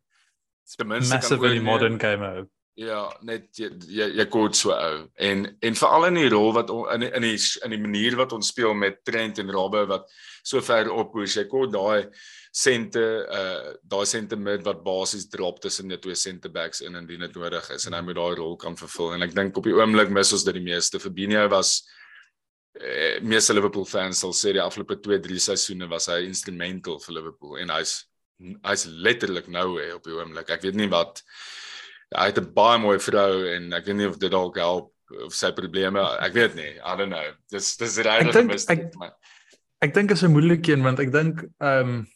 ten 0.76 0.88
minste 0.88 1.18
kan 1.18 1.38
oor 1.38 1.52
die 1.52 1.64
modern 1.64 1.98
game 2.00 2.24
hou. 2.24 2.46
Ja, 2.74 3.04
net 3.22 3.52
jy 3.54 3.68
jy, 3.86 4.24
kort 4.26 4.56
so 4.58 4.74
ou. 4.74 5.04
En 5.22 5.46
en 5.62 5.76
veral 5.78 6.08
in 6.08 6.16
die 6.18 6.30
rol 6.32 6.50
wat 6.56 6.72
in 6.96 7.04
in 7.06 7.22
die 7.22 7.36
in 7.62 7.70
die 7.70 7.78
manier 7.78 8.16
wat 8.18 8.34
ons 8.34 8.50
speel 8.50 8.74
met 8.74 9.04
Trent 9.06 9.38
en 9.38 9.52
Robbe 9.54 9.84
wat 9.86 10.10
so 10.42 10.58
ver 10.60 10.90
op 10.90 11.12
push. 11.12 11.36
Jy 11.38 11.44
kort 11.52 11.70
daai 11.70 12.10
sente 12.50 13.04
uh 13.30 13.76
daai 13.86 14.04
sente 14.10 14.36
mid 14.36 14.66
wat 14.66 14.82
basies 14.82 15.28
drop 15.30 15.62
tussen 15.62 15.94
die 15.94 16.00
twee 16.02 16.18
center 16.18 16.50
backs 16.50 16.82
in 16.82 16.98
indien 16.98 17.22
dit 17.22 17.38
nodig 17.38 17.70
is 17.76 17.86
en 17.86 17.94
hy 17.94 18.02
moet 18.02 18.18
daai 18.18 18.34
rol 18.42 18.58
kan 18.58 18.74
vervul. 18.82 19.14
En 19.14 19.22
ek 19.22 19.38
dink 19.38 19.56
op 19.56 19.70
die 19.70 19.78
oomblik 19.78 20.10
mis 20.10 20.34
ons 20.34 20.46
dit 20.50 20.58
die 20.58 20.66
meeste. 20.66 20.98
Fabinho 20.98 21.46
was 21.54 21.76
eh, 22.80 23.20
meeste 23.22 23.54
Liverpool 23.54 23.86
fans 23.86 24.26
sal 24.26 24.34
sê 24.34 24.50
die 24.50 24.66
afgelope 24.66 24.98
2-3 24.98 25.44
seisoene 25.46 25.86
was 25.86 26.10
hy 26.10 26.24
instrumental 26.26 26.98
vir 27.06 27.20
Liverpool 27.20 27.60
en 27.62 27.70
hy's 27.78 28.00
hy's 28.66 28.88
letterlik 28.90 29.46
nou 29.46 29.76
hè 29.78 29.92
op 29.94 30.02
die 30.02 30.18
oomblik. 30.18 30.50
Ek 30.50 30.66
weet 30.66 30.74
nie 30.74 30.90
wat 30.90 31.22
hy 32.14 32.26
het 32.30 32.38
'n 32.38 32.52
baie 32.54 32.78
mooi 32.78 32.98
vrou 32.98 33.46
en 33.54 33.72
ek 33.72 33.86
weet 33.86 33.96
nie 33.96 34.08
of 34.08 34.18
dit 34.18 34.30
dalk 34.30 34.56
help 34.56 34.92
of 35.26 35.34
sy 35.34 35.52
probleme, 35.52 36.00
ek 36.20 36.32
weet 36.32 36.54
nie. 36.54 36.72
I 36.80 36.96
don't 36.96 37.10
know. 37.10 37.34
Dis 37.50 37.76
dis 37.76 37.98
regtig 37.98 38.46
mis. 38.46 38.66
Ek 38.68 38.90
ek 39.84 39.94
dink 39.94 40.10
is 40.10 40.24
'n 40.24 40.32
moeilike 40.32 40.72
een 40.72 40.82
want 40.82 41.00
ek 41.00 41.12
dink 41.12 41.44
ehm 41.60 41.88
um, 41.88 42.06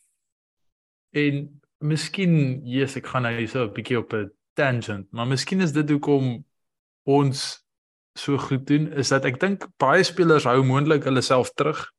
en 1.13 1.61
miskien 1.81 2.63
yes, 2.67 2.97
ek 2.97 3.07
gaan 3.07 3.23
nou 3.23 3.35
hier 3.37 3.49
so 3.49 3.65
'n 3.65 3.75
bietjie 3.75 3.99
op 3.99 4.13
'n 4.13 4.31
tangent, 4.55 5.07
maar 5.13 5.27
miskien 5.27 5.61
is 5.61 5.73
dit 5.73 5.89
hoekom 5.91 6.45
ons 7.05 7.65
so 8.15 8.37
goed 8.39 8.67
doen 8.67 8.93
is 8.93 9.09
dat 9.09 9.25
ek 9.25 9.41
dink 9.41 9.67
baie 9.79 10.03
spelers 10.03 10.45
hou 10.45 10.63
moontlik 10.63 11.05
hulle 11.05 11.23
self 11.23 11.53
terug. 11.55 11.91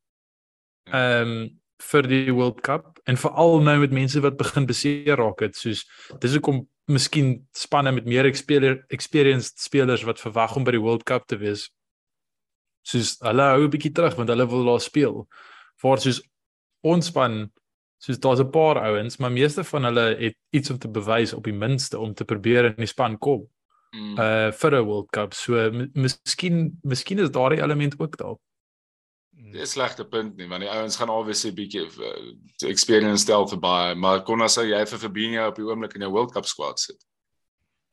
Ja. 0.88 1.22
Ehm 1.22 1.28
um, 1.28 1.60
vir 1.80 2.04
die 2.04 2.34
World 2.36 2.60
Cup 2.62 3.00
en 3.08 3.16
veral 3.18 3.62
nou 3.64 3.80
met 3.80 3.92
mense 3.92 4.20
wat 4.20 4.36
begin 4.38 4.66
beseer 4.68 5.16
raak 5.16 5.40
het 5.40 5.56
soos 5.56 5.86
dis 6.20 6.34
hoekom 6.36 6.68
miskien 6.90 7.48
spanne 7.56 7.92
met 7.92 8.06
meer 8.06 8.26
experienced 8.26 9.60
spelers 9.62 10.04
wat 10.08 10.20
verwag 10.20 10.56
om 10.58 10.66
by 10.68 10.74
die 10.76 10.82
World 10.82 11.06
Cup 11.06 11.28
te 11.30 11.38
wees. 11.38 11.70
Soos 12.82 13.18
hulle 13.22 13.46
hou 13.54 13.64
'n 13.64 13.70
bietjie 13.70 13.94
terug 13.94 14.16
want 14.16 14.30
hulle 14.30 14.48
wil 14.50 14.66
daar 14.66 14.82
speel. 14.82 15.28
Voor 15.82 16.00
soos 16.00 16.22
ons 16.82 17.06
span 17.06 17.52
soos 18.00 18.20
daar's 18.20 18.40
'n 18.40 18.50
paar 18.50 18.78
ouens, 18.80 19.18
maar 19.18 19.32
meeste 19.32 19.64
van 19.64 19.84
hulle 19.84 20.16
het 20.20 20.36
iets 20.50 20.70
om 20.70 20.78
te 20.78 20.90
bewys 20.90 21.34
op 21.34 21.44
die 21.44 21.54
minste 21.54 22.00
om 22.00 22.14
te 22.14 22.26
probeer 22.26 22.66
in 22.66 22.76
die 22.76 22.86
span 22.86 23.18
kom. 23.18 23.48
Mm. 23.92 24.18
Uh 24.20 24.52
vir 24.52 24.72
'n 24.76 24.86
World 24.86 25.10
Cup. 25.10 25.34
So 25.34 25.72
miskien 25.94 26.80
miskien 26.82 27.20
is 27.20 27.32
daardie 27.32 27.62
element 27.62 28.00
ook 28.00 28.18
daar. 28.18 28.38
Dis 29.52 29.62
'n 29.62 29.74
slegte 29.74 30.06
punt 30.06 30.38
nie, 30.38 30.48
want 30.48 30.62
die 30.62 30.70
ouens 30.70 30.96
gaan 30.96 31.10
obviously 31.10 31.52
bietjie 31.52 31.86
uh, 31.86 32.70
experience 32.70 33.22
stel 33.22 33.48
vir 33.48 33.60
baie, 33.60 33.96
maar 33.96 34.24
kon 34.24 34.42
as 34.42 34.56
jy 34.56 34.86
vir 34.86 35.00
Fabinho 35.00 35.48
op 35.48 35.56
die 35.56 35.66
oomblik 35.66 35.96
in 35.96 36.04
'n 36.04 36.12
World 36.12 36.34
Cup 36.34 36.46
squad 36.46 36.80
sit. 36.80 37.06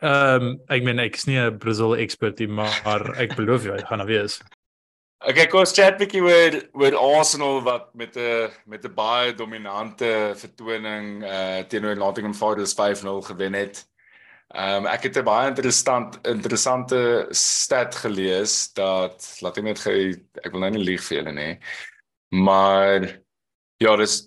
Ehm 0.02 0.42
um, 0.42 0.60
ek 0.68 0.82
meen 0.84 0.98
ek 0.98 1.16
is 1.16 1.26
nie 1.26 1.38
'n 1.38 1.58
Brazil 1.58 1.96
expert 1.96 2.38
nie, 2.38 2.48
maar 2.48 3.16
ek 3.16 3.36
beloof 3.36 3.64
jou, 3.64 3.74
hy 3.76 3.84
gaan 3.86 3.98
nou 3.98 4.08
wees. 4.08 4.40
Okay, 5.24 5.46
kom 5.48 5.60
ons 5.60 5.72
chat 5.72 5.94
'n 5.94 5.98
bietjie 6.02 6.20
oor 6.20 6.56
oor 6.76 6.96
Arsenal 7.16 7.62
wat 7.64 7.94
met 7.94 8.16
'n 8.16 8.50
met 8.66 8.84
'n 8.84 8.94
baie 8.94 9.32
dominante 9.32 10.34
vertoning 10.36 11.24
uh 11.24 11.64
teenoor 11.68 11.96
Nottingham 11.96 12.34
Forest 12.34 12.76
5-0 12.76 13.22
gewen 13.22 13.54
het. 13.54 13.86
Ehm 14.56 14.84
um, 14.84 14.86
ek 14.88 15.02
het 15.04 15.16
'n 15.20 15.24
baie 15.24 15.48
interessant 15.48 16.16
interessante 16.24 17.26
stat 17.30 17.94
gelees 17.94 18.72
dat 18.72 19.36
laat 19.44 19.58
ek 19.58 19.64
net 19.64 19.80
gee 19.84 20.16
ek 20.44 20.52
wil 20.52 20.60
nou 20.60 20.70
nie 20.70 20.84
lieg 20.84 21.02
vir 21.04 21.18
julle 21.18 21.32
nie. 21.32 21.58
Maar 22.32 23.20
ja, 23.76 23.96
dis 23.96 24.26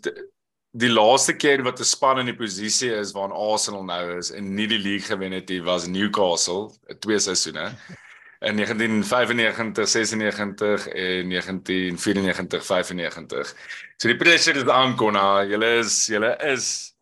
die 0.71 0.89
laaste 0.89 1.33
keer 1.33 1.63
wat 1.65 1.79
'n 1.79 1.83
span 1.83 2.19
in 2.19 2.29
die 2.29 2.37
posisie 2.37 2.91
is 2.93 3.11
waar 3.11 3.33
Arsenal 3.33 3.83
nou 3.83 4.17
is 4.17 4.31
en 4.31 4.53
nie 4.55 4.67
die 4.67 4.77
league 4.77 5.07
gewen 5.09 5.31
het 5.31 5.49
nie, 5.49 5.63
was 5.63 5.87
Newcastle, 5.87 6.69
twee 6.99 7.19
seisoene. 7.19 7.73
In 8.41 8.55
1995, 8.55 9.87
96 9.87 10.87
en 10.87 11.29
1994, 11.29 12.65
95. 12.65 13.55
So 13.97 14.07
die 14.07 14.17
pressure 14.17 14.59
is 14.59 14.67
aan 14.67 14.95
Konna. 14.95 15.43
Julle 15.43 15.79
is 15.79 16.07
julle 16.07 16.37
is 16.53 16.93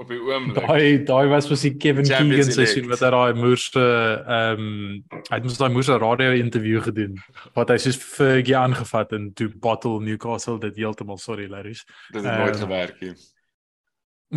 op 0.00 0.08
die 0.08 0.20
oomblik. 0.20 0.56
Daai 0.64 1.02
daai 1.04 1.28
was 1.28 1.48
was 1.50 1.64
die 1.66 1.74
Kevin 1.76 2.06
Keegan 2.08 2.52
seisoen 2.54 2.88
wat 2.88 3.02
hy 3.04 3.10
daai 3.12 3.36
moerste 3.36 3.84
ehm 4.20 4.64
um, 4.64 5.20
hy 5.28 5.36
het 5.36 5.46
mos 5.46 5.60
daai 5.60 5.72
moerste 5.74 5.98
radio 6.00 6.32
interview 6.38 6.80
gedoen 6.86 7.18
wat 7.58 7.72
hy 7.72 7.76
soos 7.84 8.00
Fergie 8.00 8.56
aangevat 8.56 9.12
en 9.16 9.30
toe 9.36 9.50
bottle 9.66 10.00
Newcastle 10.04 10.58
dit 10.62 10.80
heeltemal 10.80 11.20
sorry 11.20 11.48
Larrys. 11.52 11.84
Dit 12.14 12.22
het 12.24 12.32
um, 12.32 12.44
nooit 12.44 12.60
gewerk 12.62 13.00
nie. 13.04 13.14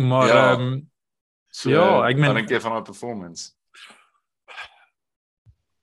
Maar 0.04 0.28
ja, 0.28 0.40
ehm 0.52 0.64
ja, 0.66 0.72
um, 0.72 0.80
so, 1.48 1.70
ja 1.72 1.86
ek 2.10 2.20
meen 2.20 2.42
ek 2.42 2.56
van 2.60 2.78
haar 2.78 2.88
performance. 2.90 3.52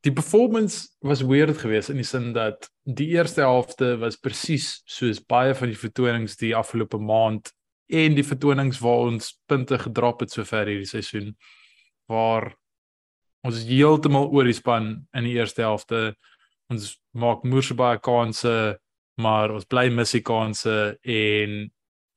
Die 0.01 0.13
performance 0.13 0.89
was 1.05 1.21
weird 1.21 1.57
geweest 1.61 1.89
in 1.93 1.99
die 2.01 2.05
sin 2.05 2.31
dat 2.33 2.69
die 2.83 3.11
eerste 3.13 3.41
helfte 3.45 3.95
was 4.01 4.17
presies 4.17 4.81
soos 4.85 5.21
baie 5.21 5.53
van 5.57 5.69
die 5.69 5.77
vertonings 5.77 6.37
die 6.37 6.55
afgelope 6.57 6.97
maand 6.97 7.51
en 7.91 8.15
die 8.15 8.25
vertonings 8.25 8.79
waar 8.79 9.11
ons 9.11 9.33
punte 9.49 9.79
gedrop 9.79 10.23
het 10.23 10.31
sover 10.31 10.69
hierdie 10.69 10.89
seisoen 10.89 11.33
waar 12.11 12.51
ons 13.47 13.63
heeltemal 13.67 14.29
oor 14.31 14.47
die 14.47 14.57
span 14.57 14.93
in 15.17 15.25
die 15.25 15.37
eerste 15.39 15.63
helfte. 15.65 16.13
Ons 16.69 16.93
maak 17.17 17.45
moeë 17.47 17.75
baie 17.79 17.99
kansse 18.03 18.53
maar 19.21 19.53
ons 19.53 19.67
bly 19.69 19.87
mis 19.93 20.15
die 20.15 20.23
kansse 20.25 20.75
en 21.01 21.55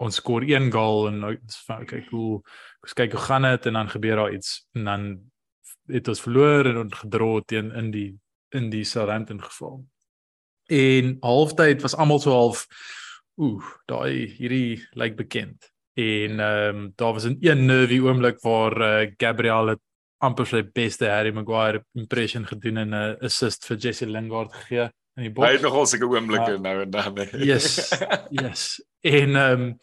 ons 0.04 0.18
skoor 0.20 0.44
een 0.48 0.70
goal 0.74 1.08
en 1.10 1.22
ons 1.28 1.60
kyk 1.88 2.10
hoe 2.12 2.40
ons 2.84 2.96
kyk 2.96 3.14
hoe 3.16 3.24
gaan 3.28 3.48
dit? 3.48 3.70
En 3.70 3.78
dan 3.78 3.92
gebeur 3.92 4.22
daar 4.22 4.34
iets 4.34 4.64
en 4.76 4.90
dan 4.90 5.06
het 5.92 6.08
ons 6.08 6.22
verloor 6.24 6.70
en 6.70 6.82
ons 6.84 7.00
gedra 7.02 7.32
teen 7.46 7.72
in 7.76 7.90
die 7.94 8.10
in 8.54 8.68
die 8.70 8.84
Southampton 8.86 9.40
geval. 9.42 9.80
En 10.70 11.16
halftyd 11.20 11.82
was 11.82 11.96
almal 11.98 12.20
so 12.22 12.30
half 12.30 12.66
ooh, 13.40 13.62
daai 13.90 14.26
hierdie 14.36 14.76
lyk 14.76 14.94
like 14.94 15.16
bekend. 15.16 15.70
En 15.94 16.40
ehm 16.40 16.76
um, 16.76 16.92
daar 16.96 17.12
was 17.12 17.24
'n 17.24 17.36
een 17.40 17.66
nervy 17.66 18.00
oomblik 18.00 18.40
waar 18.42 18.80
uh, 18.80 19.10
Gabriel 19.16 19.66
het 19.66 19.80
amper 20.18 20.46
sy 20.46 20.62
beste 20.72 21.06
Harry 21.06 21.32
Maguire 21.32 21.84
impression 21.94 22.46
gedoen 22.46 22.76
en 22.76 22.88
'n 22.88 22.94
uh, 22.94 23.24
assist 23.24 23.66
vir 23.66 23.76
Jesse 23.76 24.06
Lingard 24.06 24.52
gegee 24.52 24.90
in 25.16 25.22
die 25.22 25.30
boks. 25.30 25.48
Hy 25.48 25.52
het 25.54 25.62
nogal 25.62 25.86
seker 25.86 26.08
oomblikke 26.08 26.56
uh, 26.56 26.60
nou 26.60 26.80
en 26.82 26.90
dan. 26.90 27.18
yes. 27.32 27.92
Yes. 28.42 28.82
En 29.00 29.36
ehm 29.36 29.62
um, 29.62 29.78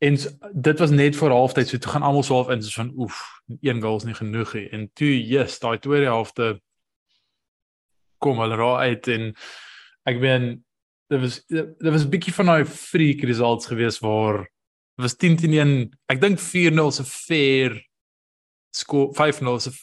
en 0.00 0.16
dit 0.52 0.78
was 0.78 0.90
net 0.90 1.16
vir 1.16 1.30
halftyd 1.30 1.68
so 1.68 1.78
toe 1.78 1.92
gaan 1.92 2.02
almal 2.02 2.22
so 2.22 2.34
half 2.34 2.48
in 2.48 2.62
soos 2.62 2.74
van 2.74 2.92
oef, 2.96 3.20
een 3.60 3.82
goal 3.82 3.96
is 3.96 4.04
nie 4.08 4.16
genoeg 4.16 4.54
nie. 4.54 4.68
En 4.72 4.90
toe 4.94 5.12
yes, 5.26 5.58
daai 5.60 5.78
tweede 5.78 6.08
helfte 6.08 6.60
kom 8.18 8.40
hulle 8.40 8.56
raai 8.56 8.88
uit 8.88 9.08
en 9.08 9.34
ek 10.08 10.20
meen 10.20 10.64
dit 11.10 11.20
was 11.20 11.40
dit 11.46 11.90
was 11.92 12.04
'n 12.04 12.12
bietjie 12.12 12.34
van 12.34 12.46
daai 12.46 12.64
freak 12.64 13.22
results 13.26 13.66
gewees 13.66 13.98
waar 13.98 14.46
was 14.94 15.16
10 15.16 15.36
teen 15.36 15.54
1. 15.54 15.90
Ek 16.06 16.20
dink 16.20 16.38
4-0 16.38 16.88
is 16.88 17.00
'n 17.00 17.04
fair 17.04 17.86
skool 18.70 19.12
5-0 19.14 19.56
is 19.56 19.68
'n 19.68 19.74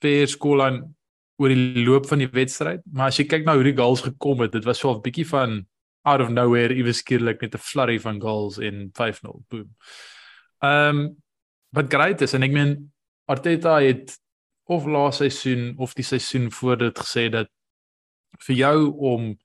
fair 0.00 0.26
skoollyn 0.26 0.94
oor 1.36 1.48
die 1.48 1.84
loop 1.84 2.06
van 2.06 2.18
die 2.18 2.30
wedstryd, 2.30 2.82
maar 2.92 3.06
as 3.06 3.18
jy 3.18 3.24
kyk 3.26 3.44
na 3.44 3.54
hoe 3.54 3.64
die 3.64 3.76
goals 3.76 4.04
gekom 4.04 4.40
het, 4.40 4.52
dit 4.52 4.64
was 4.64 4.78
so 4.78 4.92
'n 4.92 5.02
bietjie 5.02 5.26
van 5.26 5.66
out 6.04 6.20
of 6.20 6.28
nowhere 6.28 6.74
iewes 6.74 6.98
skielik 6.98 7.40
met 7.40 7.54
'n 7.54 7.58
flurry 7.58 7.98
van 7.98 8.20
goals 8.20 8.58
in 8.58 8.90
5-0. 8.92 9.42
Boom. 9.48 9.74
Um, 10.60 11.16
wat 11.72 11.92
great 11.92 12.20
is 12.20 12.34
en 12.34 12.42
ek 12.42 12.52
meen 12.52 12.92
Arteta 13.26 13.80
het 13.80 14.18
of 14.64 14.86
laaste 14.86 15.28
seisoen 15.28 15.74
of 15.78 15.94
die 15.94 16.04
seisoen 16.04 16.50
voor 16.52 16.76
dit 16.76 16.98
gesê 16.98 17.30
dat 17.30 17.48
vir 18.38 18.56
jou 18.56 18.92
om 18.96 19.36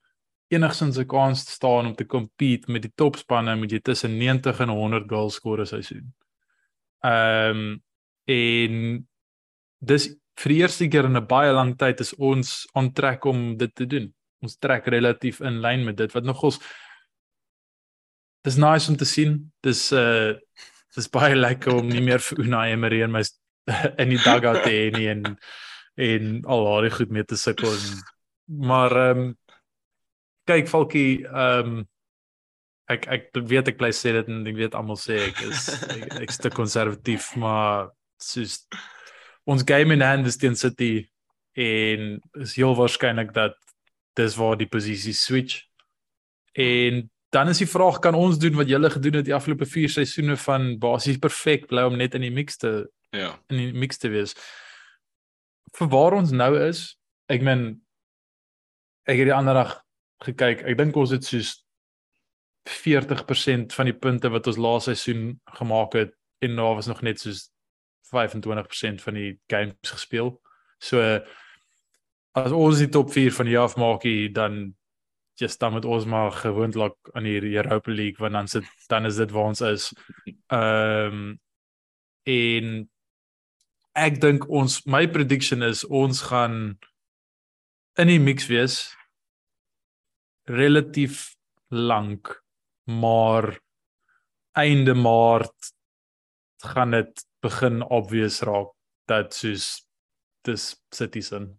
enigsins 0.50 0.98
'n 0.98 1.06
kans 1.06 1.44
staan 1.50 1.86
om 1.86 1.94
te 1.94 2.06
compete 2.06 2.70
met 2.70 2.82
die 2.82 2.92
topspanne 2.94 3.56
moet 3.56 3.72
jy 3.72 3.80
tussen 3.80 4.18
90 4.18 4.60
en 4.60 4.68
100 4.68 5.08
goals 5.08 5.34
skoor 5.34 5.60
'n 5.60 5.66
seisoen. 5.66 6.12
Ehm 7.04 7.56
um, 7.56 7.82
en 8.26 9.06
dis 9.78 10.08
vir 10.36 10.52
die 10.52 10.60
eerste 10.60 10.88
keer 10.88 11.04
in 11.04 11.16
'n 11.16 11.26
baie 11.26 11.52
lang 11.52 11.76
tyd 11.78 12.00
is 12.00 12.14
ons 12.14 12.68
onttrek 12.74 13.24
om 13.24 13.56
dit 13.56 13.74
te 13.74 13.86
doen. 13.86 14.14
Ons 14.42 14.56
trek 14.56 14.86
relatief 14.86 15.40
in 15.40 15.60
lyn 15.60 15.84
met 15.84 15.96
dit 15.96 16.12
wat 16.12 16.24
nogals 16.24 16.60
Dis 18.42 18.56
nice 18.56 18.88
om 18.90 18.96
te 18.96 19.04
sien. 19.04 19.52
Dis 19.60 19.90
uh 19.92 20.36
dis 20.96 21.06
baie 21.06 21.36
lekker 21.36 21.76
om 21.76 21.86
nie 21.86 22.00
meer 22.02 22.18
vir 22.18 22.40
Unai 22.42 22.72
Emery 22.72 23.02
en 23.04 23.12
my 23.14 23.20
in 24.02 24.10
die 24.10 24.18
dugout 24.18 24.64
te 24.64 24.72
hê 24.72 24.88
nie 24.90 25.06
en 25.12 25.36
en 26.00 26.32
al 26.50 26.64
daai 26.66 26.90
goed 26.90 27.12
mee 27.14 27.24
te 27.24 27.36
sukkel. 27.38 27.76
Maar 28.70 28.96
ehm 29.02 29.20
um, 29.20 29.28
kyk 30.50 30.68
Falkie, 30.70 31.22
ehm 31.30 31.80
um, 31.80 31.80
ek 32.90 33.06
ek 33.06 33.28
weet 33.46 33.70
ek 33.70 33.78
bly 33.78 33.92
sê 33.94 34.12
dit 34.16 34.30
en 34.32 34.42
ek 34.50 34.56
weet 34.58 34.74
almal 34.74 34.98
sê 34.98 35.20
ek 35.28 35.44
is 35.46 35.68
ek, 35.94 36.06
ek's 36.24 36.40
te 36.42 36.50
konservatief, 36.50 37.30
maar 37.38 37.92
soos 38.20 38.64
ons 39.46 39.64
game 39.66 39.94
in 39.94 40.04
hand 40.04 40.26
is 40.26 40.38
teen 40.40 40.58
City 40.58 41.06
en 41.54 42.18
is 42.42 42.56
heel 42.58 42.74
waarskynlik 42.78 43.32
dat 43.36 43.54
dis 44.18 44.36
waar 44.38 44.58
die 44.58 44.68
posisie 44.70 45.14
switch. 45.14 45.62
En 46.58 47.04
dan 47.30 47.48
is 47.48 47.62
die 47.62 47.70
vraag 47.70 48.00
kan 48.02 48.18
ons 48.18 48.38
doen 48.42 48.56
wat 48.58 48.68
julle 48.68 48.90
gedoen 48.90 49.20
het 49.20 49.28
die 49.28 49.34
afgelope 49.34 49.66
4 49.66 49.92
seisoene 50.00 50.36
van 50.36 50.72
basies 50.82 51.20
perfek 51.22 51.68
bly 51.70 51.86
om 51.86 51.98
net 51.98 52.16
in 52.18 52.26
die 52.26 52.34
mix 52.34 52.58
te 52.58 52.72
ja, 53.14 53.34
in 53.50 53.62
die 53.62 53.70
mix 53.74 53.98
te 54.02 54.10
wees. 54.10 54.34
Vir 55.78 55.90
waar 55.90 56.18
ons 56.18 56.34
nou 56.34 56.52
is, 56.58 56.98
ek 57.30 57.46
meen 57.46 57.64
ek 59.06 59.22
het 59.22 59.30
die 59.30 59.36
ander 59.36 59.56
dag 59.62 59.78
gekyk. 60.24 60.64
Ek 60.68 60.78
dink 60.78 60.96
ons 60.96 61.12
het 61.14 61.24
soos 61.26 61.54
40% 62.68 63.72
van 63.72 63.88
die 63.88 63.96
punte 63.96 64.30
wat 64.32 64.46
ons 64.50 64.60
laaste 64.60 64.94
seisoen 64.94 65.40
gemaak 65.58 65.96
het 65.96 66.12
en 66.44 66.56
daar 66.56 66.76
was 66.78 66.88
nog 66.90 67.02
net 67.02 67.20
soos 67.20 67.48
25% 68.10 69.02
van 69.04 69.14
die 69.14 69.38
games 69.50 69.94
gespeel. 69.94 70.34
So 70.78 71.00
as 72.36 72.52
ons 72.52 72.78
die 72.78 72.90
top 72.92 73.10
4 73.12 73.32
van 73.34 73.48
die 73.48 73.56
jaar 73.56 73.72
maak 73.80 74.04
hier 74.06 74.32
dan 74.32 74.74
just 75.40 75.60
dan 75.60 75.72
met 75.72 75.84
ons 75.84 76.04
maar 76.04 76.32
gewoonlik 76.32 76.96
aan 77.12 77.24
die 77.24 77.40
Europa 77.40 77.92
League 77.92 78.18
want 78.18 78.32
dan 78.32 78.48
sit 78.48 78.64
dan 78.88 79.06
is 79.06 79.16
dit 79.16 79.30
waar 79.30 79.52
ons 79.52 79.60
is. 79.60 79.92
Ehm 80.46 81.14
um, 81.14 81.38
en 82.28 82.90
ek 83.96 84.20
dink 84.20 84.44
ons 84.48 84.82
my 84.86 85.06
prediction 85.08 85.62
is 85.62 85.84
ons 85.84 86.20
gaan 86.28 86.76
in 87.98 88.06
die 88.12 88.20
mix 88.20 88.46
wees 88.46 88.82
relatief 90.50 91.30
lank 91.70 92.32
maar 92.90 93.52
einde 94.58 94.94
maart 94.98 95.72
gaan 96.74 96.96
dit 96.96 97.24
begin 97.40 97.82
obvious 97.86 98.40
raak 98.46 98.74
dat 99.08 99.34
soos 99.34 99.86
dis 100.46 100.72
citizen 100.94 101.52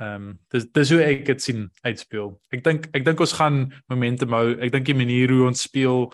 ehm 0.00 0.28
um, 0.28 0.28
dis 0.52 0.64
dis 0.72 0.90
hoe 0.94 1.00
ek 1.04 1.26
dit 1.28 1.42
sien 1.44 1.66
uitspeel. 1.84 2.30
Ek 2.56 2.62
dink 2.64 2.86
ek 2.96 3.04
dink 3.04 3.20
ons 3.20 3.34
gaan 3.36 3.66
momentum 3.92 4.32
hou. 4.32 4.54
Ek 4.56 4.72
dink 4.72 4.86
die 4.88 4.96
manier 4.96 5.28
hoe 5.28 5.42
ons 5.50 5.66
speel 5.68 6.08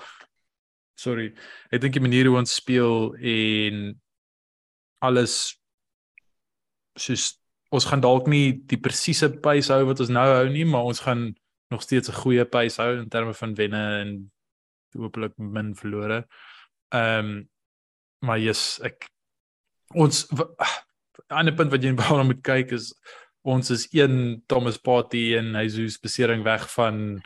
sorry 0.97 1.31
ek 1.71 1.83
dink 1.85 1.97
die 1.97 2.05
manier 2.05 2.29
hoe 2.29 2.41
ons 2.41 2.57
speel 2.57 3.13
en 3.21 3.91
alles 5.05 5.57
soos 6.97 7.35
ons 7.75 7.87
gaan 7.91 8.01
dalk 8.01 8.31
nie 8.33 8.57
die 8.71 8.81
presiese 8.81 9.29
pace 9.45 9.73
hou 9.73 9.91
wat 9.91 10.01
ons 10.03 10.13
nou 10.13 10.25
hou 10.33 10.47
nie 10.53 10.65
maar 10.69 10.89
ons 10.89 11.03
gaan 11.05 11.29
nog 11.69 11.83
steeds 11.83 12.09
'n 12.09 12.21
goeie 12.23 12.45
pace 12.45 12.83
hou 12.83 12.97
in 12.99 13.09
terme 13.09 13.35
van 13.35 13.55
wenne 13.55 14.01
en 14.01 14.33
hopelik 14.93 15.37
min 15.37 15.75
verlore. 15.75 16.27
Ehm 16.89 17.19
um, 17.19 17.49
maar 18.19 18.39
jy's 18.39 18.81
ek 18.83 19.09
ons 19.95 20.27
'n 20.33 21.35
ander 21.35 21.55
punt 21.55 21.71
wat 21.71 21.83
jy 21.83 21.93
nou 21.93 22.25
moet 22.25 22.43
kyk 22.43 22.73
is 22.73 22.95
ons 23.43 23.71
is 23.71 23.87
een 23.93 24.43
Thomas 24.47 24.79
Partey 24.79 25.37
en 25.39 25.55
hy 25.55 25.69
sou 25.69 25.89
spesering 25.89 26.43
weg 26.43 26.67
van 26.75 27.23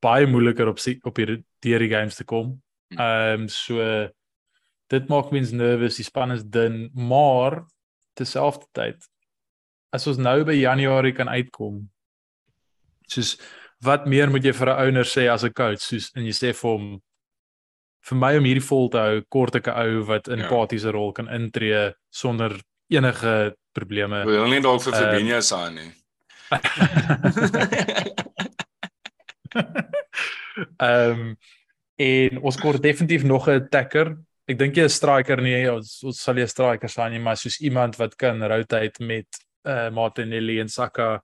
baie 0.00 0.26
moeiliker 0.26 0.68
op 0.68 0.78
op 1.04 1.16
hierdie 1.16 1.44
die 1.60 1.88
games 1.88 2.16
te 2.16 2.24
kom. 2.24 2.62
Hm. 2.88 2.98
Ehm 2.98 3.40
um, 3.40 3.48
so 3.48 4.08
dit 4.86 5.08
maak 5.08 5.30
mens 5.30 5.50
nervous, 5.50 5.96
die 5.96 6.04
span 6.04 6.32
is 6.32 6.44
dun, 6.44 6.90
maar 6.92 7.64
terselfdertyd 8.14 9.08
as 9.92 10.06
ons 10.06 10.18
nou 10.20 10.42
by 10.44 10.56
Januarie 10.56 11.12
kan 11.12 11.28
uitkom 11.28 11.86
Soos 13.12 13.36
wat 13.84 14.06
meer 14.06 14.30
moet 14.30 14.44
jy 14.46 14.52
vir 14.56 14.68
'n 14.72 14.78
ouer 14.96 15.04
sê 15.04 15.28
as 15.32 15.44
'n 15.44 15.52
coach? 15.52 15.80
Soos 15.80 16.10
en 16.16 16.24
jy 16.24 16.32
sê 16.32 16.52
vir 16.54 16.70
hom 16.70 17.00
vir 18.02 18.18
my 18.18 18.36
om 18.36 18.44
hierdie 18.44 18.64
vol 18.66 18.88
te 18.90 18.98
hou, 18.98 19.20
kort 19.30 19.54
ek 19.56 19.68
'n 19.68 19.76
ou 19.86 20.02
wat 20.04 20.28
in 20.28 20.38
Ja. 20.38 20.44
empatiese 20.48 20.90
rol 20.92 21.12
kan 21.12 21.28
intree 21.28 21.94
sonder 22.10 22.58
enige 22.90 23.54
probleme. 23.74 24.24
Wil 24.26 24.48
nie 24.48 24.60
dalk 24.60 24.82
vir 24.82 24.92
Ehm, 24.92 25.00
Fabinho 25.02 25.40
saan 25.40 25.74
nie. 25.74 25.92
Ehm 30.76 31.10
um, 31.20 31.36
en 32.02 32.38
ons 32.42 32.56
kort 32.58 32.82
definitief 32.82 33.22
nog 33.22 33.46
'n 33.48 33.60
attacker. 33.62 34.16
Ek 34.48 34.58
dink 34.58 34.74
jy 34.76 34.82
'n 34.84 34.88
striker 34.90 35.40
nie, 35.40 35.70
ons, 35.70 36.02
ons 36.04 36.22
sal 36.22 36.34
jy 36.36 36.42
'n 36.42 36.48
striker 36.48 36.88
sien 36.88 37.10
nie, 37.12 37.18
maar 37.20 37.36
soos 37.36 37.60
iemand 37.60 37.96
wat 37.96 38.16
kan 38.16 38.42
rotate 38.42 39.04
met 39.04 39.26
uh 39.64 39.90
Martinelli 39.90 40.58
en 40.60 40.68
Saka. 40.68 41.22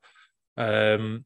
Ehm 0.57 1.01
um, 1.01 1.25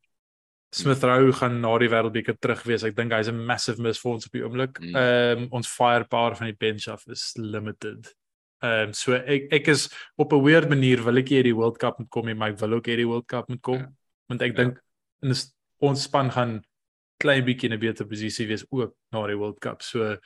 Smith 0.74 1.02
Rowe 1.04 1.32
gaan 1.36 1.60
na 1.60 1.78
die 1.78 1.88
wêreldbeker 1.92 2.38
terug 2.40 2.62
wees. 2.64 2.82
Ek 2.84 2.96
dink 2.96 3.12
hy's 3.12 3.28
'n 3.28 3.44
massive 3.46 3.78
miss 3.82 4.00
vir 4.00 4.12
ons 4.12 4.26
op 4.26 4.32
die 4.32 4.42
oomblik. 4.42 4.78
Mm. 4.80 4.96
Ehm 4.96 5.38
um, 5.42 5.48
ons 5.52 5.68
firepower 5.68 6.34
van 6.36 6.46
die 6.48 6.56
bench 6.56 6.88
af 6.88 7.06
is 7.08 7.32
limited. 7.36 8.14
Ehm 8.62 8.88
um, 8.88 8.92
so 8.92 9.12
ek 9.12 9.52
ek 9.52 9.68
is 9.68 9.88
op 10.16 10.32
'n 10.32 10.42
weird 10.42 10.68
manier 10.68 11.02
wil 11.04 11.18
ek 11.18 11.28
hê 11.28 11.42
die 11.42 11.54
World 11.54 11.78
Cup 11.78 11.98
moet 11.98 12.08
kom 12.10 12.28
en 12.28 12.36
maar 12.38 12.50
ek 12.52 12.58
wil 12.60 12.72
ook 12.74 12.86
hê 12.88 12.96
die 12.96 13.06
World 13.06 13.26
Cup 13.26 13.48
moet 13.48 13.60
kom. 13.62 13.78
Ja. 13.78 13.88
Want 14.28 14.42
ek 14.42 14.56
Ja. 14.56 14.64
dink 14.64 14.80
in 15.22 15.30
is- 15.30 15.52
ons 15.80 16.02
span 16.02 16.30
gaan 16.30 16.62
klein 17.20 17.44
bietjie 17.44 17.68
in 17.68 17.72
'n 17.74 17.80
beter 17.80 18.06
posisie 18.06 18.46
wees 18.48 18.64
ook 18.70 18.94
na 19.12 19.26
die 19.26 19.36
World 19.36 19.60
Cup. 19.60 19.82
So 19.82 20.16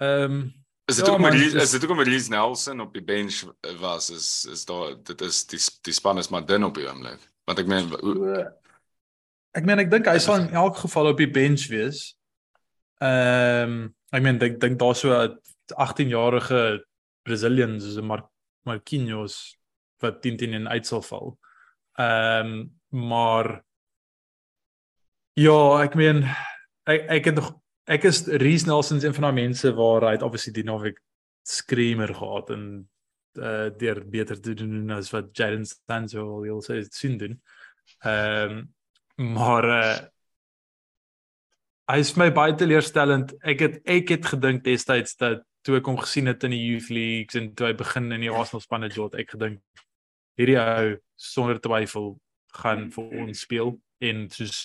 ehm 0.00 0.24
um, 0.32 0.52
Is 0.88 0.96
dit 0.96 1.06
Ja, 1.06 1.12
ook 1.12 1.20
met 1.20 1.32
dis- 1.32 1.52
is 1.54 1.70
dit 1.70 1.84
ook 1.84 1.96
met 1.96 2.06
Reece 2.06 2.30
Nelson 2.30 2.80
op 2.80 2.94
die 2.94 3.02
bench 3.02 3.44
was 3.80 4.10
is 4.10 4.46
is 4.50 4.64
daar 4.64 4.94
dit 5.02 5.20
is 5.20 5.44
die 5.46 5.58
die 5.82 5.92
span 5.92 6.16
is 6.18 6.28
maar 6.30 6.46
dun 6.46 6.64
op 6.64 6.74
die 6.74 6.86
oomblik. 6.88 7.18
Want 7.44 7.58
ek 7.58 7.66
meen 7.66 7.90
ek 9.58 9.66
meen 9.66 9.82
ek 9.82 9.90
dink 9.92 10.08
hy 10.10 10.18
sal 10.22 10.42
in 10.42 10.54
elk 10.56 10.78
geval 10.84 11.12
op 11.12 11.20
die 11.20 11.30
bench 11.30 11.68
wees. 11.72 12.12
Ehm 13.02 13.78
um, 13.78 13.78
ek 14.14 14.24
meen 14.24 14.40
ek 14.40 14.56
dink 14.62 14.78
daar 14.80 14.96
so 14.96 15.12
'n 15.12 15.36
18-jarige 15.76 16.80
Brazilian 17.26 17.80
soos 17.80 17.98
'n 17.98 18.06
Mar 18.06 18.24
Marquinhos 18.64 19.58
wat 20.00 20.22
10 20.22 20.36
10 20.38 20.54
in 20.54 20.68
uit 20.68 20.86
sal 20.86 21.02
val. 21.02 21.38
Ehm 21.98 22.46
um, 22.46 22.70
maar 22.90 23.62
ja, 25.34 25.82
ek 25.84 25.94
meen 25.94 26.24
ek 26.86 27.04
ek 27.18 27.24
het 27.24 27.34
nog 27.34 27.52
ek 27.88 28.04
is 28.04 28.26
Reese 28.26 28.66
Nelson 28.66 29.04
een 29.04 29.14
van 29.14 29.28
daai 29.28 29.40
mense 29.44 29.74
waar 29.74 30.08
hy 30.08 30.14
het 30.16 30.22
obviously 30.22 30.52
die 30.52 30.64
naweek 30.64 30.98
screamer 31.42 32.14
gehad 32.14 32.50
en 32.50 32.88
uh 33.38 33.68
deur 33.78 34.02
beter 34.10 34.40
te 34.40 34.54
doen 34.54 34.90
as 34.90 35.12
wat 35.12 35.30
Jadon 35.36 35.64
Sancho 35.64 36.24
al 36.34 36.42
wil 36.42 36.62
sê 36.62 36.82
sien 36.90 37.18
doen. 37.18 37.40
Ehm 38.02 38.50
um, 38.50 38.74
maar 39.18 39.64
uh 39.64 39.98
hy 41.88 42.02
is 42.02 42.10
vir 42.12 42.20
my 42.20 42.32
baie 42.36 42.54
teleurstellend. 42.60 43.32
Ek 43.48 43.62
het 43.64 43.76
ek 43.88 44.10
het 44.12 44.26
gedink 44.28 44.64
destyds 44.66 45.16
dat 45.16 45.40
toe 45.64 45.78
ek 45.78 45.86
hom 45.88 45.96
gesien 46.00 46.28
het 46.28 46.44
in 46.44 46.52
die 46.52 46.60
youth 46.60 46.90
leagues 46.92 47.38
en 47.40 47.54
toe 47.56 47.70
hy 47.70 47.74
begin 47.76 48.12
in 48.12 48.26
die 48.26 48.32
Arsenal 48.32 48.60
spanne 48.60 48.90
jot, 48.92 49.16
ek 49.18 49.32
gedink 49.34 49.62
hierdie 50.38 50.58
ou 50.60 50.98
sonder 51.18 51.58
twyfel 51.64 52.12
gaan 52.60 52.90
vir 52.94 53.16
ons 53.24 53.40
speel 53.44 53.72
en 54.04 54.28
soos 54.32 54.60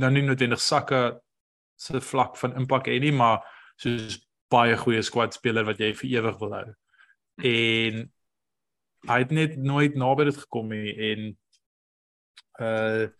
nou 0.00 0.10
nie 0.14 0.22
noodwendig 0.24 0.62
sakke 0.62 1.02
se 1.80 2.00
vlak 2.04 2.38
van 2.40 2.56
impak 2.60 2.88
hê 2.88 3.00
nie, 3.02 3.12
maar 3.12 3.42
soos 3.80 4.20
baie 4.50 4.76
goeie 4.78 5.02
squad 5.06 5.34
speler 5.36 5.66
wat 5.66 5.82
jy 5.82 5.90
vir 5.98 6.14
ewig 6.20 6.38
wil 6.40 6.56
hou. 6.56 6.64
En 7.50 8.00
hy 9.10 9.18
het 9.24 9.34
net 9.34 9.58
nooit 9.58 9.98
naby 9.98 10.30
dit 10.30 10.40
gekom 10.44 10.72
nie 10.72 10.94
en 11.10 11.28
uh 12.60 13.10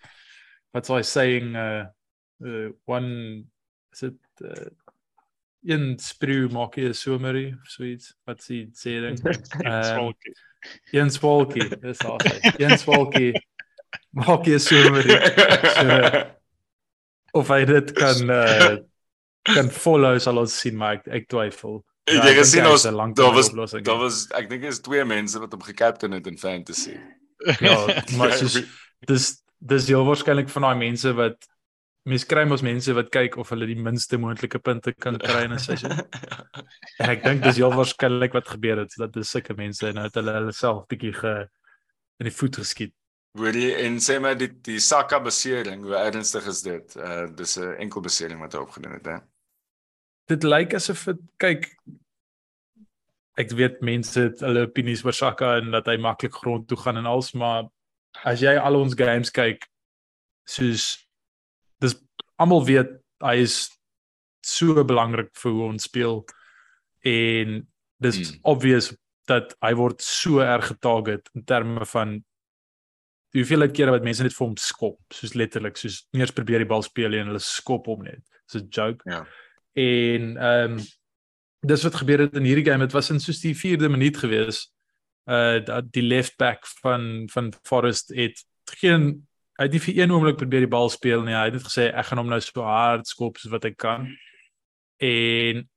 wat 0.75 0.87
sou 0.87 0.99
hy 0.99 1.05
saying 1.07 1.57
uh, 1.57 1.87
uh 2.45 2.69
one 2.87 3.45
is 3.93 4.03
it 4.03 4.19
uh, 4.45 4.71
een 5.67 5.99
spreeu 6.01 6.49
maak 6.53 6.77
jy 6.79 6.89
'n 6.89 6.95
somerie 6.97 7.53
of 7.55 7.69
so 7.69 7.85
iets 7.85 8.15
wat 8.25 8.41
sê 8.41 8.67
sê 8.73 9.01
ding? 9.05 9.19
Ehm, 9.67 9.83
Smalkie. 9.85 10.35
een 10.93 11.11
swalkie 11.11 11.69
dis 11.69 11.99
daar 11.99 12.21
een 12.59 12.79
swalkie 12.79 13.33
maak 14.11 14.47
jy 14.47 14.57
'n 14.57 14.67
somerie 14.67 15.19
so, 15.77 16.23
of 17.41 17.49
hy 17.49 17.65
dit 17.65 17.93
kan 17.93 18.31
uh 18.31 18.79
kan 19.43 19.71
follow 19.73 20.19
sal 20.21 20.39
ons 20.39 20.53
sien 20.61 20.77
maar 20.77 20.99
ek, 20.99 21.07
ek 21.09 21.29
twyfel. 21.33 21.81
Ja, 22.11 22.21
jy 22.27 22.35
gesien 22.37 22.67
ons 22.67 22.83
daar 22.85 23.33
was 23.33 23.49
oplossing, 23.49 23.85
daar 23.87 24.01
was 24.01 24.27
ek 24.37 24.51
dink 24.51 24.67
is 24.69 24.83
twee 24.85 25.05
mense 25.05 25.39
wat 25.41 25.53
hom 25.53 25.63
gekaptein 25.65 26.13
het 26.17 26.27
in 26.27 26.39
fantasy. 26.39 26.97
ja 27.65 27.77
maar 28.19 28.35
soos 28.37 28.59
dis 29.09 29.31
dis 29.61 29.89
heel 29.89 30.05
waarskynlik 30.09 30.49
van 30.49 30.67
daai 30.67 30.79
mense 30.81 31.13
wat 31.17 31.49
mense 32.09 32.27
kry 32.27 32.47
mos 32.49 32.63
mense 32.65 32.93
wat 32.97 33.11
kyk 33.13 33.37
of 33.41 33.51
hulle 33.53 33.69
die 33.69 33.77
minste 33.77 34.19
moontlike 34.19 34.59
punte 34.65 34.95
kan 34.97 35.19
kry 35.21 35.45
in 35.45 35.53
'n 35.53 35.59
seisoen. 35.61 35.97
En 37.01 37.11
ek 37.13 37.25
dink 37.25 37.43
dis 37.45 37.61
heel 37.61 37.73
waarskynlik 37.73 38.33
wat 38.33 38.49
gebeur 38.49 38.79
het 38.85 38.95
dat 38.97 39.13
dis 39.13 39.31
sulke 39.31 39.55
mense 39.57 39.87
en 39.89 39.95
nou 39.95 40.07
het 40.07 40.17
hulle 40.17 40.33
hulle 40.33 40.53
self 40.53 40.87
bietjie 40.89 41.13
ge 41.13 41.35
in 42.21 42.29
die 42.29 42.37
voet 42.37 42.57
geskiet. 42.57 42.95
Hoorie 43.39 43.75
en 43.85 44.01
sê 44.01 44.19
maar 44.21 44.37
die 44.39 44.51
die 44.65 44.81
Saka 44.81 45.21
besering, 45.21 45.85
hoe 45.85 45.97
ernstig 45.97 46.47
is 46.47 46.63
dit? 46.63 46.97
Uh 46.97 47.27
dis 47.37 47.59
'n 47.59 47.77
enkel 47.79 48.01
besering 48.01 48.41
wat 48.41 48.53
hy 48.53 48.61
opgedoen 48.61 48.93
het, 48.93 49.07
hè. 49.07 49.19
Dit 50.27 50.43
lyk 50.43 50.75
asof 50.75 51.05
dit 51.05 51.21
kyk 51.37 51.77
ek 53.41 53.53
weet 53.57 53.81
mense 53.81 54.21
het 54.21 54.41
hulle 54.41 54.67
opinies 54.67 55.05
oor 55.05 55.17
Saka 55.17 55.57
en 55.61 55.71
dat 55.71 55.87
hy 55.87 55.97
maklik 55.97 56.35
grond 56.35 56.69
toe 56.69 56.79
gaan 56.81 56.97
en 56.97 57.07
als 57.07 57.33
maar 57.33 57.69
as 58.25 58.43
jy 58.43 58.57
al 58.59 58.79
ons 58.81 58.97
games 58.99 59.31
kyk 59.35 59.67
soos 60.49 61.07
dis 61.81 61.97
almal 62.41 62.65
weet 62.67 62.97
hy 63.25 63.37
is 63.45 63.69
so 64.47 64.85
belangrik 64.85 65.33
vir 65.37 65.53
hoe 65.53 65.69
ons 65.69 65.87
speel 65.89 66.23
en 67.07 67.61
dis 68.01 68.19
mm. 68.21 68.41
obvious 68.49 68.91
dat 69.29 69.55
hy 69.65 69.73
word 69.79 70.03
so 70.05 70.41
erg 70.45 70.73
getarget 70.73 71.29
in 71.37 71.45
terme 71.49 71.87
van 71.93 72.19
die 73.31 73.43
hoeveelheid 73.43 73.75
kere 73.77 73.95
wat 73.95 74.07
mense 74.07 74.25
net 74.25 74.35
vir 74.35 74.47
hom 74.49 74.57
skop 74.59 75.15
soos 75.15 75.37
letterlik 75.39 75.79
soos 75.79 76.03
nie 76.15 76.25
eens 76.25 76.35
probeer 76.35 76.65
die 76.65 76.71
bal 76.71 76.83
speel 76.87 77.15
en 77.19 77.31
hulle 77.31 77.45
skop 77.45 77.87
hom 77.93 78.03
net 78.07 78.25
dis 78.51 78.63
'n 78.63 78.69
joke 78.71 79.05
Ja. 79.07 79.25
en 79.77 80.37
ehm 80.37 80.79
um, 80.79 80.81
dis 81.61 81.85
wat 81.85 82.01
gebeur 82.01 82.25
het 82.25 82.37
in 82.37 82.49
hierdie 82.49 82.65
game 82.65 82.87
dit 82.87 82.97
was 82.97 83.11
in 83.11 83.21
soos 83.21 83.41
die 83.41 83.55
4de 83.55 83.89
minuut 83.89 84.17
gewees 84.17 84.73
uh 85.29 85.81
die 85.93 86.03
left 86.03 86.37
back 86.39 86.67
van 86.83 87.29
van 87.33 87.53
Forest 87.65 88.11
het 88.15 88.41
geen 88.81 89.27
hy 89.59 89.65
het 89.67 89.73
nie 89.73 89.79
vir 89.85 89.95
een 90.03 90.11
oomblik 90.13 90.37
probeer 90.39 90.61
die 90.61 90.71
bal 90.73 90.89
speel 90.91 91.23
nie 91.23 91.35
hy 91.35 91.45
het 91.51 91.55
net 91.55 91.67
gesê 91.69 91.91
ek 91.93 92.07
gaan 92.07 92.19
hom 92.19 92.29
nou 92.29 92.41
so 92.41 92.63
hard 92.63 93.07
skop 93.07 93.37
soos 93.39 93.53
wat 93.53 93.65
ek 93.65 93.77
kan 93.77 94.09
en 95.01 95.69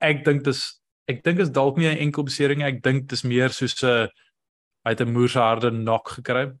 ek 0.00 0.24
dink 0.24 0.44
dis 0.44 0.80
ek 1.08 1.22
dink 1.24 1.38
is 1.40 1.50
dalk 1.50 1.76
nie 1.78 1.88
'n 1.88 1.98
enkel 2.08 2.24
besering 2.24 2.58
nie 2.58 2.66
ek 2.72 2.82
dink 2.82 3.06
dis 3.08 3.22
meer 3.24 3.48
soos 3.50 3.82
'n 3.84 4.08
hy 4.84 4.90
het 4.90 5.00
'n 5.00 5.12
moerse 5.12 5.38
harde 5.38 5.70
knock 5.70 6.08
gekry 6.18 6.52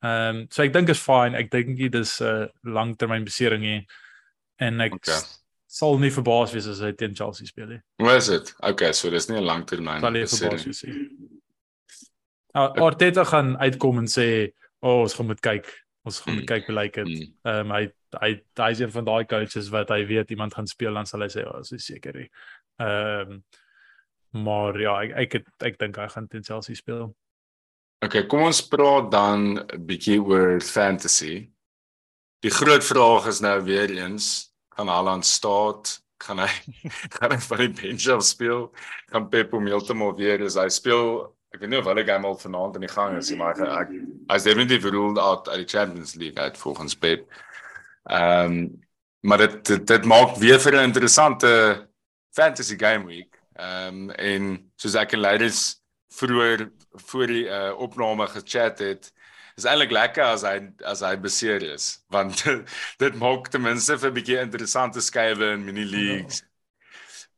Ehm 0.00 0.36
um, 0.36 0.46
so 0.50 0.62
ek 0.62 0.72
dink 0.72 0.88
is 0.90 1.00
fine. 1.02 1.34
Ek 1.36 1.50
dink 1.50 1.74
nie 1.76 1.88
dis 1.90 2.20
'n 2.20 2.24
uh, 2.24 2.46
langtermyn 2.62 3.24
besering 3.24 3.60
nie. 3.60 3.86
En 4.60 4.80
ek 4.80 4.92
Okay. 4.94 5.18
sal 5.66 5.98
nie 5.98 6.10
verbaas 6.10 6.52
wees 6.54 6.68
as 6.68 6.78
hy 6.78 6.92
teen 6.92 7.16
Chelsea 7.16 7.46
speel 7.46 7.66
nie. 7.66 7.80
Hoe 7.98 8.12
is 8.14 8.26
dit? 8.28 8.54
Okay, 8.62 8.92
so 8.92 9.10
dis 9.10 9.26
nie 9.28 9.38
'n 9.38 9.44
langtermyn 9.44 9.98
Sal 10.00 10.12
nie 10.12 10.22
verbaas 10.24 10.62
besering. 10.62 10.64
wees 10.66 10.82
nie. 10.84 11.37
Uh, 12.58 12.72
Arteta 12.82 13.22
gaan 13.24 13.52
uitkom 13.62 13.98
en 14.02 14.08
sê, 14.10 14.50
"O, 14.82 14.88
oh, 14.88 15.00
ons 15.06 15.14
gaan 15.14 15.26
moet 15.26 15.40
kyk. 15.40 15.68
Ons 16.04 16.20
gaan 16.20 16.34
moet 16.34 16.42
Mm. 16.42 16.52
kyk 16.52 16.66
hoe 16.66 16.74
lyk 16.74 16.94
dit." 16.94 17.06
Mm. 17.06 17.34
Ehm 17.44 17.70
hy 17.70 17.82
hy 18.20 18.30
hy 18.56 18.70
is 18.70 18.80
een 18.80 18.90
van 18.90 19.04
daai 19.04 19.24
coaches 19.26 19.68
wat 19.70 19.88
hy 19.88 20.06
weet 20.06 20.30
iemand 20.30 20.54
gaan 20.54 20.66
speel 20.66 20.94
dan 20.94 21.06
sal 21.06 21.20
hy 21.20 21.28
sê, 21.28 21.44
"O, 21.46 21.50
oh, 21.58 21.60
is 21.60 21.84
seker 21.86 22.14
nie." 22.14 22.30
Ehm 22.80 23.30
um, 23.30 23.44
maar 24.44 24.78
ja, 24.80 25.00
ek 25.02 25.12
ek 25.16 25.32
het, 25.32 25.46
ek 25.60 25.78
dink 25.78 25.96
hy 25.96 26.08
gaan 26.08 26.26
teen 26.28 26.42
Chelsea 26.44 26.74
speel. 26.74 27.14
Okay, 28.04 28.26
kom 28.26 28.42
ons 28.42 28.60
praat 28.68 29.10
dan 29.10 29.58
'n 29.58 29.86
bietjie 29.86 30.20
oor 30.22 30.60
fantasy. 30.60 31.50
Die 32.42 32.50
groot 32.50 32.84
vraag 32.84 33.26
is 33.26 33.40
nou 33.40 33.62
weer 33.64 33.90
eens, 33.90 34.52
gaan 34.76 34.88
Haaland 34.88 35.26
staat? 35.26 36.00
Gaan 36.22 36.38
hy 36.38 36.48
gaan 37.18 37.32
hy 37.32 37.38
van 37.38 37.58
die 37.58 37.68
bench 37.82 38.06
af 38.08 38.22
speel? 38.22 38.72
Gaan 39.10 39.28
Pep 39.28 39.50
hom 39.52 39.66
heeltemal 39.66 40.14
weer 40.16 40.40
is 40.40 40.54
hy 40.54 40.68
speel 40.68 41.34
ek 41.54 41.60
weet 41.62 41.70
nie 41.72 41.78
of 41.80 41.88
hulle 41.88 42.04
game 42.04 42.26
al 42.26 42.36
vanaand 42.38 42.76
in 42.76 42.84
die 42.84 42.92
gang 42.92 43.16
is 43.16 43.30
nie, 43.30 43.38
maar 43.40 43.56
hy 43.56 43.68
ek 43.82 43.94
hy's 44.32 44.46
definitief 44.48 44.84
ruled 44.84 45.18
out 45.18 45.48
uit 45.48 45.62
die 45.64 45.70
Champions 45.76 46.14
League 46.20 46.38
uit 46.38 46.58
volgens 46.58 46.96
Pep. 46.96 47.26
Ehm 48.10 48.52
um, 48.52 48.86
maar 49.20 49.38
dit, 49.38 49.54
dit 49.66 49.86
dit 49.86 50.04
maak 50.04 50.36
weer 50.38 50.60
vir 50.62 50.76
'n 50.76 50.88
interessante 50.90 51.50
fantasy 52.30 52.76
game 52.78 53.06
week. 53.06 53.38
Ehm 53.56 54.08
um, 54.08 54.10
en 54.10 54.72
soos 54.76 54.94
ek 54.94 55.12
en 55.12 55.20
ladies 55.20 55.82
vroeër 56.14 56.68
voor 57.10 57.26
die 57.26 57.46
uh, 57.46 57.72
opname 57.78 58.26
gechat 58.26 58.78
het 58.78 59.12
is 59.58 59.66
eintlik 59.66 59.90
lekker 59.90 60.24
as 60.24 60.44
hy 60.46 60.70
as 60.86 61.02
hy 61.02 61.16
beseer 61.16 61.62
is 61.74 61.98
want 62.14 62.44
dit 63.02 63.14
maak 63.18 63.50
ten 63.50 63.62
minste 63.62 63.98
vir 63.98 64.10
'n 64.10 64.14
bietjie 64.14 64.38
interessante 64.40 65.00
skuwe 65.00 65.52
in 65.54 65.64
mini 65.64 65.84
leagues. 65.84 66.42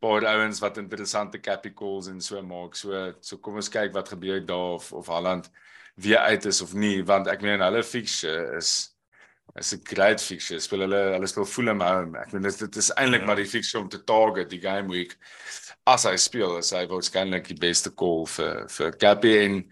Paar 0.01 0.25
ouens 0.25 0.61
wat 0.61 0.79
interessante 0.81 1.39
cappy 1.41 1.71
calls 1.77 2.09
en 2.09 2.21
so 2.21 2.41
maak. 2.43 2.75
So 2.77 3.13
so 3.21 3.37
kom 3.39 3.57
ons 3.61 3.69
kyk 3.69 3.93
wat 3.95 4.09
gebeur 4.09 4.41
daar 4.47 4.77
of 4.79 4.93
of 4.93 5.07
Holland 5.13 5.51
weer 6.01 6.19
uit 6.19 6.45
is 6.49 6.63
of 6.63 6.73
nie 6.75 7.03
want 7.05 7.29
ek 7.29 7.43
meen 7.43 7.61
hulle 7.61 7.83
fixture 7.85 8.57
is 8.57 8.95
is 9.59 9.73
'n 9.75 9.81
great 9.85 10.21
fixture. 10.23 10.61
Speel 10.61 10.81
hulle 10.87 11.01
hulle 11.17 11.27
speel 11.27 11.45
Fulham 11.45 11.81
home. 11.81 12.17
Ek 12.19 12.31
bedoel 12.31 12.57
dit 12.59 12.77
is 12.77 12.91
eintlik 12.97 13.21
Ja. 13.21 13.27
maar 13.27 13.37
die 13.37 13.45
fixture 13.47 13.83
om 13.83 13.89
te 13.89 13.99
target 14.05 14.49
die 14.51 14.61
game 14.61 14.89
week. 14.89 15.17
As 15.87 16.05
hy 16.05 16.17
speel, 16.17 16.57
is 16.59 16.71
hy 16.71 16.87
waarskynlik 16.87 17.49
die 17.49 17.59
beste 17.59 17.91
call 17.91 18.27
vir 18.27 18.69
vir 18.69 18.93
Cappy 18.93 19.37
en 19.45 19.65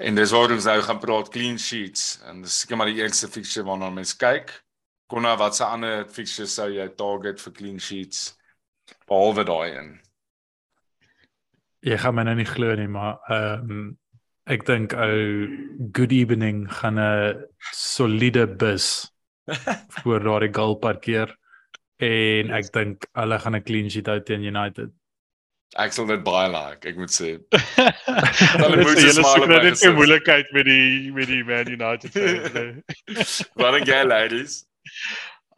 en 0.00 0.14
dis 0.14 0.30
waar 0.32 0.50
ons 0.52 0.64
nou 0.64 0.80
gaan 0.82 0.98
praat 1.00 1.28
clean 1.30 1.58
sheets 1.58 2.20
en 2.24 2.42
dis 2.42 2.60
seker 2.60 2.76
maar 2.76 2.86
die 2.86 3.02
eerste 3.02 3.28
fixture 3.28 3.64
waarna 3.66 3.90
mense 3.90 4.16
kyk. 4.16 4.50
Konna 5.08 5.36
wat 5.36 5.54
se 5.56 5.64
ander 5.64 6.04
fixtures 6.08 6.54
sou 6.54 6.68
jy 6.70 6.88
target 6.96 7.40
vir 7.40 7.52
clean 7.52 7.78
sheets 7.78 8.37
behalwe 9.08 9.44
daai 9.44 9.70
een? 9.76 9.90
Jy 11.86 11.96
gaan 12.02 12.14
my 12.14 12.24
nou 12.26 12.36
nie 12.38 12.48
glo 12.48 12.74
nie, 12.74 12.90
maar 12.90 13.18
ehm 13.30 13.70
um, 13.70 13.88
ek 14.48 14.64
dink 14.64 14.94
ou 14.96 15.48
Good 15.92 16.12
Evening 16.16 16.62
gaan 16.72 16.98
'n 16.98 17.44
soliede 17.72 18.46
bus 18.46 19.12
voor 20.02 20.24
daardie 20.24 20.54
goal 20.54 20.76
parkeer 20.80 21.34
en 21.98 22.54
ek 22.56 22.72
dink 22.72 23.04
hulle 23.12 23.38
gaan 23.38 23.56
'n 23.56 23.66
clean 23.68 23.90
sheet 23.90 24.06
hou 24.06 24.20
teen 24.22 24.42
United. 24.42 24.90
Ek 25.76 25.92
sal 25.92 26.06
dit 26.08 26.22
baie 26.24 26.48
like, 26.48 26.88
ek 26.88 26.96
moet 26.96 27.12
sê. 27.12 27.34
Hulle 28.62 28.78
moet 28.80 28.98
se 28.98 29.10
smile 29.12 29.44
op 29.44 29.50
my 29.50 29.58
net 29.58 29.66
'n 29.66 29.76
gesit. 29.76 29.94
moeilikheid 29.94 30.52
met 30.56 30.64
die 30.64 31.12
met 31.12 31.28
die 31.28 31.44
Man 31.44 31.68
United 31.68 32.10
fans. 32.12 32.52
nee. 32.56 32.72
Wat 33.60 33.76
dink 33.76 33.86
jy 33.86 34.02
ladies? 34.06 34.64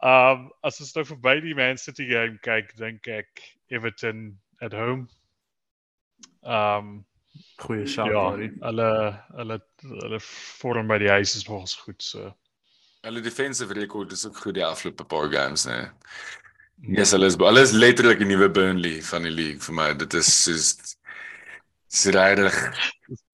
Um 0.01 0.49
as 0.65 0.79
ons 0.81 0.95
nou 0.95 1.05
verby 1.05 1.39
die 1.45 1.55
Man 1.57 1.77
City 1.77 2.07
game 2.09 2.39
kyk, 2.41 2.73
dink 2.79 3.07
ek 3.07 3.43
Everton 3.69 4.39
at 4.61 4.73
home. 4.73 5.07
Um 6.41 7.03
Goeie 7.61 7.87
shout 7.87 8.09
ja, 8.09 8.17
daardie. 8.17 8.49
hulle 8.65 8.89
hulle 9.37 9.57
hulle 10.01 10.19
vorm 10.25 10.89
by 10.91 10.97
die 10.99 11.11
huis 11.11 11.35
is 11.37 11.45
nogals 11.47 11.77
goed 11.79 12.01
so. 12.03 12.31
Hulle 13.05 13.21
defensive 13.21 13.77
record 13.77 14.11
is 14.11 14.25
ook 14.25 14.41
goed 14.41 14.57
die 14.57 14.65
afgelope 14.65 15.05
paar 15.05 15.29
games, 15.29 15.65
né? 15.65 15.91
Nee. 16.81 16.97
Yes, 16.97 17.13
hulle 17.13 17.29
is 17.29 17.37
hulle 17.37 17.61
is 17.61 17.75
letterlik 17.77 18.19
die 18.19 18.27
nuwe 18.29 18.49
Burnley 18.49 19.01
van 19.05 19.29
die 19.29 19.33
league 19.33 19.61
vir 19.61 19.77
my. 19.77 19.87
Dit 20.01 20.17
is 20.17 20.33
soos 20.43 20.73
dis 21.91 22.05
regtig 22.15 22.57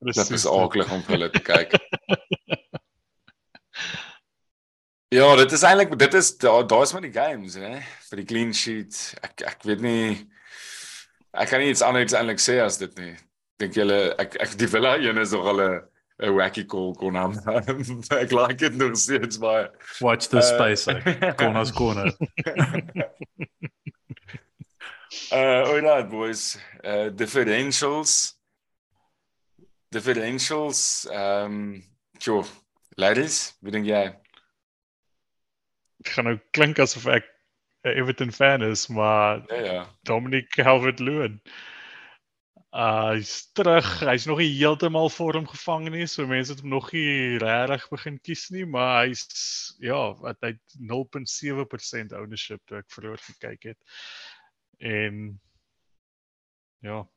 dit 0.03 0.32
is 0.36 0.47
aaklig 0.49 0.91
om 0.91 1.03
vir 1.07 1.15
hulle 1.18 1.32
te 1.32 1.43
kyk. 1.47 1.78
Ja, 5.10 5.36
dit 5.39 5.51
is 5.55 5.62
eintlik 5.64 5.93
dit 5.99 6.14
is 6.14 6.34
daar 6.38 6.66
daar's 6.68 6.91
maar 6.93 7.01
die 7.05 7.14
games, 7.16 7.55
né? 7.55 7.78
Vir 8.10 8.20
die 8.22 8.26
clean 8.28 8.53
sheet. 8.53 8.97
Ek 9.24 9.41
ek 9.47 9.64
weet 9.64 9.80
nie 9.84 10.28
ek 11.38 11.51
kan 11.51 11.62
nie 11.62 11.70
iets 11.72 11.84
anders 11.86 12.16
eintlik 12.18 12.41
sê 12.43 12.58
as 12.64 12.80
dit 12.82 12.91
nie. 12.99 13.14
Dink 13.62 13.78
julle 13.78 13.99
ek 14.20 14.36
ek 14.43 14.58
die 14.60 14.68
Villa 14.68 14.97
een 14.99 15.18
is 15.22 15.32
nog 15.32 15.47
al 15.53 15.62
'n 15.64 16.34
wacky 16.36 16.66
call 16.66 16.91
kon 16.99 17.16
aan. 17.16 17.38
ek 18.24 18.32
like 18.36 18.58
dit 18.60 18.76
nog 18.76 18.97
steeds 18.97 19.38
baie. 19.39 19.70
Watch 20.01 20.28
the 20.28 20.38
Uh, 20.38 20.43
space. 20.43 20.88
Ek. 20.91 21.38
Corners 21.39 21.72
corner. 21.72 22.12
Uh 25.32 25.64
alright 25.72 26.10
boys. 26.10 26.58
Uh 26.84 27.10
differentials. 27.16 28.36
Differentials 29.89 31.08
um 31.12 31.82
jo, 32.20 32.43
ladies, 32.97 33.55
wie 33.62 33.72
dink 33.72 33.88
jy? 33.88 34.03
Gaan 36.14 36.30
nou 36.30 36.38
klink 36.55 36.80
asof 36.80 37.08
ek 37.12 37.26
'n 37.86 37.95
Everton 37.95 38.32
fan 38.32 38.62
is, 38.62 38.88
maar 38.88 39.43
Ja 39.47 39.64
ja. 39.64 39.82
Dominic 40.03 40.49
Calvert-Lewin. 40.55 41.41
Uh 42.72 43.10
hy's 43.14 43.51
terug. 43.53 43.88
Hy's 43.99 44.26
nog 44.26 44.38
nie 44.38 44.51
heeltemal 44.58 45.10
vorm 45.10 45.47
gevang 45.47 45.89
nie, 45.89 46.05
so 46.08 46.28
mense 46.28 46.51
het 46.51 46.62
hom 46.62 46.70
nog 46.70 46.91
nie 46.91 47.38
regtig 47.41 47.89
begin 47.89 48.20
kies 48.22 48.49
nie, 48.49 48.66
maar 48.66 49.05
hy's 49.05 49.76
ja, 49.80 50.14
wat 50.22 50.38
hy 50.41 50.53
0.7% 50.78 52.14
ownership 52.14 52.62
toe 52.66 52.78
ek 52.84 52.91
verloor 52.91 53.18
gekyk 53.18 53.72
het. 53.72 53.80
En 54.80 55.39
ja, 56.84 57.08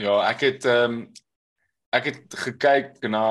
Ja, 0.00 0.14
ek 0.30 0.40
het 0.46 0.64
ehm 0.64 0.92
um, 0.92 1.00
ek 1.92 2.06
het 2.08 2.34
gekyk 2.46 3.02
na 3.12 3.24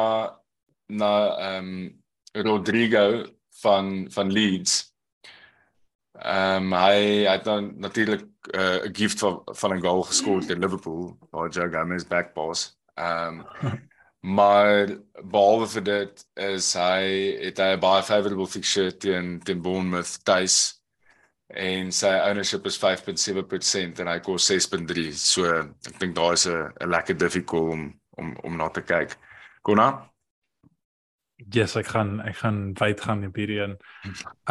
na 0.92 1.12
ehm 1.38 1.70
um, 1.70 2.44
Rodrigo 2.46 3.26
van 3.62 4.08
van 4.12 4.32
Leeds. 4.32 4.94
Ehm 6.20 6.64
um, 6.64 6.74
hy 6.74 7.26
hy 7.26 7.32
het 7.32 7.44
dan 7.44 7.74
natuurlik 7.80 8.26
uh, 8.56 8.84
'n 8.88 8.96
gift 8.96 9.20
van 9.20 9.42
van 9.46 9.74
'n 9.74 9.82
goal 9.82 10.04
geskoor 10.04 10.46
teen 10.46 10.60
Liverpool, 10.60 11.18
waar 11.30 11.50
Joe 11.50 11.70
Gomez 11.72 12.04
backpass. 12.04 12.78
Ehm 12.94 13.46
um, 13.62 13.80
maar 14.38 14.98
behalwe 15.24 15.68
vir 15.68 15.84
dit 15.84 16.26
is 16.34 16.74
hy 16.74 17.04
het 17.40 17.58
hy 17.58 17.72
'n 17.76 17.80
baie 17.80 18.04
favorable 18.04 18.48
fixture 18.48 18.98
teen 18.98 19.40
teen 19.40 19.62
Bournemouth 19.62 20.24
tuis 20.24 20.80
en 21.48 21.92
sy 21.92 22.12
ownership 22.30 22.66
is 22.66 22.78
5.7% 22.78 24.00
en 24.00 24.08
hy 24.08 24.20
kos 24.20 24.52
6.3. 24.52 25.12
So 25.16 25.46
ek 25.88 26.00
dink 26.00 26.16
daar 26.16 26.34
is 26.34 26.46
'n 26.48 26.74
'n 26.82 26.90
lekker 26.90 27.18
difficult 27.18 27.72
om 27.72 28.00
om 28.18 28.36
om 28.44 28.58
na 28.58 28.70
te 28.70 28.82
kyk. 28.82 29.18
Konna? 29.62 30.10
Yes, 31.48 31.76
ek 31.80 31.88
gaan 31.94 32.20
ek 32.28 32.36
gaan 32.42 32.74
wyd 32.80 33.02
gaan 33.02 33.26
op 33.28 33.38
hierdie 33.40 33.62
een. 33.64 33.76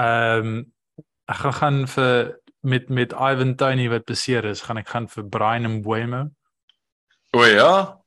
Ehm 0.01 0.47
um, 0.49 0.59
ek 1.29 1.43
gaan 1.45 1.57
gaan 1.61 1.81
vir 1.93 2.39
met 2.65 2.89
met 2.89 3.13
Ivan 3.13 3.55
Toney 3.61 3.89
wat 3.93 4.07
beseer 4.09 4.45
is, 4.49 4.65
gaan 4.65 4.81
ek 4.81 4.89
gaan 4.89 5.09
vir 5.13 5.29
Brian 5.29 5.69
Mbeumo. 5.79 6.23
O 7.37 7.45
ja. 7.45 8.01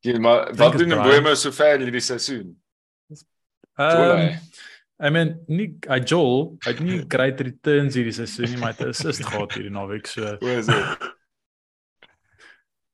Ja, 0.00 0.18
maar 0.18 0.50
wat 0.58 0.78
doen 0.78 0.88
Brian. 0.88 1.06
Mbeumo 1.06 1.34
so 1.34 1.52
ver 1.52 1.78
in 1.78 1.86
hierdie 1.86 2.02
seisoen? 2.02 2.56
Ehm 3.78 3.96
Joel, 3.96 4.38
I 5.00 5.08
mean, 5.08 5.36
nie 5.46 5.70
hy 5.88 6.02
Joel, 6.04 6.58
hy 6.64 6.74
het 6.74 6.80
nie 6.84 7.00
great 7.08 7.40
returns 7.40 7.94
hierdie 7.96 8.12
seisoen 8.12 8.50
nie, 8.50 8.58
maar 8.60 8.74
hy 8.74 8.78
het 8.78 8.86
'n 8.86 8.94
assist 8.96 9.24
gehad 9.30 9.54
hierdie 9.54 9.72
naweek 9.72 10.10
so. 10.10 10.36
Hoe 10.42 10.56
is 10.58 10.66
dit? 10.66 11.10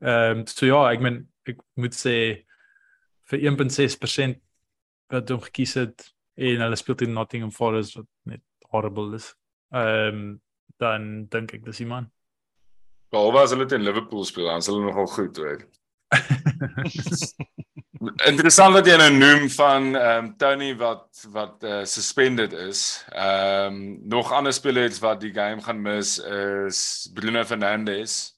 Ehm 0.04 0.44
um, 0.44 0.46
so 0.46 0.66
ja, 0.68 0.84
ek 0.92 1.00
meen 1.00 1.24
ek 1.48 1.62
moet 1.74 1.96
sê 1.96 2.44
vir 3.30 3.38
1.6% 3.50 4.42
wat 5.12 5.30
hom 5.32 5.40
gekies 5.40 5.76
het 5.78 6.10
en 6.36 6.64
hulle 6.64 6.76
speel 6.76 6.98
teen 7.00 7.14
Nottingham 7.16 7.52
Forest 7.54 7.96
wat 8.00 8.08
net 8.28 8.42
horrible 8.72 9.16
is. 9.16 9.32
Ehm 9.74 10.14
um, 10.14 10.26
dan 10.76 11.24
dink 11.32 11.54
ek 11.56 11.64
dis 11.64 11.78
die 11.80 11.88
man. 11.88 12.10
Behalwe 13.14 13.46
as 13.46 13.52
hulle 13.54 13.64
teen 13.70 13.86
Liverpool 13.86 14.26
speel, 14.28 14.50
dan 14.50 14.60
is 14.60 14.68
hulle 14.68 14.84
nogal 14.84 15.08
goed, 15.08 15.38
hoor. 15.40 15.62
Interessant 18.30 18.76
wat 18.76 18.86
jy 18.86 18.98
nou 19.00 19.08
noem 19.14 19.46
van 19.54 19.88
ehm 19.96 20.26
um, 20.26 20.28
Tony 20.40 20.70
wat 20.76 21.24
wat 21.32 21.64
uh, 21.64 21.82
suspended 21.88 22.52
is. 22.66 22.82
Ehm 23.12 23.72
um, 23.72 23.78
nog 24.12 24.32
ander 24.32 24.52
spelers 24.52 25.00
wat 25.00 25.22
die 25.24 25.32
game 25.34 25.64
gaan 25.64 25.80
mis 25.82 26.18
is 26.18 27.10
Bruno 27.14 27.44
Fernandes 27.44 28.36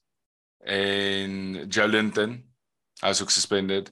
en 0.62 1.64
Joe 1.66 1.88
Linton. 1.88 2.38
Hy 3.02 3.14
is 3.14 3.22
ook 3.22 3.34
suspended. 3.34 3.90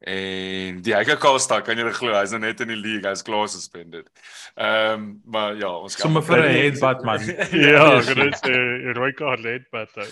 En 0.00 0.80
Diego 0.86 1.16
Costa, 1.18 1.60
kan 1.60 1.76
jy 1.76 1.84
dit 1.88 1.96
glo? 1.98 2.14
Hy's 2.14 2.30
nou 2.30 2.40
net 2.44 2.60
in 2.62 2.70
die 2.70 2.78
league, 2.78 3.02
hy's 3.08 3.24
klaar 3.26 3.48
suspended. 3.50 4.06
Ehm 4.54 4.92
um, 4.94 5.06
maar 5.26 5.56
ja, 5.58 5.72
ons 5.74 5.96
kan 5.98 6.06
Sommer 6.06 6.22
vir 6.22 6.44
'n 6.44 6.54
headbutt 6.54 7.04
man. 7.04 7.24
ja, 7.66 7.84
ek 7.98 8.10
gaan 8.10 8.24
net 8.24 8.38
sê 8.42 8.54
rooi 8.94 9.12
kaart 9.12 9.44
uh, 9.44 10.06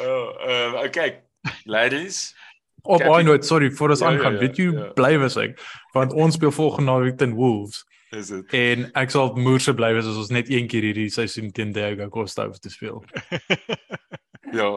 Oh, 0.00 0.32
ehm 0.48 0.74
uh, 0.74 0.84
okay. 0.86 1.20
Ladies, 1.64 2.34
Op 2.82 3.00
I 3.02 3.22
note, 3.22 3.46
sorry, 3.46 3.70
voor 3.70 3.90
ons 3.90 4.00
Ja, 4.00 4.10
ja, 4.10 4.16
aangaan, 4.16 4.32
ja, 4.32 4.38
weet 4.38 4.56
jy 4.56 4.72
ja. 4.72 4.86
bly 4.94 5.18
was 5.18 5.36
ek? 5.36 5.58
Want 5.92 6.12
ons 6.12 6.34
speel 6.34 6.52
volgende 6.52 6.90
naweek 6.90 7.18
teen 7.18 7.34
Wolves 7.34 7.84
is 8.10 8.30
dit. 8.32 8.52
en 8.56 8.86
ek 8.96 9.10
sal 9.12 9.34
moerse 9.36 9.74
bly 9.76 9.92
wees 9.92 10.06
as 10.08 10.16
ons 10.16 10.30
net 10.32 10.48
een 10.48 10.68
keer 10.70 10.86
hierdie 10.88 11.10
seisoen 11.12 11.50
teen 11.52 11.72
Diego 11.76 12.08
Costa 12.08 12.46
hoef 12.46 12.58
te 12.58 12.70
speel. 12.72 13.04
Ja. 14.52 14.70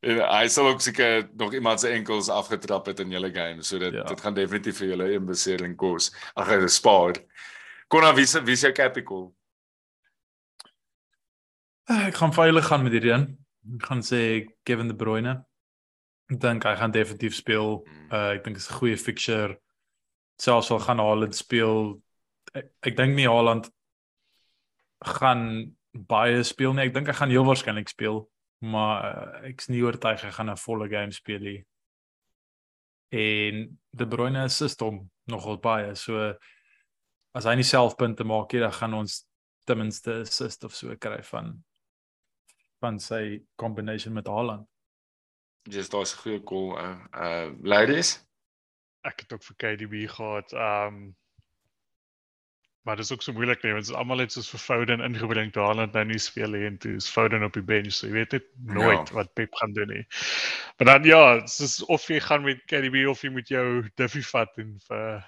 En 0.00 0.20
hy 0.30 0.46
sal 0.48 0.68
ook 0.68 0.80
seker 0.80 1.28
nog 1.36 1.52
iemand 1.54 1.80
se 1.80 1.88
enkels 1.90 2.28
afgetrap 2.30 2.86
het 2.86 3.00
in 3.00 3.10
julle 3.10 3.32
game, 3.34 3.62
so 3.62 3.78
dit 3.78 3.92
Ja. 3.94 4.02
dit 4.04 4.20
gaan 4.20 4.34
definitief 4.34 4.78
vir 4.78 4.86
julle 4.88 5.08
'n 5.18 5.26
besering 5.26 5.76
kos. 5.76 6.12
Ag, 6.36 6.48
dit 6.48 6.70
spaar. 6.70 7.14
Konna 7.88 8.14
wie 8.14 8.26
se 8.26 8.40
wie 8.44 8.56
se 8.56 8.72
capital? 8.72 9.34
Ek 11.88 12.14
gaan 12.20 12.32
veilig 12.34 12.66
gaan 12.68 12.82
met 12.84 12.92
hierdie 12.92 13.12
een. 13.12 13.38
Ek 13.78 13.86
gaan 13.88 14.02
sê 14.04 14.46
Kevin 14.64 14.88
De 14.88 14.94
Bruyne. 14.96 15.44
Ek 16.30 16.40
dink 16.40 16.64
hy 16.64 16.74
gaan 16.76 16.92
definitief 16.92 17.34
speel. 17.34 17.82
Uh 18.12 18.34
ek 18.36 18.44
dink 18.44 18.56
dit 18.56 18.62
is 18.64 18.70
'n 18.70 18.78
goeie 18.78 18.96
fixture. 18.96 19.58
Selfs 20.38 20.70
al 20.70 20.78
gaan 20.78 20.98
Haaland 20.98 21.34
speel. 21.34 22.02
Ek, 22.54 22.70
ek 22.82 22.96
dink 22.96 23.14
nie 23.16 23.26
Haaland 23.26 23.70
gaan 25.04 25.74
baie 25.92 26.42
speel 26.44 26.72
nie. 26.74 26.86
Ek 26.86 26.94
dink 26.94 27.06
hy 27.06 27.12
gaan 27.12 27.30
heel 27.30 27.44
waarskynlik 27.44 27.88
speel, 27.88 28.28
maar 28.58 29.04
uh, 29.04 29.48
ek's 29.48 29.68
nie 29.68 29.82
oortuig 29.82 30.22
hy 30.22 30.30
gaan 30.34 30.50
'n 30.50 30.56
volle 30.56 30.88
game 30.88 31.12
speel 31.12 31.40
nie. 31.40 31.60
En 33.08 33.78
De 33.90 34.06
Bruyne 34.06 34.42
assist 34.44 34.80
hom 34.80 35.10
nogal 35.24 35.58
baie. 35.58 35.94
So 35.96 36.34
as 37.34 37.44
hy 37.44 37.54
nie 37.54 37.66
self 37.66 37.96
punte 37.96 38.24
maak 38.24 38.52
nie, 38.52 38.60
dan 38.60 38.72
gaan 38.72 38.94
ons 38.94 39.24
ten 39.64 39.78
minste 39.78 40.20
assist 40.24 40.64
of 40.64 40.74
so 40.74 40.96
kry 40.96 41.22
van 41.22 41.64
van 42.80 42.98
sy 42.98 43.40
combination 43.56 44.14
met 44.14 44.26
Haaland. 44.26 44.66
Dis 45.68 45.88
daar's 45.88 46.14
'n 46.14 46.18
goeie 46.22 46.42
call. 46.42 46.78
Uh, 46.78 46.98
uh 47.12 47.50
ladies. 47.62 48.24
ek 49.02 49.20
het 49.20 49.32
ook 49.32 49.42
vir 49.42 49.56
KDB 49.56 50.08
gehad. 50.10 50.52
Um 50.52 51.16
maar 52.88 52.96
dit 52.96 53.04
is 53.04 53.12
ook 53.12 53.22
so 53.22 53.32
moeilik 53.36 53.62
nee, 53.62 53.72
want 53.72 53.84
dit 53.84 53.92
is 53.94 54.00
almal 54.00 54.16
net 54.16 54.32
soos 54.32 54.46
vir 54.48 54.60
Foden 54.62 55.02
ingebring 55.04 55.50
daar 55.52 55.66
Haaland 55.68 55.92
nou 55.92 56.04
nie 56.08 56.18
speel 56.24 56.54
nie 56.56 56.64
en 56.64 56.78
toe 56.80 56.94
is 56.96 57.08
Foden 57.12 57.44
op 57.44 57.52
die 57.52 57.62
bench. 57.62 57.92
So 57.92 58.06
jy 58.08 58.14
weet 58.14 58.32
net 58.32 58.46
nooit 58.64 59.10
Ja. 59.10 59.14
wat 59.18 59.32
Pep 59.36 59.54
gaan 59.60 59.74
doen 59.76 59.90
nie. 59.92 60.06
Maar 60.78 60.86
dan 60.88 61.04
ja, 61.04 61.20
soos 61.46 61.82
of 61.84 62.06
jy 62.08 62.20
gaan 62.24 62.46
met 62.46 62.62
KDB 62.64 63.04
of 63.10 63.20
jy 63.22 63.28
moet 63.34 63.48
jou 63.52 63.84
Duffy 64.00 64.22
vat 64.30 64.56
en 64.56 64.70
vir 64.88 65.26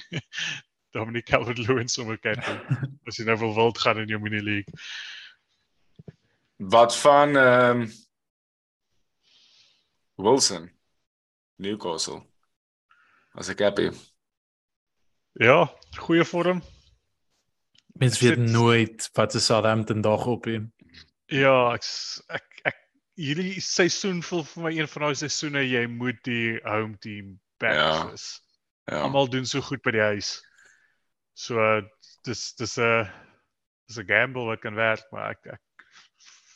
Dominic 0.96 1.28
Calvert-Lewin 1.28 1.92
sommer 1.92 2.16
kyk. 2.16 2.40
As 3.06 3.20
jy 3.20 3.28
nou 3.28 3.36
wil 3.36 3.54
wild 3.54 3.78
gaan 3.84 4.00
in 4.00 4.08
jou 4.08 4.20
mini 4.24 4.40
league. 4.40 4.80
Wat 6.56 6.96
van 7.04 7.36
ehm 7.36 7.84
um, 7.84 7.90
Wilson 10.16 10.70
Newcastle. 11.60 12.22
As 13.34 13.52
ek 13.52 13.60
happy. 13.60 13.90
Ja, 15.36 15.66
goeie 16.00 16.24
vorm. 16.24 16.62
Mense 18.00 18.16
Ek 18.16 18.22
weet 18.22 18.38
sit- 18.48 18.52
nooit 18.54 19.08
wat 19.14 19.32
se 19.32 19.40
Southampton 19.40 20.00
dag 20.02 20.26
op 20.26 20.44
hier. 20.44 20.64
Ja, 21.30 21.72
ek 21.74 21.84
ek 22.28 22.60
ek 22.70 22.78
hierdie 23.16 23.60
seisoen 23.62 24.22
voel 24.22 24.42
vir 24.44 24.62
my 24.64 24.72
een 24.74 24.88
van 24.90 25.02
daai 25.06 25.14
seisoene 25.14 25.62
jy 25.62 25.86
moet 25.88 26.18
die 26.26 26.58
home 26.64 26.96
team 26.98 27.36
back 27.62 27.74
Ja. 27.78 28.10
is. 28.12 28.40
Ja. 28.90 29.00
Almal 29.06 29.28
doen 29.30 29.46
so 29.46 29.60
goed 29.60 29.82
by 29.82 29.90
die 29.94 30.00
huis. 30.02 30.42
So 31.34 31.58
uh, 31.58 31.82
dis 32.24 32.54
dis 32.58 32.76
'n 32.78 33.06
dis 33.88 33.98
'n 33.98 34.06
gamble 34.06 34.44
wat 34.46 34.60
kan 34.60 34.74
werk, 34.74 35.06
maar 35.12 35.30
ek 35.30 35.46
ek 35.54 35.60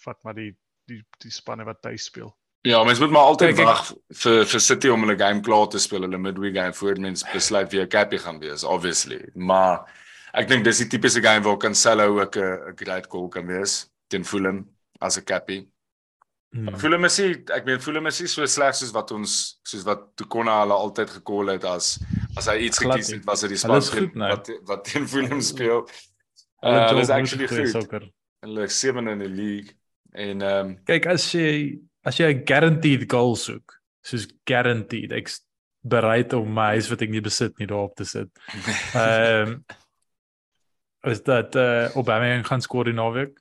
vat 0.05 0.19
maar 0.25 0.35
die 0.35 0.57
die 0.89 1.03
die 1.23 1.31
spanne 1.31 1.65
wat 1.65 1.83
tuis 1.83 2.05
speel. 2.05 2.35
Ja, 2.67 2.83
mens 2.85 2.99
moet 2.99 3.11
maar 3.11 3.31
altyd 3.31 3.57
wag 3.63 3.93
vir 4.13 4.45
vir 4.45 4.61
City 4.61 4.89
om 4.89 5.01
hulle 5.07 5.17
game 5.17 5.41
klaar 5.41 5.69
te 5.69 5.79
speel, 5.79 6.03
hulle 6.03 6.19
midweek 6.19 6.55
game 6.55 6.73
voor 6.75 6.99
mens 6.99 7.23
besluit 7.33 7.71
wie 7.73 7.81
'n 7.81 7.89
cappy 7.89 8.19
gaan 8.19 8.41
wees, 8.41 8.65
obviously. 8.65 9.31
Maar 9.35 9.87
ek 10.35 10.49
dink 10.49 10.65
dis 10.65 10.79
die 10.79 10.89
tipiese 10.89 11.21
game 11.23 11.45
waar 11.45 11.57
Cancelo 11.59 12.09
ook 12.21 12.37
'n 12.37 12.71
'n 12.71 12.77
great 12.77 13.07
goal 13.09 13.29
kan 13.29 13.47
wees 13.47 13.89
teen 14.09 14.25
Fulham 14.25 14.67
as 15.01 15.19
'n 15.19 15.25
cappy. 15.25 15.67
Hmm. 16.51 16.75
Fulham 16.81 17.05
is 17.05 17.19
nie, 17.19 17.35
ek 17.53 17.67
meen 17.67 17.79
Fulham 17.81 18.07
is 18.07 18.21
nie 18.21 18.29
so 18.29 18.47
sleg 18.47 18.75
soos 18.75 18.93
wat 18.93 19.11
ons 19.13 19.61
soos 19.65 19.85
wat 19.85 20.17
Tukona 20.17 20.61
hulle 20.63 20.73
altyd 20.75 21.11
gekol 21.11 21.49
het 21.53 21.65
as 21.65 21.99
as 22.37 22.47
hy 22.47 22.57
iets 22.65 22.79
Glad 22.79 22.93
gekies 22.97 23.11
het 23.13 23.25
was 23.27 23.41
dit 23.41 23.51
die 23.51 23.59
span 23.59 23.83
goed 23.83 24.15
nou. 24.15 24.29
wat 24.31 24.49
wat 24.67 24.85
teen 24.85 25.07
Fulham 25.07 25.41
speel. 25.41 25.87
Hulle 26.63 26.95
Uh, 26.95 27.01
is 27.01 27.11
actually 27.11 27.47
goed. 27.47 27.69
sokker. 27.69 28.09
Hulle 28.41 28.63
is 28.65 28.81
7 28.81 29.09
in 29.09 29.19
die 29.19 29.29
league 29.29 29.75
en 30.13 30.41
ehm 30.43 30.67
um, 30.67 30.79
Kyk 30.87 31.07
as 31.07 31.33
jy 31.35 31.79
as 32.05 32.17
jy 32.17 32.33
'n 32.33 32.45
guaranteed 32.47 33.05
goal 33.11 33.37
soek, 33.37 33.75
soos 34.03 34.27
guaranteed, 34.47 35.13
ek's 35.13 35.43
bereid 35.85 36.33
om 36.33 36.49
my 36.55 36.73
huis 36.75 36.89
wat 36.91 37.03
ek 37.03 37.11
nie 37.11 37.21
besit 37.21 37.59
nie 37.59 37.67
daarop 37.67 37.95
te 37.95 38.05
sit. 38.05 38.29
Ehm 38.95 39.63
is 41.09 41.23
dat 41.23 41.57
uh, 41.57 41.95
Aubameyang 41.95 42.47
gaan 42.47 42.61
skoor 42.61 42.85
die 42.85 42.97
naweek? 42.97 43.39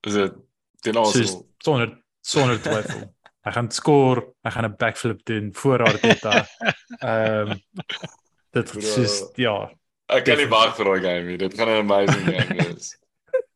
is 0.00 0.12
dit 0.12 0.32
teen 0.80 0.96
Arsenal. 0.96 1.46
sonder 1.58 2.02
sonder 2.20 2.60
twyfel. 2.66 3.08
Hy 3.40 3.52
gaan 3.56 3.70
skoor, 3.72 4.20
hy 4.44 4.50
gaan 4.52 4.68
'n 4.68 4.76
backflip 4.76 5.24
doen 5.24 5.50
voor 5.54 5.84
Arteta. 5.84 6.46
Ehm 7.00 7.50
um, 7.50 7.60
dit 8.50 8.76
is 8.76 9.24
ja, 9.34 9.70
Ek 10.10 10.24
kan 10.26 10.40
nie 10.40 10.48
wag 10.50 10.74
vir 10.76 10.88
daai 10.88 11.00
game 11.00 11.26
nie. 11.28 11.38
Dit 11.38 11.54
gaan 11.54 11.68
'n 11.68 11.84
amazing 11.84 12.24
game 12.26 12.56
wees. 12.58 12.96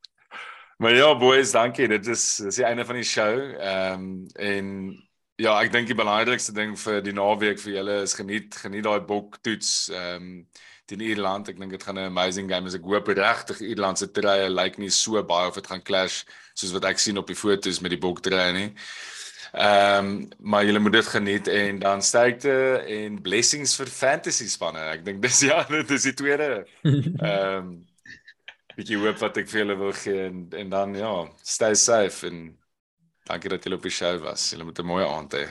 maar 0.81 0.95
ja, 0.95 1.17
boys, 1.19 1.53
dankie. 1.53 1.89
Dit 1.89 2.07
is 2.07 2.37
dis 2.37 2.61
die 2.61 2.65
einde 2.65 2.85
van 2.85 3.01
die 3.01 3.09
show. 3.09 3.39
Ehm 3.59 3.93
um, 3.93 4.27
en 4.35 4.69
ja, 5.37 5.57
ek 5.61 5.73
dink 5.73 5.91
die 5.91 5.99
belangrikste 5.99 6.55
ding 6.55 6.77
vir 6.79 7.03
die 7.03 7.13
naweek 7.13 7.59
vir 7.61 7.73
julle 7.81 8.03
is 8.03 8.15
geniet 8.15 8.55
geniet 8.55 8.87
daai 8.87 9.01
bok 9.01 9.41
toets 9.43 9.91
ehm 9.91 10.23
um, 10.23 10.47
teen 10.87 11.01
Ierland. 11.01 11.49
Ek 11.49 11.59
dink 11.59 11.73
dit 11.75 11.83
gaan 11.83 11.99
'n 11.99 12.11
amazing 12.11 12.51
game 12.51 12.65
wees. 12.65 12.77
Ek 12.79 12.85
hoop 12.85 13.09
regtig 13.09 13.61
Ierland 13.61 13.99
se 13.99 14.11
treye 14.11 14.49
lyk 14.51 14.79
nie 14.79 14.91
so 14.91 15.23
baie 15.23 15.49
of 15.49 15.55
dit 15.55 15.67
gaan 15.67 15.83
clash 15.83 16.25
soos 16.55 16.73
wat 16.73 16.85
ek 16.85 16.99
sien 16.99 17.19
op 17.19 17.27
die 17.27 17.37
foto's 17.37 17.81
met 17.81 17.91
die 17.91 18.01
bok 18.01 18.21
treye 18.21 18.53
nie. 18.53 18.71
Ehm 19.55 20.07
um, 20.07 20.29
maar 20.41 20.65
julle 20.65 20.79
moet 20.79 20.93
dit 20.93 21.07
geniet 21.07 21.49
en 21.49 21.79
dan 21.79 22.03
sterkte 22.03 22.83
en 22.91 23.21
blessings 23.23 23.77
vir 23.77 23.87
fantasy 23.87 24.49
spanne. 24.49 24.83
Ek 24.95 25.05
dink 25.05 25.23
dis 25.23 25.41
ja, 25.47 25.63
dit 25.79 25.91
is 25.91 26.03
die 26.11 26.15
tweede 26.15 26.67
ehm 26.83 27.59
um, 27.59 27.75
bietjie 28.75 28.99
hoop 28.99 29.21
wat 29.23 29.37
ek 29.39 29.49
vir 29.49 29.61
julle 29.61 29.77
wil 29.79 29.93
gee 29.95 30.25
en 30.27 30.49
en 30.59 30.71
dan 30.71 30.95
ja, 30.99 31.13
stay 31.43 31.75
safe 31.79 32.27
en 32.27 32.41
dankie 33.31 33.53
dat 33.53 33.65
julle 33.65 33.79
op 33.79 33.87
die 33.87 33.95
show 33.95 34.17
was. 34.25 34.51
Julle 34.51 34.67
moet 34.67 34.79
'n 34.83 34.91
mooi 34.91 35.05
aand 35.07 35.39
hê. 35.39 35.47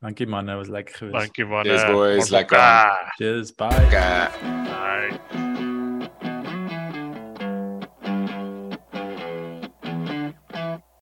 Dankie 0.00 0.26
man, 0.26 0.46
dit 0.46 0.54
was 0.54 0.68
lekker 0.68 0.94
geweest. 0.94 1.18
Dankie 1.18 1.44
man. 1.46 1.64
Eh, 1.64 1.90
boys, 1.92 2.28
lekker. 2.28 3.12
Cheers, 3.16 3.54
bye. 3.54 3.66
Okay. 3.66 4.28
Bye. 4.64 5.69